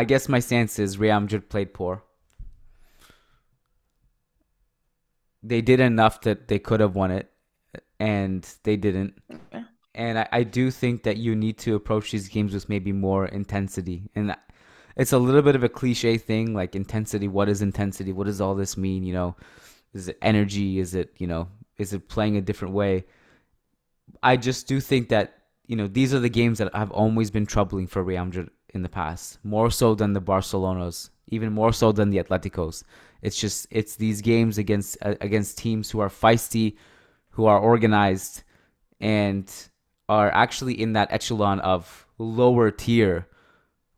I 0.00 0.04
guess 0.04 0.30
my 0.30 0.38
stance 0.38 0.78
is 0.78 0.96
Real 0.96 1.20
Madrid 1.20 1.50
played 1.50 1.74
poor. 1.74 2.02
They 5.42 5.60
did 5.60 5.78
enough 5.78 6.22
that 6.22 6.48
they 6.48 6.58
could 6.58 6.80
have 6.80 6.94
won 6.94 7.10
it, 7.10 7.30
and 7.98 8.48
they 8.62 8.78
didn't. 8.78 9.20
And 9.94 10.20
I, 10.20 10.28
I 10.32 10.42
do 10.44 10.70
think 10.70 11.02
that 11.02 11.18
you 11.18 11.36
need 11.36 11.58
to 11.58 11.74
approach 11.74 12.12
these 12.12 12.28
games 12.28 12.54
with 12.54 12.70
maybe 12.70 12.92
more 12.92 13.26
intensity. 13.26 14.08
And 14.14 14.34
it's 14.96 15.12
a 15.12 15.18
little 15.18 15.42
bit 15.42 15.54
of 15.54 15.64
a 15.64 15.68
cliche 15.68 16.16
thing, 16.16 16.54
like 16.54 16.74
intensity. 16.74 17.28
What 17.28 17.50
is 17.50 17.60
intensity? 17.60 18.10
What 18.10 18.26
does 18.26 18.40
all 18.40 18.54
this 18.54 18.78
mean? 18.78 19.04
You 19.04 19.12
know, 19.12 19.36
Is 19.92 20.08
it 20.08 20.16
energy? 20.22 20.78
Is 20.78 20.94
it 20.94 21.12
you 21.18 21.26
know? 21.26 21.48
Is 21.76 21.92
it 21.92 22.08
playing 22.08 22.38
a 22.38 22.40
different 22.40 22.72
way? 22.72 23.04
I 24.22 24.38
just 24.38 24.66
do 24.66 24.80
think 24.80 25.10
that 25.10 25.42
you 25.66 25.76
know 25.76 25.88
these 25.88 26.14
are 26.14 26.20
the 26.20 26.30
games 26.30 26.56
that 26.56 26.74
have 26.74 26.90
always 26.90 27.30
been 27.30 27.44
troubling 27.44 27.86
for 27.86 28.02
Real 28.02 28.24
Madrid 28.24 28.48
in 28.74 28.82
the 28.82 28.88
past, 28.88 29.38
more 29.44 29.70
so 29.70 29.94
than 29.94 30.12
the 30.12 30.20
Barcelonas, 30.20 31.10
even 31.28 31.52
more 31.52 31.72
so 31.72 31.92
than 31.92 32.10
the 32.10 32.18
Atleticos. 32.18 32.82
It's 33.22 33.38
just 33.40 33.66
it's 33.70 33.96
these 33.96 34.20
games 34.20 34.58
against 34.58 34.96
uh, 35.02 35.14
against 35.20 35.58
teams 35.58 35.90
who 35.90 36.00
are 36.00 36.08
feisty, 36.08 36.76
who 37.30 37.46
are 37.46 37.58
organized, 37.58 38.42
and 39.00 39.50
are 40.08 40.30
actually 40.32 40.80
in 40.80 40.94
that 40.94 41.12
echelon 41.12 41.60
of 41.60 42.06
lower 42.18 42.70
tier. 42.70 43.26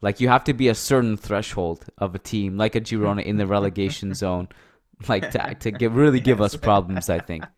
Like 0.01 0.20
you 0.20 0.29
have 0.29 0.45
to 0.45 0.53
be 0.53 0.68
a 0.68 0.75
certain 0.75 1.16
threshold 1.16 1.87
of 1.99 2.14
a 2.14 2.18
team, 2.18 2.57
like 2.57 2.75
a 2.75 2.81
Girona 2.81 3.23
in 3.25 3.37
the 3.37 3.47
relegation 3.47 4.14
zone, 4.23 4.49
like 5.09 5.31
to 5.31 5.55
to 5.61 5.70
give, 5.70 5.95
really 5.97 6.20
give 6.20 6.41
us 6.41 6.57
problems. 6.57 7.09
I 7.09 7.20
think. 7.20 7.45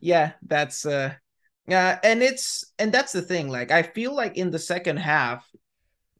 Yeah, 0.00 0.32
that's 0.42 0.86
uh, 0.86 1.14
yeah, 1.66 1.98
and 2.02 2.22
it's 2.22 2.72
and 2.78 2.92
that's 2.92 3.12
the 3.12 3.22
thing. 3.22 3.48
Like 3.48 3.70
I 3.70 3.82
feel 3.82 4.14
like 4.14 4.36
in 4.36 4.50
the 4.50 4.58
second 4.58 4.98
half, 4.98 5.48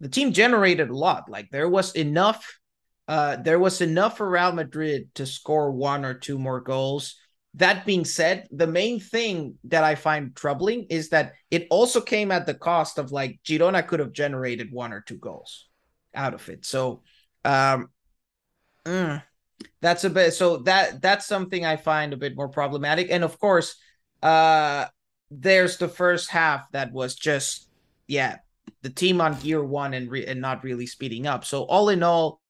the 0.00 0.08
team 0.08 0.32
generated 0.32 0.90
a 0.90 0.96
lot. 0.96 1.28
Like 1.28 1.50
there 1.50 1.68
was 1.68 1.92
enough 1.94 2.58
uh, 3.06 3.36
there 3.36 3.58
was 3.58 3.80
enough 3.80 4.16
for 4.16 4.28
Real 4.28 4.52
Madrid 4.52 5.14
to 5.14 5.26
score 5.26 5.70
one 5.70 6.04
or 6.04 6.14
two 6.14 6.38
more 6.38 6.60
goals. 6.60 7.16
That 7.54 7.86
being 7.86 8.04
said, 8.04 8.48
the 8.50 8.66
main 8.66 8.98
thing 8.98 9.56
that 9.64 9.84
I 9.84 9.94
find 9.94 10.34
troubling 10.34 10.86
is 10.90 11.10
that 11.10 11.34
it 11.50 11.66
also 11.70 12.00
came 12.00 12.32
at 12.32 12.46
the 12.46 12.54
cost 12.54 12.98
of 12.98 13.12
like 13.12 13.38
Girona 13.44 13.86
could 13.86 14.00
have 14.00 14.12
generated 14.12 14.72
one 14.72 14.92
or 14.92 15.02
two 15.02 15.18
goals 15.18 15.68
out 16.14 16.34
of 16.34 16.48
it. 16.48 16.64
So, 16.64 17.02
um, 17.44 17.90
mm, 18.84 19.22
that's 19.80 20.04
a 20.04 20.10
bit. 20.10 20.32
So 20.32 20.58
that 20.58 21.00
that's 21.02 21.26
something 21.26 21.64
I 21.64 21.76
find 21.76 22.12
a 22.12 22.16
bit 22.16 22.34
more 22.34 22.48
problematic. 22.48 23.08
And 23.10 23.22
of 23.22 23.38
course, 23.38 23.76
uh, 24.22 24.86
there's 25.40 25.78
the 25.78 25.88
first 25.88 26.30
half 26.30 26.70
that 26.72 26.92
was 26.92 27.14
just 27.14 27.68
yeah, 28.06 28.36
the 28.82 28.90
team 28.90 29.20
on 29.20 29.38
gear 29.40 29.62
one 29.64 29.94
and 29.94 30.10
re- 30.10 30.26
and 30.26 30.40
not 30.40 30.64
really 30.64 30.86
speeding 30.86 31.26
up. 31.26 31.44
So 31.44 31.62
all 31.64 31.88
in 31.88 32.02
all, 32.02 32.40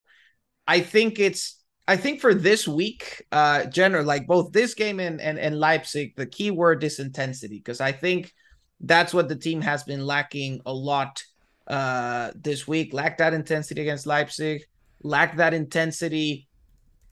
I 0.66 0.80
think 0.80 1.18
it's 1.18 1.60
I 1.86 1.96
think 1.96 2.20
for 2.20 2.34
this 2.34 2.66
week, 2.66 3.24
uh, 3.30 3.66
general 3.66 4.04
like 4.04 4.26
both 4.26 4.52
this 4.52 4.74
game 4.74 5.00
and, 5.00 5.20
and 5.20 5.38
and 5.38 5.58
Leipzig, 5.58 6.16
the 6.16 6.26
key 6.26 6.50
word 6.50 6.82
is 6.84 6.98
intensity 6.98 7.58
because 7.58 7.80
I 7.80 7.92
think 7.92 8.32
that's 8.80 9.14
what 9.14 9.28
the 9.28 9.36
team 9.36 9.60
has 9.62 9.82
been 9.84 10.04
lacking 10.04 10.60
a 10.66 10.72
lot 10.72 11.22
uh 11.68 12.30
this 12.34 12.66
week. 12.68 12.92
Lack 12.92 13.18
that 13.18 13.34
intensity 13.34 13.82
against 13.82 14.06
Leipzig, 14.06 14.62
lack 15.02 15.36
that 15.36 15.54
intensity, 15.54 16.48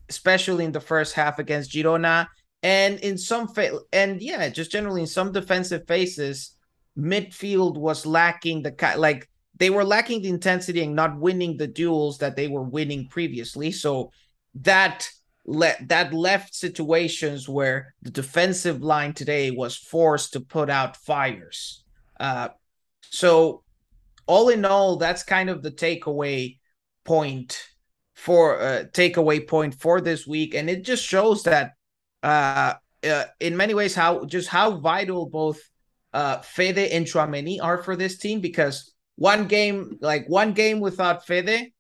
especially 0.09 0.65
in 0.65 0.73
the 0.73 0.81
first 0.81 1.15
half 1.15 1.39
against 1.39 1.71
Girona, 1.71 2.27
and 2.63 2.99
in 3.01 3.19
some 3.19 3.49
fa- 3.49 3.81
and 3.93 4.21
yeah, 4.21 4.49
just 4.49 4.71
generally 4.71 5.03
in 5.03 5.07
some 5.07 5.33
defensive 5.33 5.87
phases, 5.87 6.57
midfield 6.97 7.77
was 7.77 8.07
lacking 8.07 8.63
the 8.63 8.95
like 8.97 9.29
they 9.59 9.71
were 9.71 9.85
lacking 9.85 10.23
the 10.23 10.29
intensity 10.29 10.83
and 10.83 10.95
not 10.95 11.19
winning 11.19 11.57
the 11.57 11.67
duels 11.67 12.19
that 12.19 12.37
they 12.37 12.49
were 12.49 12.63
winning 12.63 13.09
previously. 13.09 13.73
So 13.73 14.11
that 14.55 15.09
let 15.45 15.89
that 15.89 16.13
left 16.13 16.55
situations 16.55 17.49
where 17.49 17.95
the 18.03 18.11
defensive 18.11 18.83
line 18.83 19.13
today 19.13 19.51
was 19.51 19.77
forced 19.77 20.33
to 20.35 20.41
put 20.41 20.71
out 20.71 20.97
fires. 20.97 21.83
Uh, 22.21 22.49
so 23.11 23.65
all 24.27 24.49
in 24.49 24.65
all, 24.65 24.97
that's 24.97 25.25
kind 25.25 25.51
of 25.51 25.63
the 25.63 25.73
takeaway 25.73 26.59
point 27.05 27.61
for 28.15 28.61
uh, 28.61 28.85
takeaway 28.93 29.47
point 29.47 29.75
for 29.75 30.01
this 30.01 30.27
week, 30.27 30.55
and 30.55 30.71
it 30.71 30.85
just 30.85 31.05
shows 31.05 31.43
that 31.43 31.73
uh, 32.23 32.75
uh, 33.05 33.25
in 33.41 33.57
many 33.57 33.75
ways 33.75 33.95
how 33.95 34.25
just 34.25 34.49
how 34.49 34.79
vital 34.79 35.29
both 35.29 35.61
uh, 36.13 36.39
Fede 36.41 36.79
and 36.79 37.07
Tchouameni 37.07 37.59
are 37.63 37.83
for 37.83 37.97
this 37.97 38.19
team 38.19 38.41
because 38.41 38.93
one 39.17 39.47
game, 39.47 39.99
like 40.01 40.29
one 40.29 40.53
game 40.53 40.81
without 40.81 41.27
Fede, 41.27 41.73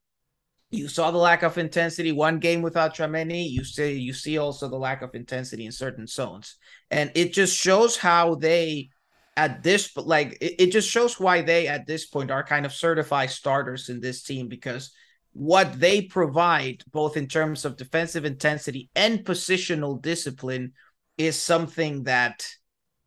you 0.70 0.88
saw 0.88 1.11
the 1.11 1.18
lack 1.18 1.43
of 1.43 1.59
intensity. 1.59 2.12
One 2.12 2.38
game 2.38 2.62
without 2.62 2.95
Tchouameni, 2.95 3.51
you 3.51 3.64
see 3.64 3.93
you 3.93 4.12
see 4.12 4.38
also 4.38 4.68
the 4.68 4.78
lack 4.78 5.03
of 5.03 5.14
intensity 5.14 5.66
in 5.66 5.72
certain 5.72 6.07
zones, 6.07 6.57
and 6.90 7.12
it 7.14 7.32
just 7.32 7.57
shows 7.57 7.97
how 7.97 8.36
they 8.36 8.88
at 9.36 9.62
this 9.62 9.95
like 9.97 10.38
it, 10.40 10.55
it 10.59 10.72
just 10.72 10.88
shows 10.88 11.20
why 11.20 11.43
they 11.43 11.68
at 11.68 11.86
this 11.86 12.07
point 12.07 12.30
are 12.30 12.45
kind 12.45 12.64
of 12.64 12.72
certified 12.72 13.30
starters 13.30 13.88
in 13.90 14.01
this 14.01 14.22
team 14.22 14.49
because 14.49 14.93
what 15.33 15.80
they 15.80 16.03
provide 16.03 16.83
both 16.91 17.16
in 17.16 17.26
terms 17.26 17.64
of 17.64 17.76
defensive 17.76 18.24
intensity 18.24 18.91
and 18.95 19.24
positional 19.24 20.01
discipline 20.01 20.72
is 21.16 21.39
something 21.39 22.03
that 22.05 22.47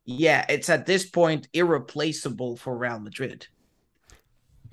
yeah 0.05 0.45
it's 0.49 0.69
at 0.69 0.85
this 0.85 1.05
point 1.05 1.47
irreplaceable 1.53 2.55
for 2.57 2.77
Real 2.77 2.99
Madrid 2.99 3.47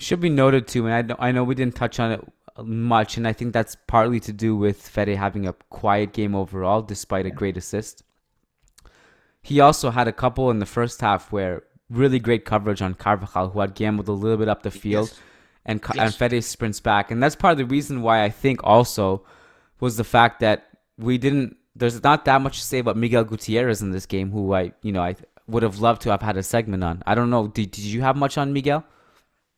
should 0.02 0.20
be 0.20 0.30
noted 0.30 0.66
too, 0.66 0.86
and 0.86 0.94
I 0.94 1.02
know, 1.02 1.16
I 1.18 1.32
know 1.32 1.44
we 1.44 1.54
didn't 1.54 1.76
touch 1.76 2.00
on 2.00 2.12
it 2.12 2.24
much, 2.64 3.16
and 3.16 3.26
I 3.26 3.32
think 3.32 3.52
that's 3.52 3.76
partly 3.86 4.20
to 4.20 4.32
do 4.32 4.56
with 4.56 4.86
Fede 4.86 5.16
having 5.16 5.46
a 5.46 5.52
quiet 5.70 6.12
game 6.12 6.34
overall, 6.34 6.82
despite 6.82 7.26
a 7.26 7.30
great 7.30 7.56
assist. 7.56 8.02
He 9.42 9.60
also 9.60 9.90
had 9.90 10.08
a 10.08 10.12
couple 10.12 10.50
in 10.50 10.58
the 10.58 10.66
first 10.66 11.00
half 11.00 11.32
where 11.32 11.64
really 11.88 12.18
great 12.18 12.44
coverage 12.44 12.82
on 12.82 12.94
Carvajal, 12.94 13.50
who 13.50 13.60
had 13.60 13.74
gambled 13.74 14.08
a 14.08 14.12
little 14.12 14.36
bit 14.36 14.48
up 14.48 14.62
the 14.62 14.70
field, 14.70 15.08
yes. 15.08 15.20
And 15.64 15.80
yes. 15.94 15.98
and 15.98 16.14
Fede 16.14 16.44
sprints 16.44 16.80
back, 16.80 17.10
and 17.10 17.22
that's 17.22 17.36
part 17.36 17.52
of 17.52 17.58
the 17.58 17.64
reason 17.64 18.02
why 18.02 18.24
I 18.24 18.30
think 18.30 18.60
also 18.64 19.24
was 19.80 19.96
the 19.96 20.04
fact 20.04 20.40
that 20.40 20.68
we 20.98 21.18
didn't. 21.18 21.56
There's 21.74 22.02
not 22.02 22.24
that 22.26 22.42
much 22.42 22.58
to 22.58 22.66
say 22.66 22.78
about 22.78 22.96
Miguel 22.96 23.24
Gutierrez 23.24 23.80
in 23.80 23.92
this 23.92 24.06
game, 24.06 24.30
who 24.30 24.52
I 24.52 24.72
you 24.82 24.92
know 24.92 25.02
I 25.02 25.16
would 25.46 25.62
have 25.62 25.78
loved 25.78 26.02
to 26.02 26.10
have 26.10 26.22
had 26.22 26.36
a 26.36 26.42
segment 26.42 26.84
on. 26.84 27.02
I 27.06 27.14
don't 27.14 27.30
know. 27.30 27.48
Did, 27.48 27.70
did 27.70 27.84
you 27.84 28.02
have 28.02 28.16
much 28.16 28.38
on 28.38 28.52
Miguel? 28.52 28.84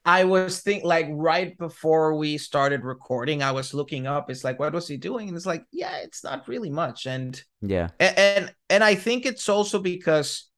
I 0.07 0.25
was 0.25 0.61
think 0.61 0.85
like 0.85 1.07
right 1.11 1.57
before 1.57 2.15
we 2.15 2.37
started 2.37 2.85
recording, 2.85 3.43
I 3.43 3.53
was 3.53 3.73
looking 3.73 4.07
up. 4.07 4.29
It's 4.29 4.45
like, 4.45 4.59
what 4.59 4.75
was 4.75 4.87
he 4.87 4.99
doing? 4.99 5.29
And 5.29 5.37
it's 5.37 5.47
like, 5.47 5.65
yeah, 5.73 5.97
it's 5.99 6.23
not 6.23 6.47
really 6.47 6.69
much. 6.69 7.07
And 7.07 7.43
yeah, 7.63 7.89
and 7.99 8.19
and, 8.19 8.55
and 8.69 8.85
I 8.85 8.97
think 8.97 9.25
it's 9.25 9.49
also 9.49 9.79
because 9.79 10.51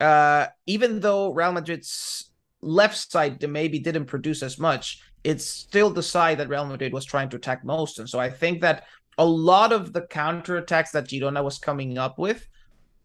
uh 0.00 0.46
even 0.66 1.00
though 1.00 1.32
Real 1.32 1.52
Madrid's 1.52 2.27
left 2.60 2.96
side 3.10 3.40
that 3.40 3.48
maybe 3.48 3.78
didn't 3.78 4.06
produce 4.06 4.42
as 4.42 4.58
much, 4.58 5.02
it's 5.24 5.44
still 5.44 5.90
the 5.90 6.02
side 6.02 6.38
that 6.38 6.48
Real 6.48 6.66
Madrid 6.66 6.92
was 6.92 7.04
trying 7.04 7.28
to 7.30 7.36
attack 7.36 7.64
most. 7.64 7.98
And 7.98 8.08
so 8.08 8.18
I 8.18 8.30
think 8.30 8.60
that 8.62 8.84
a 9.16 9.24
lot 9.24 9.72
of 9.72 9.92
the 9.92 10.02
counterattacks 10.02 10.92
that 10.92 11.08
Girona 11.08 11.42
was 11.42 11.58
coming 11.58 11.98
up 11.98 12.18
with 12.18 12.46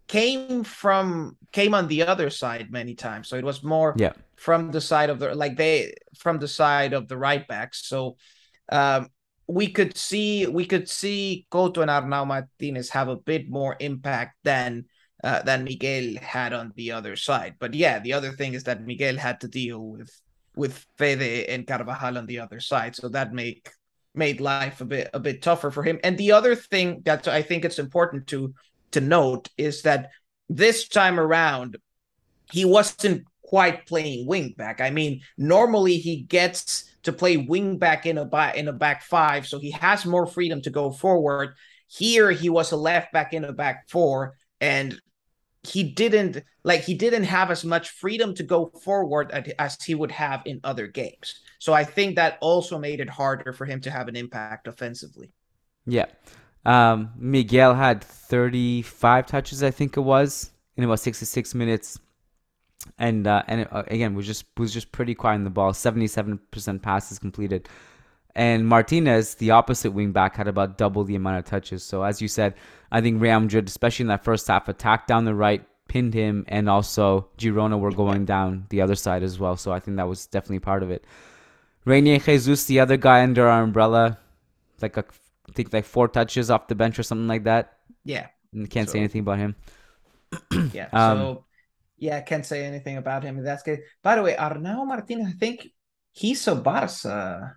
came 0.08 0.64
from 0.64 1.38
came 1.52 1.74
on 1.74 1.88
the 1.88 2.04
other 2.04 2.30
side 2.30 2.72
many 2.72 2.94
times. 2.94 3.28
So 3.28 3.36
it 3.36 3.44
was 3.44 3.64
more 3.64 3.96
yeah. 3.98 4.14
from 4.36 4.72
the 4.72 4.82
side 4.82 5.10
of 5.10 5.20
the 5.20 5.34
like 5.34 5.58
they 5.58 5.94
from 6.18 6.40
the 6.40 6.48
side 6.48 6.94
of 6.94 7.08
the 7.08 7.18
right 7.18 7.48
backs. 7.48 7.88
So 7.88 8.18
um, 8.72 9.10
we 9.48 9.68
could 9.70 9.98
see 9.98 10.48
we 10.48 10.66
could 10.66 10.88
see 10.88 11.48
Couto 11.52 11.82
and 11.82 11.92
Arnau 11.92 12.28
Martinez 12.28 12.90
have 12.90 13.08
a 13.08 13.16
bit 13.16 13.50
more 13.50 13.76
impact 13.80 14.36
than 14.44 14.86
uh, 15.24 15.42
than 15.44 15.64
Miguel 15.64 16.16
had 16.22 16.54
on 16.54 16.74
the 16.76 16.92
other 16.92 17.16
side. 17.16 17.56
But 17.60 17.74
yeah, 17.74 18.00
the 18.00 18.14
other 18.14 18.34
thing 18.34 18.54
is 18.54 18.64
that 18.66 18.86
Miguel 18.86 19.16
had 19.16 19.40
to 19.42 19.48
deal 19.48 19.80
with 19.80 20.12
with 20.56 20.86
Fede 20.98 21.50
and 21.50 21.66
Carvajal 21.66 22.18
on 22.18 22.28
the 22.28 22.40
other 22.40 22.60
side, 22.60 22.96
so 22.96 23.10
that 23.10 23.34
make 23.34 23.70
made 24.14 24.40
life 24.40 24.82
a 24.82 24.86
bit 24.86 25.10
a 25.14 25.20
bit 25.20 25.42
tougher 25.42 25.72
for 25.72 25.84
him. 25.84 26.00
And 26.04 26.18
the 26.18 26.34
other 26.34 26.56
thing 26.56 27.02
that 27.06 27.28
I 27.28 27.42
think 27.42 27.66
it's 27.66 27.80
important 27.80 28.28
to 28.28 28.54
to 28.92 29.02
note 29.02 29.50
is 29.58 29.82
that 29.84 30.12
this 30.50 30.88
time 30.88 31.20
around, 31.20 31.78
he 32.52 32.66
wasn't 32.66 33.24
quite 33.42 33.88
playing 33.88 34.28
wing 34.28 34.54
back. 34.58 34.82
I 34.82 34.90
mean, 34.90 35.22
normally 35.38 35.98
he 35.98 36.22
gets 36.22 36.90
to 37.04 37.14
play 37.14 37.38
wing 37.38 37.78
back 37.78 38.06
in 38.06 38.18
a 38.18 38.26
back 38.26 38.58
in 38.58 38.68
a 38.68 38.74
back 38.74 39.04
five, 39.04 39.48
so 39.48 39.58
he 39.58 39.72
has 39.72 40.06
more 40.06 40.28
freedom 40.28 40.62
to 40.62 40.70
go 40.70 40.92
forward. 40.92 41.56
Here 41.88 42.32
he 42.32 42.50
was 42.50 42.72
a 42.72 42.78
left 42.78 43.14
back 43.14 43.34
in 43.34 43.46
a 43.46 43.54
back 43.54 43.90
four, 43.90 44.36
and 44.60 45.00
he 45.64 45.84
didn't 45.84 46.44
like 46.64 46.82
he 46.82 46.94
didn't 46.94 47.24
have 47.24 47.50
as 47.50 47.64
much 47.64 47.90
freedom 47.90 48.36
to 48.36 48.44
go 48.44 48.72
forward 48.84 49.32
as 49.58 49.82
he 49.82 49.96
would 49.96 50.12
have 50.12 50.42
in 50.46 50.60
other 50.64 50.88
games. 50.88 51.40
So 51.60 51.74
I 51.74 51.84
think 51.84 52.16
that 52.16 52.38
also 52.42 52.78
made 52.78 53.00
it 53.00 53.10
harder 53.10 53.54
for 53.54 53.66
him 53.66 53.80
to 53.82 53.92
have 53.92 54.08
an 54.08 54.16
impact 54.16 54.68
offensively. 54.68 55.32
Yeah. 55.86 56.06
Um, 56.66 57.12
Miguel 57.18 57.74
had 57.74 58.04
35 58.04 59.26
touches, 59.26 59.64
I 59.64 59.72
think 59.72 59.98
it 59.98 60.02
was, 60.02 60.52
in 60.78 60.84
about 60.84 61.00
66 61.00 61.54
minutes, 61.56 62.00
and 62.98 63.28
uh, 63.28 63.44
and 63.48 63.62
it, 63.62 63.68
uh, 63.72 63.84
again 63.88 64.16
was 64.16 64.26
just 64.26 64.46
was 64.58 64.74
just 64.74 64.92
pretty 64.92 65.16
quiet 65.16 65.36
in 65.36 65.44
the 65.44 65.50
ball. 65.50 65.72
77% 65.72 66.82
passes 66.82 67.20
completed, 67.20 67.70
and 68.36 68.68
Martinez, 68.68 69.36
the 69.36 69.52
opposite 69.52 69.94
wingback, 69.94 70.36
had 70.36 70.48
about 70.48 70.78
double 70.78 71.04
the 71.04 71.16
amount 71.16 71.38
of 71.38 71.46
touches. 71.46 71.84
So 71.84 72.04
as 72.04 72.22
you 72.22 72.28
said, 72.28 72.56
I 72.92 73.02
think 73.02 73.22
Real 73.22 73.40
Madrid, 73.40 73.68
especially 73.68 74.04
in 74.04 74.08
that 74.08 74.24
first 74.24 74.48
half, 74.48 74.68
attacked 74.68 75.08
down 75.08 75.26
the 75.26 75.36
right, 75.36 75.64
pinned 75.88 76.14
him, 76.14 76.46
and 76.48 76.70
also 76.70 77.28
Girona 77.38 77.80
were 77.80 77.92
going 77.92 78.26
down 78.26 78.66
the 78.70 78.82
other 78.82 78.96
side 78.96 79.24
as 79.24 79.38
well. 79.40 79.56
So 79.58 79.72
I 79.72 79.80
think 79.80 79.98
that 79.98 80.08
was 80.08 80.26
definitely 80.28 80.60
part 80.60 80.82
of 80.84 80.90
it. 80.92 81.06
Reinier 81.86 82.24
Jesus, 82.24 82.66
the 82.66 82.80
other 82.80 82.98
guy 82.98 83.22
under 83.24 83.48
our 83.48 83.62
umbrella, 83.62 84.18
like 84.82 84.98
a 84.98 85.06
think 85.54 85.74
like 85.74 85.86
four 85.86 86.08
touches 86.08 86.50
off 86.50 86.68
the 86.68 86.76
bench 86.76 86.98
or 86.98 87.04
something 87.04 87.28
like 87.28 87.44
that. 87.44 87.78
Yeah. 88.06 88.28
And 88.54 88.70
can't 88.70 88.88
So- 88.88 88.94
say 88.94 89.00
anything 89.00 89.22
about 89.22 89.40
him. 89.40 89.56
Yeah. 90.74 90.88
Um, 90.92 91.18
so 91.18 91.46
yeah, 91.98 92.22
can't 92.22 92.46
say 92.46 92.66
anything 92.66 92.98
about 92.98 93.24
him 93.24 93.38
in 93.38 93.44
that 93.44 93.64
case. 93.64 93.80
By 94.02 94.16
the 94.16 94.24
way, 94.24 94.36
Arnau 94.36 94.86
Martinez, 94.88 95.28
I 95.28 95.38
think 95.38 95.68
he's 96.12 96.48
a 96.48 96.56
Barca. 96.56 97.56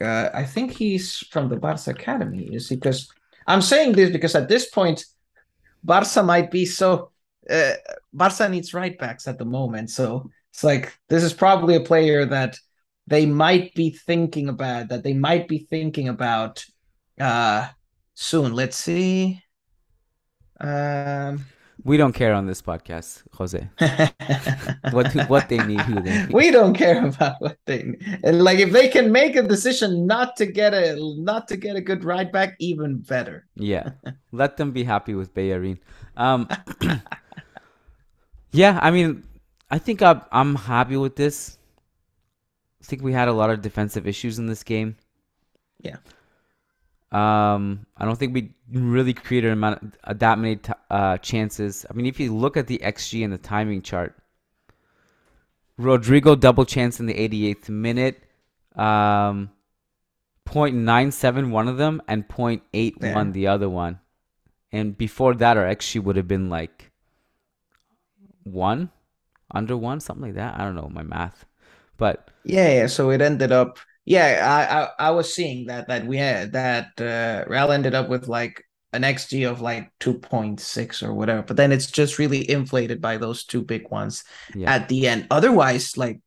Uh, 0.00 0.30
I 0.32 0.44
think 0.44 0.72
he's 0.72 1.18
from 1.30 1.48
the 1.48 1.56
Barca 1.56 1.90
academy. 1.90 2.48
Is? 2.52 2.68
Because 2.68 3.10
I'm 3.46 3.62
saying 3.62 3.92
this 3.92 4.10
because 4.10 4.34
at 4.34 4.48
this 4.48 4.70
point, 4.70 5.04
Barca 5.82 6.22
might 6.22 6.50
be 6.50 6.66
so. 6.66 7.10
Uh, 7.48 7.72
Barca 8.12 8.48
needs 8.48 8.74
right 8.74 8.98
backs 8.98 9.26
at 9.26 9.38
the 9.38 9.44
moment, 9.44 9.90
so 9.90 10.30
it's 10.50 10.64
like 10.64 10.98
this 11.08 11.22
is 11.22 11.32
probably 11.32 11.76
a 11.76 11.80
player 11.80 12.26
that 12.26 12.58
they 13.06 13.26
might 13.26 13.74
be 13.74 13.90
thinking 13.90 14.48
about. 14.48 14.88
That 14.88 15.02
they 15.02 15.14
might 15.14 15.48
be 15.48 15.66
thinking 15.70 16.08
about 16.08 16.64
uh 17.20 17.68
soon. 18.14 18.52
Let's 18.52 18.76
see. 18.76 19.42
Um. 20.60 21.44
We 21.84 21.96
don't 21.96 22.12
care 22.12 22.34
on 22.34 22.46
this 22.46 22.60
podcast, 22.60 23.22
Jose. 23.34 23.68
What 24.92 25.12
what 25.28 25.48
they 25.48 25.58
need, 25.58 25.80
who 25.82 26.00
they 26.00 26.22
need. 26.22 26.32
we 26.32 26.50
don't 26.50 26.74
care 26.74 27.06
about 27.06 27.40
what 27.40 27.58
they 27.66 27.94
and 28.24 28.42
like 28.42 28.58
if 28.58 28.72
they 28.72 28.88
can 28.88 29.12
make 29.12 29.36
a 29.36 29.42
decision 29.42 30.06
not 30.06 30.36
to 30.36 30.46
get 30.46 30.74
a 30.74 30.96
not 31.18 31.46
to 31.48 31.56
get 31.56 31.76
a 31.76 31.80
good 31.80 32.04
ride 32.04 32.32
back, 32.32 32.56
even 32.58 32.98
better. 32.98 33.46
Yeah, 33.54 33.90
let 34.32 34.56
them 34.56 34.72
be 34.72 34.84
happy 34.84 35.14
with 35.14 35.34
Bellerin. 35.34 35.78
Um, 36.16 36.48
yeah, 38.52 38.78
I 38.82 38.90
mean, 38.90 39.22
I 39.70 39.78
think 39.78 40.02
I'm, 40.02 40.22
I'm 40.32 40.54
happy 40.54 40.96
with 40.96 41.16
this. 41.16 41.58
I 42.82 42.84
think 42.84 43.02
we 43.02 43.12
had 43.12 43.28
a 43.28 43.32
lot 43.32 43.50
of 43.50 43.62
defensive 43.62 44.06
issues 44.06 44.38
in 44.38 44.46
this 44.46 44.62
game. 44.62 44.96
Yeah. 45.80 45.96
Um, 47.10 47.86
I 47.96 48.04
don't 48.04 48.18
think 48.18 48.34
we 48.34 48.52
really 48.70 49.14
created 49.14 49.52
amount 49.52 49.96
uh, 50.04 50.12
that 50.14 50.38
many 50.38 50.56
t- 50.56 50.72
uh, 50.90 51.16
chances. 51.18 51.86
I 51.88 51.94
mean, 51.94 52.04
if 52.06 52.20
you 52.20 52.34
look 52.34 52.56
at 52.56 52.66
the 52.66 52.78
xG 52.78 53.24
and 53.24 53.32
the 53.32 53.38
timing 53.38 53.80
chart, 53.82 54.14
Rodrygo 55.80 56.38
double 56.38 56.64
chance 56.66 57.00
in 57.00 57.06
the 57.06 57.14
88th 57.14 57.68
minute, 57.70 58.22
um, 58.76 59.50
0.97 60.46 61.50
one 61.50 61.68
of 61.68 61.76
them 61.78 62.02
and 62.08 62.26
0.81 62.28 62.96
Yeah. 63.00 63.24
the 63.32 63.46
other 63.46 63.68
one. 63.70 64.00
And 64.72 64.96
before 64.98 65.34
that, 65.34 65.56
our 65.56 65.64
xG 65.64 66.02
would 66.02 66.16
have 66.16 66.28
been 66.28 66.50
like 66.50 66.90
one, 68.44 68.90
under 69.50 69.76
one, 69.76 70.00
something 70.00 70.26
like 70.26 70.34
that. 70.34 70.58
I 70.58 70.64
don't 70.64 70.74
know 70.74 70.90
my 70.92 71.02
math, 71.02 71.46
but 71.96 72.30
Yeah, 72.44 72.68
yeah. 72.80 72.86
So 72.86 73.10
it 73.10 73.20
ended 73.22 73.52
up. 73.52 73.78
Yeah, 74.08 74.88
I, 74.98 75.04
I 75.04 75.08
I 75.08 75.10
was 75.10 75.34
seeing 75.34 75.66
that 75.66 75.88
that 75.88 76.06
we 76.06 76.16
had 76.16 76.52
that 76.52 76.98
uh 76.98 77.44
Real 77.46 77.72
ended 77.72 77.94
up 77.94 78.08
with 78.08 78.26
like 78.26 78.64
an 78.94 79.02
XG 79.02 79.48
of 79.48 79.60
like 79.60 79.92
two 80.00 80.14
point 80.14 80.60
six 80.60 81.02
or 81.02 81.12
whatever, 81.12 81.42
but 81.42 81.58
then 81.58 81.72
it's 81.72 81.90
just 81.90 82.18
really 82.18 82.50
inflated 82.50 83.02
by 83.02 83.18
those 83.18 83.44
two 83.44 83.62
big 83.62 83.90
ones 83.90 84.24
yeah, 84.54 84.74
at 84.74 84.88
the 84.88 85.06
end. 85.06 85.26
Otherwise, 85.30 85.98
like 85.98 86.20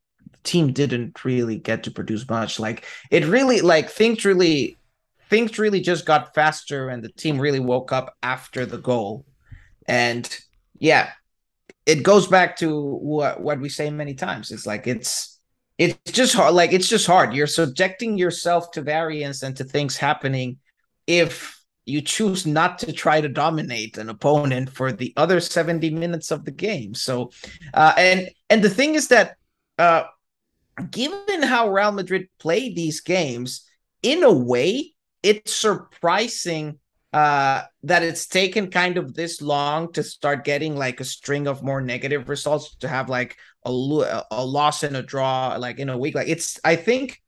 team 0.44 0.72
didn't 0.72 1.24
really 1.24 1.58
get 1.58 1.82
to 1.82 1.90
produce 1.90 2.28
much. 2.28 2.60
Like 2.60 2.84
it 3.10 3.24
really 3.26 3.62
like 3.62 3.90
things 3.90 4.24
really 4.24 4.78
things 5.28 5.58
really 5.58 5.80
just 5.80 6.06
got 6.06 6.36
faster 6.36 6.88
and 6.88 7.02
the 7.02 7.08
team 7.08 7.40
really 7.40 7.58
woke 7.58 7.90
up 7.90 8.14
after 8.22 8.64
the 8.64 8.78
goal. 8.78 9.24
And 9.88 10.28
yeah, 10.78 11.10
it 11.84 12.04
goes 12.04 12.28
back 12.28 12.58
to 12.58 12.80
what 12.94 13.40
what 13.40 13.58
we 13.58 13.68
say 13.68 13.90
many 13.90 14.14
times. 14.14 14.52
It's 14.52 14.66
like 14.66 14.86
it's 14.86 15.31
it's 15.82 16.12
just 16.12 16.34
hard 16.34 16.54
like 16.54 16.72
it's 16.72 16.88
just 16.88 17.06
hard. 17.06 17.34
You're 17.34 17.46
subjecting 17.46 18.16
yourself 18.16 18.70
to 18.72 18.82
variance 18.82 19.42
and 19.42 19.56
to 19.56 19.64
things 19.64 19.96
happening 19.96 20.58
if 21.06 21.58
you 21.84 22.00
choose 22.00 22.46
not 22.46 22.78
to 22.78 22.92
try 22.92 23.20
to 23.20 23.28
dominate 23.28 23.98
an 23.98 24.08
opponent 24.08 24.70
for 24.70 24.92
the 24.92 25.12
other 25.16 25.40
70 25.40 25.90
minutes 25.90 26.30
of 26.30 26.44
the 26.44 26.50
game. 26.50 26.94
So 26.94 27.30
uh, 27.74 27.94
and 27.96 28.30
and 28.48 28.62
the 28.62 28.70
thing 28.70 28.94
is 28.94 29.08
that 29.08 29.36
uh, 29.78 30.04
given 30.90 31.42
how 31.42 31.70
Real 31.70 31.92
Madrid 31.92 32.28
play 32.38 32.72
these 32.72 33.00
games, 33.00 33.68
in 34.02 34.22
a 34.22 34.32
way, 34.32 34.92
it's 35.22 35.54
surprising 35.54 36.78
uh, 37.12 37.62
that 37.82 38.02
it's 38.02 38.26
taken 38.26 38.70
kind 38.70 38.96
of 38.96 39.14
this 39.14 39.42
long 39.42 39.92
to 39.92 40.02
start 40.02 40.44
getting 40.44 40.76
like 40.76 41.00
a 41.00 41.04
string 41.04 41.46
of 41.46 41.62
more 41.62 41.80
negative 41.80 42.28
results 42.28 42.74
to 42.76 42.88
have 42.88 43.08
like 43.08 43.36
a 43.64 44.24
a 44.30 44.44
loss 44.44 44.82
and 44.82 44.96
a 44.96 45.02
draw 45.02 45.56
like 45.56 45.78
in 45.78 45.88
a 45.88 45.98
week. 45.98 46.14
Like 46.14 46.28
it's, 46.28 46.58
I 46.64 46.76
think, 46.76 47.20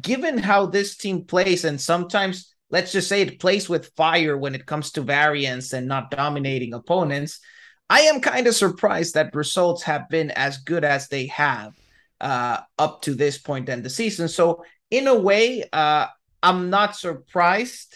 given 0.00 0.38
how 0.38 0.66
this 0.66 0.96
team 0.96 1.24
plays, 1.24 1.64
and 1.64 1.80
sometimes 1.80 2.54
let's 2.70 2.92
just 2.92 3.08
say 3.08 3.22
it 3.22 3.38
plays 3.40 3.68
with 3.68 3.92
fire 3.96 4.36
when 4.36 4.54
it 4.54 4.66
comes 4.66 4.92
to 4.92 5.00
variance 5.02 5.72
and 5.72 5.86
not 5.86 6.10
dominating 6.10 6.74
opponents. 6.74 7.40
I 7.88 8.00
am 8.00 8.20
kind 8.20 8.46
of 8.48 8.54
surprised 8.54 9.14
that 9.14 9.34
results 9.34 9.84
have 9.84 10.08
been 10.08 10.32
as 10.32 10.58
good 10.58 10.84
as 10.84 11.08
they 11.08 11.26
have 11.26 11.72
uh, 12.20 12.58
up 12.78 13.02
to 13.02 13.14
this 13.14 13.38
point 13.38 13.68
in 13.68 13.82
the 13.82 13.90
season. 13.90 14.28
So, 14.28 14.64
in 14.90 15.06
a 15.06 15.14
way, 15.14 15.64
uh, 15.72 16.06
I'm 16.42 16.70
not 16.70 16.96
surprised. 16.96 17.94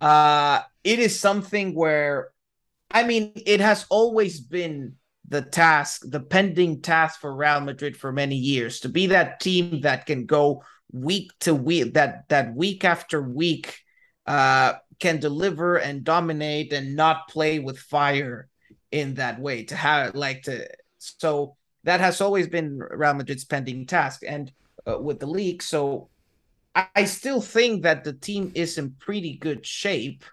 Uh, 0.00 0.60
it 0.84 0.98
is 0.98 1.18
something 1.18 1.74
where, 1.74 2.30
I 2.90 3.04
mean, 3.04 3.32
it 3.46 3.60
has 3.60 3.86
always 3.88 4.40
been 4.40 4.96
the 5.32 5.40
task, 5.40 6.02
the 6.04 6.20
pending 6.20 6.82
task 6.82 7.18
for 7.18 7.34
Real 7.34 7.62
Madrid 7.62 7.96
for 7.96 8.12
many 8.12 8.36
years 8.36 8.80
to 8.80 8.90
be 8.90 9.06
that 9.06 9.40
team 9.40 9.80
that 9.80 10.04
can 10.04 10.26
go 10.26 10.62
week 10.92 11.32
to 11.40 11.54
week, 11.54 11.94
that 11.94 12.28
that 12.28 12.54
week 12.54 12.84
after 12.84 13.22
week 13.22 13.78
uh, 14.26 14.74
can 15.00 15.20
deliver 15.20 15.76
and 15.78 16.04
dominate 16.04 16.74
and 16.74 16.94
not 16.94 17.28
play 17.28 17.58
with 17.60 17.78
fire 17.78 18.46
in 18.90 19.14
that 19.14 19.40
way. 19.40 19.64
To 19.64 19.74
have 19.74 20.14
like 20.14 20.42
to 20.42 20.68
so 20.98 21.56
that 21.84 22.00
has 22.00 22.20
always 22.20 22.46
been 22.46 22.78
Real 22.78 23.14
Madrid's 23.14 23.46
pending 23.46 23.86
task, 23.86 24.20
and 24.28 24.52
uh, 24.86 24.98
with 24.98 25.18
the 25.18 25.26
league, 25.26 25.62
so 25.62 26.10
I, 26.74 26.88
I 26.94 27.04
still 27.06 27.40
think 27.40 27.84
that 27.84 28.04
the 28.04 28.12
team 28.12 28.52
is 28.54 28.76
in 28.76 28.96
pretty 28.98 29.38
good 29.38 29.64
shape, 29.64 30.24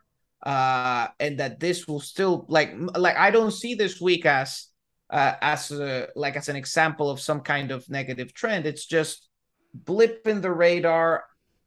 uh, 0.45 1.07
and 1.21 1.39
that 1.39 1.61
this 1.61 1.87
will 1.87 2.01
still 2.01 2.45
like 2.49 2.73
like 2.97 3.15
I 3.15 3.31
don't 3.31 3.51
see 3.51 3.75
this 3.75 4.01
week 4.01 4.25
as 4.25 4.68
uh, 5.09 5.33
as 5.41 5.71
a, 5.71 6.07
like 6.15 6.35
as 6.35 6.49
an 6.49 6.55
example 6.55 7.09
of 7.09 7.19
some 7.19 7.41
kind 7.41 7.71
of 7.71 7.89
negative 7.89 8.33
trend. 8.33 8.65
It's 8.65 8.85
just 8.85 9.29
blip 9.73 10.27
in 10.27 10.41
the 10.41 10.51
radar. 10.51 11.23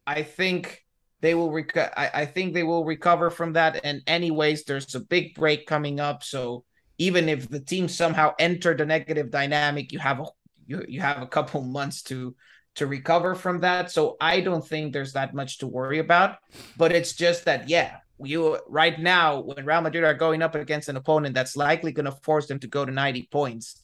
I 0.07 0.23
think 0.23 0.85
they 1.21 1.35
will 1.35 1.51
rec- 1.51 1.77
I, 1.77 2.11
I 2.15 2.27
think 2.27 2.55
they 2.55 2.63
will 2.63 2.85
recover 2.85 3.31
from 3.31 3.55
that. 3.55 3.81
And 3.85 4.03
anyways, 4.07 4.65
there's 4.65 4.95
a 4.95 5.01
big 5.01 5.35
break 5.35 5.67
coming 5.67 6.01
up, 6.01 6.23
so 6.23 6.65
even 6.99 7.29
if 7.29 7.49
the 7.49 7.61
team 7.61 7.89
somehow 7.89 8.35
entered 8.39 8.81
a 8.81 8.87
negative 8.87 9.31
dynamic, 9.31 9.93
you 9.93 9.99
have 9.99 10.21
a 10.21 10.27
you, 10.67 10.85
you 10.89 11.01
have 11.01 11.23
a 11.23 11.27
couple 11.27 11.63
months 11.79 12.03
to 12.03 12.35
to 12.75 12.87
recover 12.87 13.35
from 13.35 13.61
that. 13.61 13.91
So 13.91 14.17
I 14.21 14.41
don't 14.41 14.67
think 14.67 14.93
there's 14.93 15.13
that 15.13 15.35
much 15.35 15.59
to 15.59 15.67
worry 15.67 15.99
about. 15.99 16.37
But 16.77 16.93
it's 16.93 17.15
just 17.15 17.45
that 17.45 17.69
yeah, 17.69 17.97
you 18.27 18.59
right 18.69 18.99
now 18.99 19.41
when 19.41 19.65
Real 19.65 19.81
Madrid 19.81 20.05
are 20.05 20.15
going 20.15 20.43
up 20.43 20.55
against 20.55 20.89
an 20.89 20.97
opponent 20.97 21.35
that's 21.35 21.57
likely 21.57 21.93
going 21.93 22.07
to 22.07 22.13
force 22.13 22.47
them 22.47 22.59
to 22.61 22.67
go 22.67 22.85
to 22.85 22.93
90 22.93 23.29
points, 23.31 23.83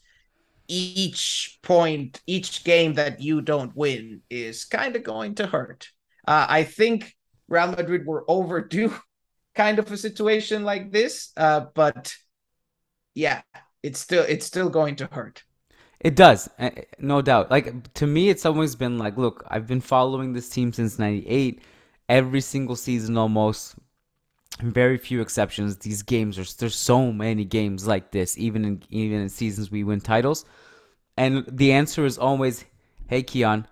each 0.69 1.59
point, 1.63 2.21
each 2.27 2.65
game 2.65 2.95
that 2.95 3.21
you 3.21 3.41
don't 3.41 3.75
win 3.75 4.23
is 4.31 4.65
kind 4.65 4.95
of 4.97 5.03
going 5.03 5.35
to 5.37 5.47
hurt. 5.47 5.89
Uh, 6.27 6.47
I 6.49 6.65
think 6.65 7.17
Real 7.49 7.69
Madrid 7.69 8.07
were 8.07 8.25
overdue 8.29 8.95
kind 9.55 9.79
of 9.79 9.91
a 9.91 9.97
situation 9.97 10.65
like 10.65 10.93
this, 10.93 11.33
uh, 11.37 11.67
but 11.75 12.15
yeah, 13.15 13.43
it's 13.83 13.99
still 13.99 14.25
it's 14.29 14.47
still 14.47 14.69
going 14.69 14.97
to 14.97 15.09
hurt. 15.11 15.43
It 16.01 16.15
does, 16.15 16.49
uh, 16.61 16.71
no 17.01 17.23
doubt. 17.23 17.51
Like 17.51 17.93
to 17.95 18.07
me, 18.07 18.29
it's 18.29 18.47
always 18.47 18.77
been 18.77 18.99
like, 18.99 19.17
look, 19.17 19.45
I've 19.49 19.67
been 19.67 19.81
following 19.81 20.33
this 20.33 20.49
team 20.49 20.73
since 20.73 20.99
'98, 20.99 21.63
every 22.09 22.41
single 22.41 22.77
season 22.77 23.17
almost. 23.17 23.75
Very 24.61 24.99
few 24.99 25.21
exceptions. 25.21 25.77
These 25.79 26.03
games 26.03 26.39
are 26.39 26.45
there's 26.59 26.75
so 26.75 27.13
many 27.13 27.45
games 27.45 27.87
like 27.87 28.11
this, 28.11 28.37
even 28.37 28.65
in 28.65 28.83
even 28.91 29.21
in 29.21 29.29
seasons 29.29 29.71
we 29.71 29.85
win 29.85 30.01
titles, 30.01 30.45
and 31.17 31.45
the 31.47 31.73
answer 31.73 32.05
is 32.05 32.19
always, 32.19 32.65
"Hey, 33.07 33.23
Kiyan, 33.23 33.67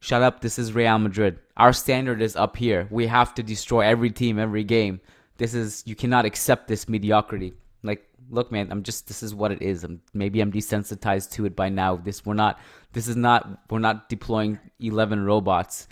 shut 0.00 0.22
up. 0.22 0.40
This 0.40 0.58
is 0.58 0.74
Real 0.74 0.98
Madrid. 0.98 1.38
Our 1.56 1.72
standard 1.72 2.20
is 2.20 2.36
up 2.36 2.56
here. 2.56 2.86
We 2.90 3.06
have 3.06 3.34
to 3.36 3.42
destroy 3.42 3.80
every 3.80 4.10
team, 4.10 4.38
every 4.38 4.64
game. 4.64 5.00
This 5.38 5.54
is 5.54 5.82
you 5.86 5.94
cannot 5.94 6.26
accept 6.26 6.68
this 6.68 6.86
mediocrity." 6.86 7.54
Like, 7.82 8.06
look, 8.28 8.52
man, 8.52 8.70
I'm 8.70 8.82
just 8.82 9.08
this 9.08 9.22
is 9.22 9.34
what 9.34 9.52
it 9.52 9.62
is. 9.62 9.84
I'm, 9.84 10.02
maybe 10.12 10.40
I'm 10.40 10.52
desensitized 10.52 11.30
to 11.32 11.46
it 11.46 11.56
by 11.56 11.70
now. 11.70 11.96
This 11.96 12.26
we're 12.26 12.34
not. 12.34 12.58
This 12.92 13.08
is 13.08 13.16
not. 13.16 13.70
We're 13.70 13.78
not 13.78 14.10
deploying 14.10 14.58
11 14.80 15.24
robots. 15.24 15.88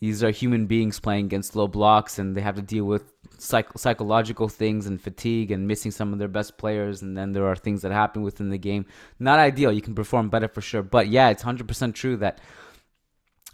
These 0.00 0.22
are 0.22 0.30
human 0.30 0.66
beings 0.66 1.00
playing 1.00 1.24
against 1.24 1.56
low 1.56 1.68
blocks, 1.68 2.18
and 2.18 2.36
they 2.36 2.42
have 2.42 2.56
to 2.56 2.62
deal 2.62 2.84
with 2.84 3.04
psych- 3.38 3.78
psychological 3.78 4.48
things 4.48 4.86
and 4.86 5.00
fatigue 5.00 5.50
and 5.50 5.66
missing 5.66 5.90
some 5.90 6.12
of 6.12 6.18
their 6.18 6.28
best 6.28 6.58
players. 6.58 7.02
And 7.02 7.16
then 7.16 7.32
there 7.32 7.46
are 7.46 7.56
things 7.56 7.82
that 7.82 7.92
happen 7.92 8.22
within 8.22 8.50
the 8.50 8.58
game. 8.58 8.86
Not 9.18 9.38
ideal. 9.38 9.72
You 9.72 9.82
can 9.82 9.94
perform 9.94 10.28
better 10.28 10.48
for 10.48 10.60
sure, 10.60 10.82
but 10.82 11.08
yeah, 11.08 11.30
it's 11.30 11.42
100% 11.42 11.94
true 11.94 12.16
that 12.18 12.40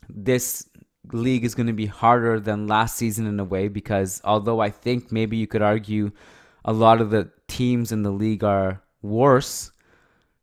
this 0.08 0.68
league 1.12 1.44
is 1.44 1.54
going 1.54 1.66
to 1.66 1.72
be 1.72 1.86
harder 1.86 2.38
than 2.38 2.66
last 2.66 2.96
season 2.96 3.26
in 3.26 3.40
a 3.40 3.44
way 3.44 3.68
because 3.68 4.20
although 4.24 4.60
I 4.60 4.70
think 4.70 5.10
maybe 5.10 5.36
you 5.36 5.46
could 5.46 5.62
argue 5.62 6.12
a 6.64 6.72
lot 6.72 7.00
of 7.00 7.10
the 7.10 7.30
teams 7.48 7.92
in 7.92 8.02
the 8.02 8.10
league 8.10 8.44
are 8.44 8.82
worse, 9.02 9.72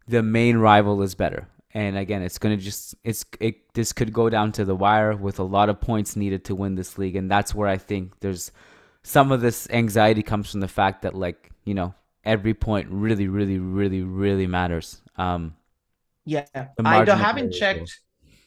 the 0.08 0.22
main 0.24 0.58
rival 0.58 1.02
is 1.02 1.16
better. 1.16 1.48
And 1.74 1.98
again, 1.98 2.24
it's 2.24 2.40
going 2.40 2.58
to 2.58 2.64
just 2.64 2.96
it's 3.04 3.26
it 3.40 3.74
this 3.74 3.94
could 3.94 4.12
go 4.12 4.30
down 4.30 4.52
to 4.54 4.66
the 4.66 4.76
wire 4.76 5.16
with 5.16 5.40
a 5.40 5.44
lot 5.44 5.70
of 5.70 5.80
points 5.80 6.16
needed 6.16 6.44
to 6.46 6.56
win 6.56 6.76
this 6.76 6.98
league 6.98 7.16
and 7.16 7.30
that's 7.30 7.54
where 7.54 7.68
I 7.68 7.78
think 7.78 8.20
there's 8.20 8.52
some 9.04 9.32
of 9.32 9.42
this 9.42 9.70
anxiety 9.70 10.24
comes 10.24 10.52
from 10.52 10.60
the 10.60 10.68
fact 10.68 11.02
that 11.04 11.16
like, 11.16 11.52
you 11.64 11.74
know, 11.74 11.94
every 12.26 12.54
point 12.54 12.88
really 12.90 13.28
really 13.28 13.60
really 13.60 14.02
really 14.02 14.48
matters. 14.48 15.02
Um 15.18 15.56
yeah, 16.26 16.46
I 16.84 17.04
don't, 17.04 17.18
haven't 17.18 17.54
checked 17.54 18.00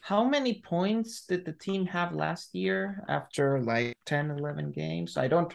how 0.02 0.24
many 0.24 0.60
points 0.60 1.26
did 1.26 1.44
the 1.44 1.52
team 1.52 1.86
have 1.86 2.12
last 2.12 2.54
year 2.54 3.04
after 3.08 3.60
like 3.60 3.94
10 4.04 4.30
11 4.32 4.72
games? 4.72 5.16
I 5.16 5.28
don't 5.28 5.54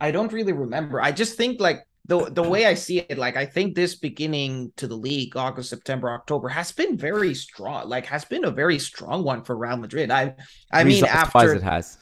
i 0.00 0.10
don't 0.10 0.32
really 0.32 0.52
remember. 0.52 1.00
I 1.00 1.12
just 1.12 1.36
think 1.36 1.60
like 1.60 1.86
the 2.06 2.30
the 2.30 2.42
way 2.42 2.66
i 2.66 2.74
see 2.74 2.98
it 2.98 3.16
like 3.16 3.36
i 3.36 3.46
think 3.46 3.74
this 3.74 3.94
beginning 3.94 4.70
to 4.76 4.86
the 4.86 4.94
league 4.94 5.34
august 5.36 5.70
september 5.70 6.10
october 6.10 6.48
has 6.48 6.70
been 6.70 6.98
very 6.98 7.34
strong 7.34 7.88
like 7.88 8.04
has 8.04 8.26
been 8.26 8.44
a 8.44 8.50
very 8.50 8.78
strong 8.78 9.24
one 9.24 9.42
for 9.42 9.56
real 9.56 9.78
madrid. 9.78 10.10
I 10.10 10.34
i 10.70 10.84
mean 10.84 11.04
after 11.06 11.54
it 11.54 11.62
has 11.62 11.96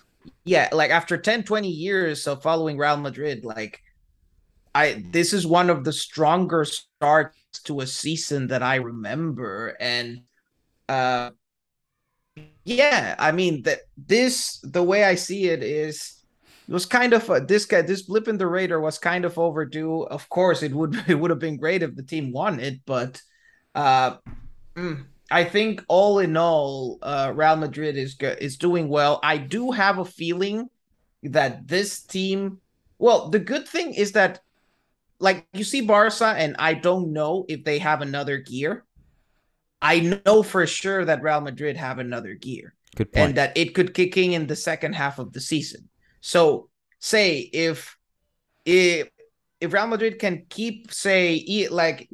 yeah 0.44 0.68
like 0.72 0.90
after 0.90 1.16
10 1.16 1.44
20 1.44 1.68
years 1.68 2.26
of 2.26 2.42
following 2.42 2.76
real 2.78 2.96
madrid 2.96 3.44
like 3.44 3.80
i 4.74 5.04
this 5.10 5.32
is 5.32 5.46
one 5.46 5.70
of 5.70 5.84
the 5.84 5.92
stronger 5.92 6.64
starts 6.64 7.36
to 7.64 7.80
a 7.80 7.86
season 7.86 8.48
that 8.48 8.62
i 8.62 8.76
remember 8.76 9.76
and 9.80 10.20
uh 10.88 11.30
yeah, 12.64 13.14
I 13.18 13.32
mean 13.32 13.62
that 13.62 13.80
this 13.96 14.60
the 14.62 14.82
way 14.82 15.04
I 15.04 15.16
see 15.16 15.48
it 15.48 15.62
is 15.62 16.22
it 16.68 16.72
was 16.72 16.86
kind 16.86 17.12
of 17.12 17.28
a, 17.28 17.40
this 17.40 17.64
guy 17.64 17.82
this 17.82 18.02
blip 18.02 18.28
in 18.28 18.38
the 18.38 18.46
radar 18.46 18.80
was 18.80 18.98
kind 18.98 19.24
of 19.24 19.38
overdue. 19.38 20.02
Of 20.04 20.28
course, 20.28 20.62
it 20.62 20.72
would 20.72 20.94
it 21.08 21.14
would 21.14 21.30
have 21.30 21.40
been 21.40 21.56
great 21.56 21.82
if 21.82 21.94
the 21.94 22.02
team 22.02 22.32
won 22.32 22.60
it, 22.60 22.80
but 22.86 23.20
uh, 23.74 24.16
mm, 24.76 25.04
I 25.32 25.44
think 25.44 25.82
all 25.88 26.18
in 26.18 26.36
all, 26.36 26.98
uh, 27.02 27.32
Real 27.34 27.56
Madrid 27.56 27.96
is 27.96 28.16
is 28.20 28.56
doing 28.56 28.88
well. 28.88 29.18
I 29.22 29.38
do 29.38 29.70
have 29.70 29.98
a 29.98 30.04
feeling 30.04 30.68
that 31.22 31.66
this 31.66 32.02
team. 32.02 32.58
Well, 32.98 33.30
the 33.30 33.38
good 33.38 33.66
thing 33.66 33.94
is 33.94 34.12
that, 34.12 34.40
like 35.18 35.46
you 35.52 35.64
see 35.64 35.80
Barca, 35.80 36.34
and 36.36 36.54
I 36.58 36.74
don't 36.74 37.12
know 37.12 37.46
if 37.48 37.64
they 37.64 37.78
have 37.78 38.02
another 38.02 38.38
gear. 38.38 38.84
I 39.80 40.20
know 40.24 40.42
for 40.42 40.66
sure 40.66 41.04
that 41.04 41.22
Real 41.22 41.40
Madrid 41.40 41.76
have 41.76 41.98
another 41.98 42.34
gear. 42.34 42.74
And 43.14 43.34
that 43.36 43.56
it 43.56 43.74
could 43.74 43.94
kick 43.94 44.16
in 44.16 44.32
in 44.32 44.46
the 44.46 44.54
second 44.54 44.92
half 44.94 45.18
of 45.18 45.32
the 45.32 45.40
season. 45.40 45.88
So 46.20 46.68
say 46.98 47.38
if 47.38 47.96
if 48.64 49.08
if 49.60 49.72
Real 49.72 49.86
Madrid 49.86 50.18
can 50.18 50.44
keep 50.48 50.92
say 50.92 51.66
like 51.70 52.08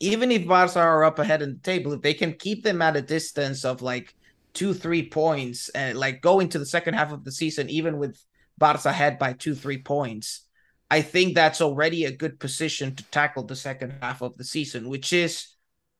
even 0.00 0.30
if 0.30 0.46
Barca 0.46 0.80
are 0.80 1.04
up 1.04 1.18
ahead 1.18 1.42
in 1.42 1.54
the 1.54 1.60
table, 1.60 1.92
if 1.92 2.02
they 2.02 2.14
can 2.14 2.32
keep 2.34 2.64
them 2.64 2.82
at 2.82 2.96
a 2.96 3.02
distance 3.02 3.64
of 3.64 3.82
like 3.82 4.14
two, 4.54 4.74
three 4.74 5.08
points 5.08 5.68
and 5.70 5.98
like 5.98 6.20
go 6.20 6.40
into 6.40 6.58
the 6.58 6.66
second 6.66 6.94
half 6.94 7.12
of 7.12 7.24
the 7.24 7.32
season, 7.32 7.68
even 7.70 7.98
with 7.98 8.20
Barca 8.56 8.88
ahead 8.88 9.18
by 9.18 9.32
two, 9.32 9.54
three 9.54 9.82
points, 9.82 10.46
I 10.90 11.02
think 11.02 11.34
that's 11.34 11.60
already 11.60 12.04
a 12.04 12.16
good 12.16 12.40
position 12.40 12.94
to 12.96 13.04
tackle 13.10 13.44
the 13.44 13.56
second 13.56 13.94
half 14.00 14.22
of 14.22 14.36
the 14.36 14.44
season, 14.44 14.88
which 14.88 15.12
is 15.12 15.54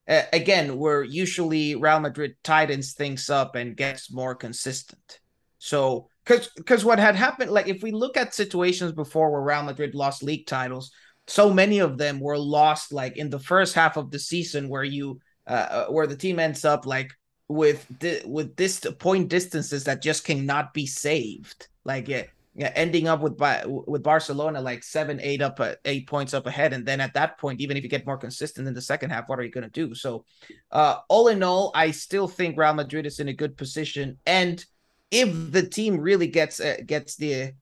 uh, 0.09 0.23
again, 0.33 0.79
where 0.79 1.03
usually 1.03 1.75
Real 1.75 2.01
Madrid 2.01 2.37
tightens 2.43 2.95
things 2.95 3.29
up 3.29 3.55
and 3.55 3.77
gets 3.77 4.11
more 4.11 4.35
consistent. 4.35 5.21
So, 5.59 6.09
because 6.25 6.49
because 6.57 6.85
what 6.85 6.99
had 6.99 7.15
happened, 7.15 7.51
like 7.51 7.69
if 7.69 7.83
we 7.83 7.91
look 7.91 8.17
at 8.17 8.35
situations 8.35 8.93
before 8.93 9.31
where 9.31 9.43
Real 9.43 9.65
Madrid 9.65 9.95
lost 9.95 10.23
league 10.23 10.47
titles, 10.47 10.91
so 11.29 11.53
many 11.53 11.79
of 11.79 11.99
them 11.99 12.19
were 12.21 12.39
lost 12.39 12.93
like 12.93 13.17
in 13.17 13.31
the 13.31 13.39
first 13.39 13.75
half 13.75 13.97
of 13.97 14.11
the 14.11 14.19
season, 14.19 14.69
where 14.69 14.85
you 14.85 15.21
uh, 15.47 15.51
uh 15.71 15.87
where 15.87 16.07
the 16.07 16.17
team 16.17 16.39
ends 16.39 16.65
up 16.65 16.87
like 16.87 17.13
with 17.49 17.87
di- 17.99 18.23
with 18.27 18.57
this 18.57 18.81
point 18.99 19.29
distances 19.29 19.85
that 19.85 20.03
just 20.03 20.25
cannot 20.25 20.75
be 20.75 20.87
saved. 20.87 21.69
Like 21.85 22.09
it, 22.09 22.31
yeah, 22.55 22.73
ending 22.75 23.07
up 23.07 23.21
with 23.21 23.41
with 23.67 24.03
Barcelona 24.03 24.61
like 24.61 24.83
seven, 24.83 25.21
eight 25.23 25.41
up, 25.41 25.61
uh, 25.61 25.75
eight 25.85 26.09
points 26.09 26.35
up 26.35 26.47
ahead, 26.47 26.73
and 26.73 26.85
then 26.85 27.01
at 27.01 27.15
that 27.15 27.39
point, 27.39 27.61
even 27.61 27.77
if 27.77 27.85
you 27.85 27.89
get 27.89 28.07
more 28.07 28.19
consistent 28.19 28.67
in 28.67 28.75
the 28.75 28.83
second 28.83 29.11
half, 29.11 29.29
what 29.29 29.39
are 29.39 29.45
you 29.45 29.51
going 29.51 29.71
to 29.71 29.87
do? 29.87 29.95
So, 29.95 30.25
uh, 30.73 30.97
all 31.09 31.29
in 31.29 31.43
all, 31.43 31.71
I 31.75 31.93
still 31.93 32.27
think 32.27 32.59
Real 32.59 32.75
Madrid 32.75 33.07
is 33.07 33.21
in 33.21 33.29
a 33.29 33.33
good 33.33 33.57
position, 33.57 34.19
and 34.27 34.65
if 35.11 35.53
the 35.53 35.67
team 35.67 36.01
really 36.01 36.27
gets 36.27 36.59
uh, 36.59 36.79
gets 36.85 37.17
the 37.17 37.53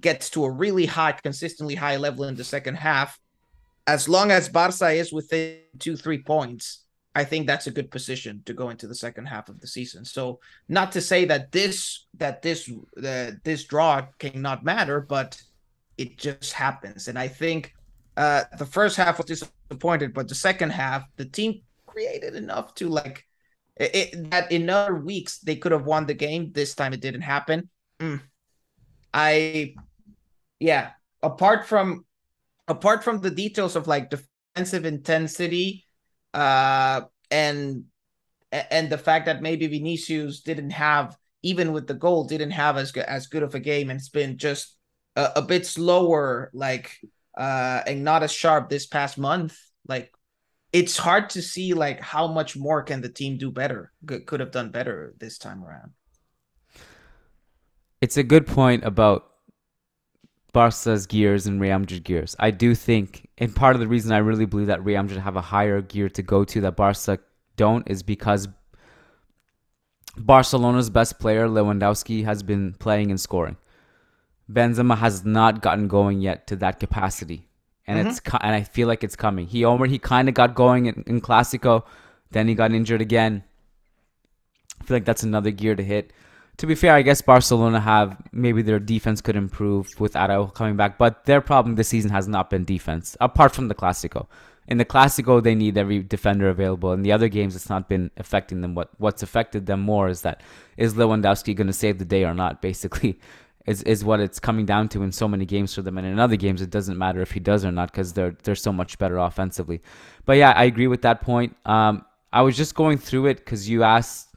gets 0.00 0.30
to 0.30 0.44
a 0.44 0.50
really 0.50 0.86
high, 0.86 1.12
consistently 1.12 1.74
high 1.74 1.96
level 1.96 2.24
in 2.24 2.36
the 2.36 2.44
second 2.44 2.76
half, 2.76 3.18
as 3.86 4.08
long 4.08 4.30
as 4.30 4.48
Barca 4.48 4.90
is 4.90 5.12
within 5.12 5.58
two, 5.78 5.96
three 5.96 6.22
points, 6.22 6.84
I 7.14 7.24
think 7.24 7.46
that's 7.46 7.66
a 7.66 7.70
good 7.70 7.90
position 7.90 8.42
to 8.46 8.54
go 8.54 8.70
into 8.70 8.86
the 8.86 8.94
second 8.94 9.26
half 9.26 9.48
of 9.48 9.60
the 9.60 9.66
season. 9.66 10.04
So 10.04 10.40
not 10.68 10.92
to 10.92 11.00
say 11.00 11.26
that 11.26 11.52
this 11.52 12.06
that 12.14 12.40
this 12.40 12.70
this 12.96 13.64
draw 13.64 14.06
cannot 14.18 14.64
matter, 14.64 15.00
but 15.00 15.40
it 15.98 16.16
just 16.16 16.54
happens. 16.54 17.08
And 17.08 17.18
I 17.18 17.28
think 17.28 17.74
uh, 18.16 18.44
the 18.58 18.66
first 18.66 18.96
half 18.96 19.18
was 19.18 19.26
disappointed, 19.26 20.14
but 20.14 20.28
the 20.28 20.34
second 20.34 20.70
half, 20.70 21.04
the 21.16 21.26
team 21.26 21.60
created 21.86 22.34
enough 22.34 22.74
to 22.76 22.88
like 22.88 23.26
it, 23.76 24.30
that 24.30 24.50
in 24.50 24.70
other 24.70 24.94
weeks 24.94 25.38
they 25.40 25.56
could 25.56 25.72
have 25.72 25.84
won 25.84 26.06
the 26.06 26.14
game. 26.14 26.52
This 26.52 26.74
time 26.74 26.94
it 26.94 27.00
didn't 27.00 27.22
happen. 27.22 27.68
Mm. 28.00 28.20
I, 29.12 29.74
yeah. 30.58 30.90
Apart 31.22 31.66
from 31.66 32.04
apart 32.68 33.04
from 33.04 33.20
the 33.20 33.30
details 33.30 33.76
of 33.76 33.86
like 33.86 34.10
defensive 34.10 34.84
intensity 34.84 35.84
uh, 36.34 37.02
and 37.30 37.84
and 38.52 38.90
the 38.90 38.98
fact 38.98 39.26
that 39.26 39.42
maybe 39.42 39.66
Vinicius 39.66 40.40
didn't 40.40 40.70
have 40.70 41.16
even 41.42 41.72
with 41.72 41.86
the 41.86 41.94
goal 41.94 42.24
didn't 42.24 42.50
have 42.50 42.76
as 42.76 42.92
good 42.92 43.04
as 43.04 43.26
good 43.26 43.42
of 43.42 43.54
a 43.54 43.60
game 43.60 43.90
and 43.90 43.98
it's 43.98 44.08
been 44.08 44.36
just 44.38 44.76
a, 45.16 45.30
a 45.36 45.42
bit 45.42 45.66
slower 45.66 46.50
like 46.52 46.98
uh 47.36 47.80
and 47.86 48.04
not 48.04 48.22
as 48.22 48.32
sharp 48.32 48.68
this 48.68 48.86
past 48.86 49.18
month 49.18 49.58
like 49.88 50.12
it's 50.72 50.96
hard 50.96 51.30
to 51.30 51.42
see 51.42 51.74
like 51.74 52.00
how 52.00 52.26
much 52.26 52.56
more 52.56 52.82
can 52.82 53.00
the 53.00 53.08
team 53.08 53.38
do 53.38 53.50
better 53.50 53.92
could, 54.06 54.26
could 54.26 54.40
have 54.40 54.50
done 54.52 54.70
better 54.70 55.14
this 55.18 55.38
time 55.38 55.64
around 55.64 55.92
it's 58.02 58.16
a 58.16 58.22
good 58.24 58.46
point 58.48 58.82
about 58.84 59.28
Barca's 60.52 61.06
gears 61.06 61.46
and 61.46 61.60
Real 61.60 61.78
Madrid 61.78 62.02
gears. 62.02 62.34
I 62.38 62.50
do 62.50 62.74
think, 62.74 63.28
and 63.38 63.54
part 63.54 63.76
of 63.76 63.80
the 63.80 63.86
reason 63.86 64.10
I 64.12 64.18
really 64.18 64.44
believe 64.44 64.66
that 64.66 64.84
Real 64.84 65.02
Madrid 65.02 65.20
have 65.20 65.36
a 65.36 65.40
higher 65.40 65.80
gear 65.80 66.08
to 66.10 66.22
go 66.22 66.44
to 66.44 66.60
that 66.62 66.76
Barca 66.76 67.20
don't 67.56 67.88
is 67.88 68.02
because 68.02 68.48
Barcelona's 70.16 70.90
best 70.90 71.20
player 71.20 71.46
Lewandowski 71.46 72.24
has 72.24 72.42
been 72.42 72.74
playing 72.74 73.10
and 73.10 73.20
scoring. 73.20 73.56
Benzema 74.50 74.98
has 74.98 75.24
not 75.24 75.62
gotten 75.62 75.86
going 75.86 76.20
yet 76.20 76.48
to 76.48 76.56
that 76.56 76.80
capacity, 76.80 77.48
and 77.86 77.98
mm-hmm. 77.98 78.08
it's 78.08 78.20
and 78.40 78.54
I 78.54 78.64
feel 78.64 78.88
like 78.88 79.04
it's 79.04 79.16
coming. 79.16 79.46
He 79.46 79.64
already 79.64 79.92
he 79.92 79.98
kind 80.00 80.28
of 80.28 80.34
got 80.34 80.56
going 80.56 80.86
in, 80.86 81.04
in 81.06 81.20
Clasico, 81.20 81.84
then 82.32 82.48
he 82.48 82.54
got 82.54 82.72
injured 82.72 83.00
again. 83.00 83.44
I 84.80 84.84
feel 84.84 84.96
like 84.96 85.04
that's 85.04 85.22
another 85.22 85.52
gear 85.52 85.76
to 85.76 85.84
hit 85.84 86.12
to 86.58 86.66
be 86.66 86.74
fair, 86.74 86.94
I 86.94 87.02
guess 87.02 87.22
Barcelona 87.22 87.80
have 87.80 88.16
maybe 88.32 88.62
their 88.62 88.78
defense 88.78 89.20
could 89.20 89.36
improve 89.36 89.98
with 89.98 90.14
Araujo 90.14 90.48
coming 90.52 90.76
back, 90.76 90.98
but 90.98 91.24
their 91.24 91.40
problem 91.40 91.76
this 91.76 91.88
season 91.88 92.10
has 92.10 92.28
not 92.28 92.50
been 92.50 92.64
defense, 92.64 93.16
apart 93.20 93.54
from 93.54 93.68
the 93.68 93.74
Clasico. 93.74 94.26
In 94.68 94.78
the 94.78 94.84
Clasico, 94.84 95.42
they 95.42 95.54
need 95.54 95.76
every 95.76 96.02
defender 96.02 96.48
available. 96.48 96.92
In 96.92 97.02
the 97.02 97.10
other 97.10 97.28
games, 97.28 97.56
it's 97.56 97.68
not 97.68 97.88
been 97.88 98.10
affecting 98.16 98.60
them. 98.60 98.74
What 98.74 98.90
what's 98.98 99.22
affected 99.22 99.66
them 99.66 99.80
more 99.80 100.08
is 100.08 100.22
that 100.22 100.40
is 100.76 100.94
Lewandowski 100.94 101.56
going 101.56 101.66
to 101.66 101.72
save 101.72 101.98
the 101.98 102.04
day 102.04 102.24
or 102.24 102.32
not? 102.32 102.62
Basically, 102.62 103.18
is 103.66 103.82
is 103.82 104.04
what 104.04 104.20
it's 104.20 104.38
coming 104.38 104.64
down 104.64 104.88
to 104.90 105.02
in 105.02 105.10
so 105.10 105.26
many 105.26 105.44
games 105.44 105.74
for 105.74 105.82
them. 105.82 105.98
And 105.98 106.06
in 106.06 106.20
other 106.20 106.36
games, 106.36 106.62
it 106.62 106.70
doesn't 106.70 106.96
matter 106.96 107.20
if 107.20 107.32
he 107.32 107.40
does 107.40 107.64
or 107.64 107.72
not 107.72 107.90
because 107.90 108.12
they're 108.12 108.36
they're 108.44 108.54
so 108.54 108.72
much 108.72 108.98
better 108.98 109.18
offensively. 109.18 109.80
But 110.26 110.36
yeah, 110.36 110.52
I 110.52 110.64
agree 110.64 110.86
with 110.86 111.02
that 111.02 111.22
point. 111.22 111.56
Um, 111.66 112.04
I 112.32 112.42
was 112.42 112.56
just 112.56 112.74
going 112.74 112.98
through 112.98 113.26
it 113.26 113.38
because 113.38 113.68
you 113.68 113.82
asked 113.82 114.31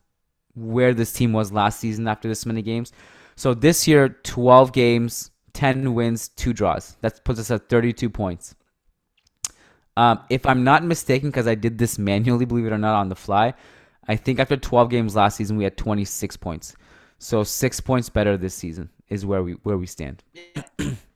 where 0.55 0.93
this 0.93 1.13
team 1.13 1.33
was 1.33 1.51
last 1.51 1.79
season 1.79 2.07
after 2.07 2.27
this 2.27 2.45
many 2.45 2.61
games. 2.61 2.91
So 3.35 3.53
this 3.53 3.87
year, 3.87 4.09
12 4.09 4.71
games, 4.71 5.31
10 5.53 5.93
wins, 5.93 6.29
two 6.29 6.53
draws. 6.53 6.95
That 7.01 7.23
puts 7.25 7.39
us 7.39 7.51
at 7.51 7.69
32 7.69 8.09
points. 8.09 8.55
Um, 9.97 10.19
if 10.29 10.45
I'm 10.45 10.63
not 10.63 10.83
mistaken, 10.83 11.29
because 11.29 11.47
I 11.47 11.55
did 11.55 11.77
this 11.77 11.97
manually, 11.97 12.45
believe 12.45 12.65
it 12.65 12.73
or 12.73 12.77
not, 12.77 12.95
on 12.95 13.09
the 13.09 13.15
fly, 13.15 13.53
I 14.07 14.15
think 14.15 14.39
after 14.39 14.57
12 14.57 14.89
games 14.89 15.15
last 15.15 15.37
season, 15.37 15.57
we 15.57 15.63
had 15.63 15.77
26 15.77 16.37
points. 16.37 16.75
So 17.17 17.43
six 17.43 17.79
points 17.79 18.09
better 18.09 18.37
this 18.37 18.53
season 18.53 18.89
is 19.09 19.25
where 19.25 19.41
we 19.41 19.53
where 19.63 19.77
we 19.77 19.87
stand. 19.87 20.23
Yeah, 20.33 20.63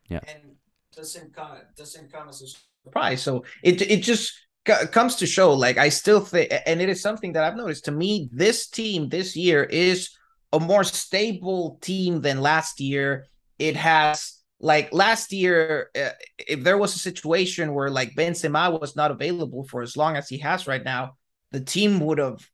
yeah. 0.10 0.20
and 0.28 0.56
doesn't 0.96 1.36
come 1.36 1.58
doesn't 1.76 2.12
come 2.12 2.30
as 2.30 2.42
a 2.42 2.48
surprise. 2.84 3.22
So 3.22 3.44
it 3.64 3.82
it 3.82 4.02
just 4.02 4.34
comes 4.66 5.16
to 5.16 5.26
show 5.26 5.54
like 5.54 5.78
i 5.78 5.90
still 5.90 6.20
think 6.20 6.52
and 6.66 6.82
it 6.82 6.90
is 6.90 7.02
something 7.02 7.34
that 7.34 7.44
i've 7.44 7.56
noticed 7.56 7.86
to 7.86 7.92
me 7.92 8.30
this 8.32 8.68
team 8.68 9.10
this 9.10 9.36
year 9.36 9.64
is 9.64 10.10
a 10.52 10.60
more 10.60 10.84
stable 10.84 11.78
team 11.82 12.22
than 12.22 12.42
last 12.42 12.80
year. 12.80 13.28
It 13.58 13.76
has 13.76 14.38
like 14.60 14.92
last 14.92 15.32
year, 15.32 15.90
uh, 15.96 16.10
if 16.38 16.64
there 16.64 16.78
was 16.78 16.96
a 16.96 17.00
situation 17.00 17.74
where 17.74 17.90
like 17.90 18.16
Benzema 18.16 18.80
was 18.80 18.96
not 18.96 19.12
available 19.12 19.64
for 19.64 19.82
as 19.82 19.96
long 19.96 20.16
as 20.16 20.28
he 20.28 20.40
has 20.40 20.68
right 20.68 20.84
now, 20.84 21.16
the 21.52 21.62
team 21.62 22.00
would 22.02 22.18
have 22.18 22.46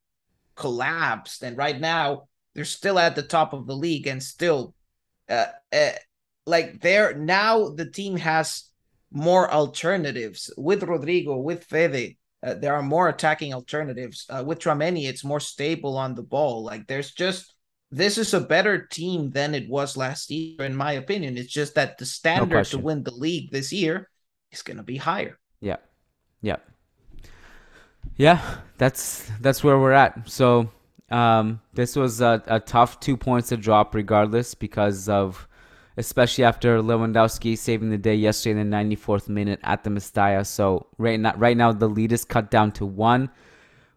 collapsed. 0.56 1.44
And 1.44 1.58
right 1.58 1.80
now, 1.80 2.28
they're 2.54 2.66
still 2.66 3.00
at 3.00 3.16
the 3.16 3.24
top 3.24 3.54
of 3.54 3.68
the 3.68 3.76
league 3.76 4.08
and 4.08 4.22
still, 4.22 4.74
uh, 5.30 5.48
uh, 5.74 5.92
like 6.46 6.80
they're 6.80 7.16
now 7.18 7.70
the 7.70 7.90
team 7.90 8.18
has 8.18 8.70
more 9.16 9.52
alternatives 9.52 10.52
with 10.58 10.82
Rodrygo, 10.82 11.42
with 11.42 11.64
Fede. 11.64 12.18
Uh, 12.44 12.54
there 12.54 12.76
are 12.76 12.84
more 12.84 13.08
attacking 13.08 13.54
alternatives. 13.54 14.26
Uh, 14.30 14.44
with 14.46 14.60
Tchouameni, 14.60 15.08
it's 15.08 15.24
more 15.24 15.40
stable 15.40 15.98
on 15.98 16.14
the 16.14 16.22
ball. 16.22 16.64
Like 16.64 16.86
there's 16.86 17.12
just 17.12 17.56
this 17.92 18.18
is 18.18 18.34
a 18.34 18.42
better 18.42 18.86
team 18.86 19.32
than 19.32 19.56
it 19.56 19.70
was 19.70 19.96
last 19.96 20.30
year, 20.30 20.66
in 20.66 20.76
my 20.76 20.94
opinion. 20.94 21.38
It's 21.38 21.52
just 21.52 21.76
that 21.76 21.98
the 21.98 22.06
standard 22.06 22.56
no 22.56 22.64
to 22.64 22.78
win 22.78 23.04
the 23.04 23.16
league 23.16 23.52
this 23.52 23.72
year 23.72 24.10
is 24.52 24.62
going 24.62 24.78
to 24.78 24.84
be 24.84 24.98
higher. 24.98 25.40
Yeah, 25.62 25.78
yeah, 26.42 26.58
yeah. 28.18 28.58
That's 28.78 29.32
that's 29.40 29.64
where 29.64 29.80
we're 29.80 29.94
at. 29.94 30.30
So 30.30 30.70
um, 31.10 31.62
this 31.74 31.96
was 31.96 32.20
a, 32.20 32.44
a 32.48 32.60
tough 32.60 33.00
two 33.00 33.16
points 33.16 33.50
to 33.50 33.58
drop, 33.58 33.96
regardless, 33.96 34.54
because 34.56 35.08
of 35.08 35.48
especially 35.98 36.44
after 36.44 36.82
Lewandowski 36.82 37.58
saving 37.58 37.90
the 37.90 37.98
day 37.98 38.16
yesterday 38.16 38.60
in 38.60 38.70
the 38.70 38.76
94th 38.76 39.30
minute 39.30 39.60
at 39.64 39.84
the 39.84 39.90
Mestalla. 39.90 40.46
So 40.46 40.88
right 40.98 41.20
now, 41.20 41.34
right 41.38 41.56
now 41.56 41.72
the 41.72 41.88
lead 41.88 42.12
is 42.12 42.26
cut 42.26 42.52
down 42.52 42.72
to 42.74 42.86
one. 42.86 43.30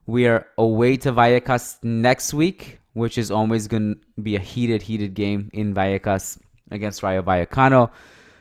We 0.07 0.27
are 0.27 0.47
away 0.57 0.97
to 0.99 1.13
Vallecas 1.13 1.83
next 1.83 2.33
week, 2.33 2.81
which 2.95 3.19
is 3.19 3.31
always 3.31 3.69
going 3.69 3.97
to 4.17 4.23
be 4.23 4.37
a 4.37 4.41
heated, 4.41 4.83
heated 4.83 5.15
game 5.15 5.51
in 5.53 5.75
Vallecas 5.75 6.39
against 6.71 7.03
Rayo 7.03 7.23
Vallecano. 7.23 7.91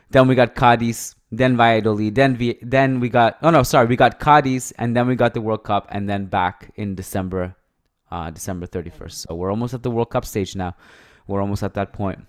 Then 0.10 0.28
we 0.28 0.36
got 0.36 0.55
Cadiz, 0.55 1.16
then 1.32 1.58
Valladolid, 1.58 2.16
then 2.16 2.38
v- 2.38 2.58
then 2.62 3.01
we 3.01 3.10
got 3.10 3.38
oh 3.41 3.49
no, 3.49 3.64
sorry, 3.64 3.88
we 3.88 3.97
got 3.97 4.20
Cadiz, 4.20 4.72
and 4.78 4.95
then 4.95 5.08
we 5.08 5.16
got 5.16 5.34
the 5.34 5.41
World 5.41 5.66
Cup, 5.66 5.88
and 5.89 6.10
then 6.10 6.28
back 6.28 6.72
in 6.76 6.95
December, 6.95 7.55
uh, 8.10 8.30
December 8.30 8.66
31st. 8.68 9.28
So 9.28 9.36
we're 9.36 9.51
almost 9.51 9.74
at 9.74 9.84
the 9.84 9.91
World 9.91 10.10
Cup 10.12 10.24
stage 10.24 10.55
now. 10.55 10.76
We're 11.28 11.41
almost 11.41 11.64
at 11.64 11.74
that 11.74 11.91
point. 11.91 12.20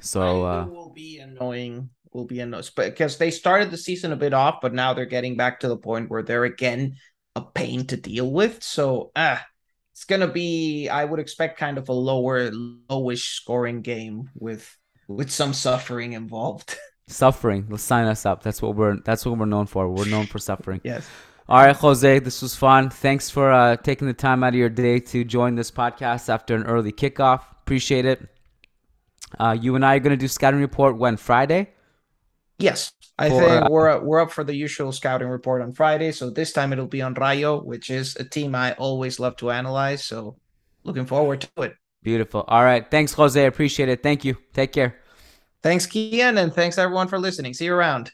So 0.00 0.44
uh, 0.44 0.66
will 0.66 0.90
be 0.90 1.18
annoying. 1.18 1.90
Will 2.12 2.24
be 2.24 2.40
annoying 2.40 2.64
because 2.76 3.18
they 3.18 3.30
started 3.30 3.70
the 3.70 3.76
season 3.76 4.12
a 4.12 4.16
bit 4.16 4.32
off, 4.32 4.60
but 4.62 4.74
now 4.74 4.94
they're 4.94 5.06
getting 5.06 5.36
back 5.36 5.60
to 5.60 5.68
the 5.68 5.76
point 5.76 6.10
where 6.10 6.22
they're 6.22 6.44
again 6.44 6.96
a 7.36 7.42
pain 7.42 7.86
to 7.86 7.96
deal 7.96 8.30
with. 8.30 8.62
So 8.62 9.10
ah, 9.14 9.44
it's 9.92 10.04
gonna 10.04 10.28
be. 10.28 10.88
I 10.88 11.04
would 11.04 11.20
expect 11.20 11.58
kind 11.58 11.78
of 11.78 11.88
a 11.88 11.92
lower, 11.92 12.50
lowish 12.50 13.34
scoring 13.34 13.82
game 13.82 14.30
with 14.34 14.76
with 15.06 15.30
some 15.30 15.52
suffering 15.52 16.12
involved. 16.12 16.78
Suffering. 17.10 17.66
Let's 17.70 17.82
sign 17.82 18.06
us 18.06 18.26
up. 18.26 18.42
That's 18.42 18.60
what 18.60 18.76
we're. 18.76 18.98
That's 19.00 19.24
what 19.24 19.38
we're 19.38 19.46
known 19.46 19.66
for. 19.66 19.88
We're 19.88 20.04
known 20.04 20.26
for 20.26 20.38
suffering. 20.38 20.82
yes. 20.84 21.08
All 21.48 21.64
right, 21.64 21.74
Jose, 21.74 22.18
this 22.18 22.42
was 22.42 22.54
fun. 22.54 22.90
Thanks 22.90 23.30
for 23.30 23.50
uh, 23.50 23.76
taking 23.76 24.06
the 24.06 24.12
time 24.12 24.44
out 24.44 24.50
of 24.50 24.56
your 24.56 24.68
day 24.68 25.00
to 25.00 25.24
join 25.24 25.54
this 25.54 25.70
podcast 25.70 26.28
after 26.28 26.54
an 26.54 26.64
early 26.64 26.92
kickoff. 26.92 27.40
Appreciate 27.62 28.04
it. 28.04 28.37
Uh, 29.38 29.56
you 29.58 29.74
and 29.74 29.84
I 29.84 29.96
are 29.96 30.00
going 30.00 30.16
to 30.16 30.16
do 30.16 30.28
scouting 30.28 30.60
report 30.60 30.96
when 30.96 31.16
Friday. 31.16 31.70
Yes, 32.58 32.92
I 33.18 33.28
for, 33.28 33.40
think 33.40 33.50
uh, 33.50 33.68
we're 33.70 34.00
we're 34.00 34.20
up 34.20 34.32
for 34.32 34.42
the 34.42 34.54
usual 34.54 34.90
scouting 34.92 35.28
report 35.28 35.62
on 35.62 35.72
Friday. 35.72 36.12
So 36.12 36.30
this 36.30 36.52
time 36.52 36.72
it'll 36.72 36.86
be 36.86 37.02
on 37.02 37.14
Rayo, 37.14 37.62
which 37.62 37.90
is 37.90 38.16
a 38.16 38.24
team 38.24 38.54
I 38.54 38.72
always 38.74 39.20
love 39.20 39.36
to 39.36 39.50
analyze. 39.50 40.04
So 40.04 40.36
looking 40.82 41.06
forward 41.06 41.42
to 41.42 41.62
it. 41.62 41.74
Beautiful. 42.02 42.44
All 42.48 42.64
right, 42.64 42.88
thanks, 42.90 43.12
Jose. 43.12 43.44
Appreciate 43.44 43.88
it. 43.88 44.02
Thank 44.02 44.24
you. 44.24 44.36
Take 44.54 44.72
care. 44.72 44.98
Thanks, 45.62 45.86
Kiyan, 45.86 46.40
and 46.40 46.52
thanks 46.52 46.78
everyone 46.78 47.08
for 47.08 47.18
listening. 47.18 47.54
See 47.54 47.66
you 47.66 47.74
around. 47.74 48.12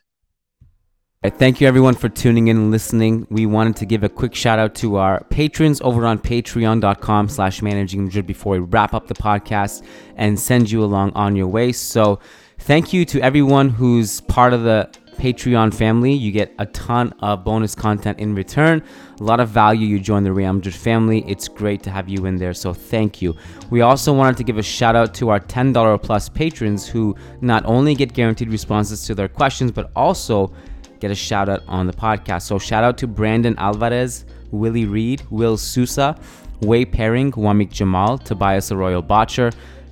Thank 1.26 1.58
you 1.58 1.66
everyone 1.66 1.94
for 1.94 2.10
tuning 2.10 2.48
in 2.48 2.58
and 2.58 2.70
listening. 2.70 3.26
We 3.30 3.46
wanted 3.46 3.76
to 3.76 3.86
give 3.86 4.04
a 4.04 4.10
quick 4.10 4.34
shout 4.34 4.58
out 4.58 4.74
to 4.76 4.96
our 4.96 5.24
patrons 5.30 5.80
over 5.80 6.04
on 6.04 6.18
patreon.com 6.18 7.30
slash 7.30 7.62
managing 7.62 8.04
Madrid 8.04 8.26
before 8.26 8.52
we 8.52 8.58
wrap 8.58 8.92
up 8.92 9.06
the 9.06 9.14
podcast 9.14 9.86
and 10.16 10.38
send 10.38 10.70
you 10.70 10.84
along 10.84 11.12
on 11.14 11.34
your 11.34 11.46
way. 11.46 11.72
So 11.72 12.20
thank 12.58 12.92
you 12.92 13.06
to 13.06 13.22
everyone 13.22 13.70
who's 13.70 14.20
part 14.20 14.52
of 14.52 14.64
the 14.64 14.90
Patreon 15.16 15.72
family. 15.72 16.12
You 16.12 16.30
get 16.30 16.52
a 16.58 16.66
ton 16.66 17.14
of 17.20 17.42
bonus 17.42 17.74
content 17.74 18.18
in 18.18 18.34
return. 18.34 18.82
A 19.18 19.22
lot 19.22 19.40
of 19.40 19.48
value. 19.48 19.86
You 19.86 20.00
join 20.00 20.24
the 20.24 20.32
Real 20.32 20.52
Madrid 20.52 20.74
family. 20.74 21.24
It's 21.26 21.48
great 21.48 21.82
to 21.84 21.90
have 21.90 22.06
you 22.06 22.26
in 22.26 22.36
there. 22.36 22.52
So 22.52 22.74
thank 22.74 23.22
you. 23.22 23.34
We 23.70 23.80
also 23.80 24.12
wanted 24.12 24.36
to 24.36 24.44
give 24.44 24.58
a 24.58 24.62
shout 24.62 24.94
out 24.94 25.14
to 25.14 25.30
our 25.30 25.40
$10 25.40 26.02
plus 26.02 26.28
patrons 26.28 26.86
who 26.86 27.16
not 27.40 27.64
only 27.64 27.94
get 27.94 28.12
guaranteed 28.12 28.50
responses 28.50 29.06
to 29.06 29.14
their 29.14 29.28
questions, 29.28 29.72
but 29.72 29.90
also 29.96 30.52
get 31.00 31.10
a 31.10 31.14
shout 31.14 31.48
out 31.48 31.62
on 31.68 31.86
the 31.86 31.92
podcast. 31.92 32.42
So 32.42 32.58
shout 32.58 32.84
out 32.84 32.98
to 32.98 33.06
Brandon 33.06 33.54
Alvarez, 33.58 34.24
Willie 34.50 34.86
Reed, 34.86 35.22
Will 35.30 35.56
Sousa, 35.56 36.16
Way 36.60 36.84
Pairing, 36.84 37.32
Wamik 37.32 37.70
Jamal, 37.70 38.18
Tobias 38.18 38.70
Arroyo 38.70 39.02
Botcher, 39.06 39.50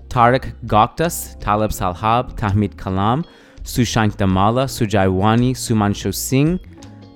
Tarek 0.09 0.55
Goktas, 0.67 1.39
Taleb 1.41 1.71
Salhab, 1.71 2.37
Tahmid 2.39 2.75
Kalam, 2.77 3.25
Sushank 3.63 4.17
Damala, 4.17 4.67
Sujai 4.67 5.13
Wani, 5.13 5.55
Sumansho 5.55 6.15
Singh, 6.15 6.61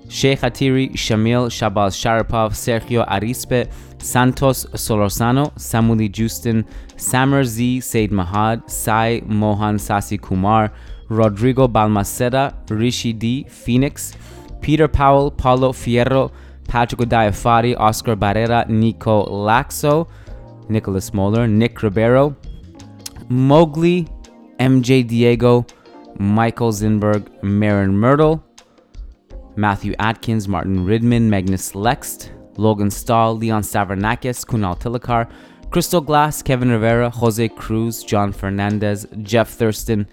Sheikh 0.09 0.41
Atiri, 0.41 0.93
Shamil 0.93 1.49
Shabal 1.49 1.91
Sharapov, 1.91 2.53
Sergio 2.53 3.07
Arispe, 3.09 3.71
Santos 4.01 4.67
Solorzano, 4.67 5.53
Samuli 5.55 6.11
Justin, 6.11 6.65
Samar 6.97 7.45
Z, 7.45 7.81
Said 7.81 8.11
Mahad, 8.11 8.71
Sai 8.71 9.21
Mohan 9.27 9.77
Sasi 9.77 10.21
Kumar, 10.21 10.73
Rodrigo 11.09 11.69
Balmaceda, 11.69 12.55
Rishi 12.71 13.13
D, 13.13 13.45
Phoenix, 13.49 14.15
Peter 14.61 14.89
Powell, 14.89 15.31
Paulo 15.31 15.73
Fierro, 15.73 16.33
Patrick 16.69 17.09
Diafari, 17.09 17.79
Oscar 17.79 18.17
Barrera, 18.17 18.69
Nico 18.69 19.25
Laxo, 19.27 20.09
Nicholas 20.69 21.15
Moeller, 21.15 21.47
Nick 21.47 21.83
Ribeiro, 21.83 22.35
Mowgli, 23.29 24.07
MJ 24.59 25.07
Diego, 25.07 25.65
Michael 26.19 26.73
Zinberg, 26.73 27.43
Marin 27.43 27.97
Myrtle, 27.97 28.43
Matthew 29.57 29.95
Atkins, 29.99 30.49
Martin 30.49 30.85
Ridman, 30.85 31.31
Magnus 31.31 31.75
Lext, 31.75 32.33
Logan 32.57 32.91
Stahl, 32.91 33.37
Leon 33.37 33.63
Stavronakis, 33.63 34.45
Kunal 34.45 34.79
Tilakar, 34.79 35.31
Crystal 35.71 36.01
Glass, 36.01 36.43
Kevin 36.43 36.71
Rivera, 36.71 37.11
Jose 37.11 37.49
Cruz, 37.49 38.03
John 38.03 38.33
Fernandez, 38.33 39.07
Jeff 39.23 39.51
Thurston, 39.51 40.07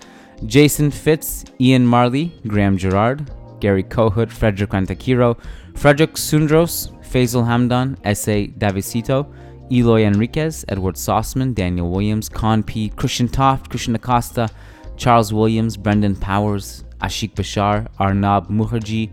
Jason 0.45 0.91
Fitz, 0.91 1.45
Ian 1.59 1.85
Marley, 1.85 2.33
Graham 2.47 2.77
Gerard, 2.77 3.31
Gary 3.59 3.83
Kohut, 3.83 4.29
Frederick 4.29 4.71
Rantakiro, 4.71 5.37
Frederick 5.75 6.17
Sundros, 6.17 6.91
Faisal 7.01 7.45
Hamdan, 7.45 7.97
S.A. 8.03 8.47
Davisito, 8.47 9.25
Eloy 9.71 10.03
Enriquez, 10.03 10.65
Edward 10.67 10.95
Sossman, 10.95 11.53
Daniel 11.53 11.89
Williams, 11.89 12.27
Con 12.27 12.61
P, 12.61 12.89
Christian 12.89 13.29
Toft, 13.29 13.69
Christian 13.69 13.95
Acosta, 13.95 14.49
Charles 14.97 15.31
Williams, 15.31 15.77
Brendan 15.77 16.15
Powers, 16.15 16.83
Ashik 17.01 17.35
Bashar, 17.35 17.87
Arnab 17.99 18.49
Mukherjee, 18.49 19.09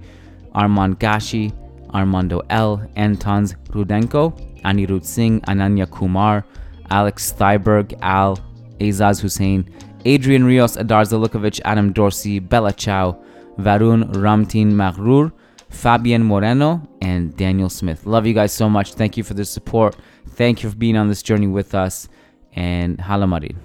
Armand 0.53 0.99
Gashi, 0.99 1.53
Armando 1.93 2.43
L, 2.51 2.79
Antons 2.97 3.55
Rudenko, 3.69 4.33
Anirudh 4.63 5.05
Singh, 5.05 5.41
Ananya 5.43 5.89
Kumar, 5.89 6.45
Alex 6.91 7.33
Thyberg, 7.33 7.97
Al, 8.03 8.37
Azaz 8.81 9.21
Hussein, 9.21 9.65
Adrian 10.05 10.45
Rios, 10.45 10.77
Adar 10.77 11.05
Zalukovic, 11.05 11.61
Adam 11.65 11.93
Dorsey, 11.93 12.39
Bella 12.39 12.73
Chow, 12.73 13.19
Varun 13.59 14.13
Ramtin 14.15 14.73
Maghrur, 14.73 15.33
Fabian 15.69 16.25
Moreno, 16.25 16.83
and 17.01 17.37
Daniel 17.37 17.69
Smith. 17.69 18.07
Love 18.07 18.27
you 18.27 18.35
guys 18.35 18.53
so 18.53 18.69
much. 18.69 18.95
Thank 18.95 19.17
you 19.17 19.25
for 19.25 19.35
the 19.35 19.45
support. 19.45 19.97
Thank 20.29 20.63
you 20.63 20.71
for 20.71 20.77
being 20.77 20.97
on 20.97 21.09
this 21.09 21.23
journey 21.23 21.47
with 21.47 21.75
us. 21.75 22.09
And 22.55 23.01
Hala 23.01 23.27
Madrid. 23.27 23.57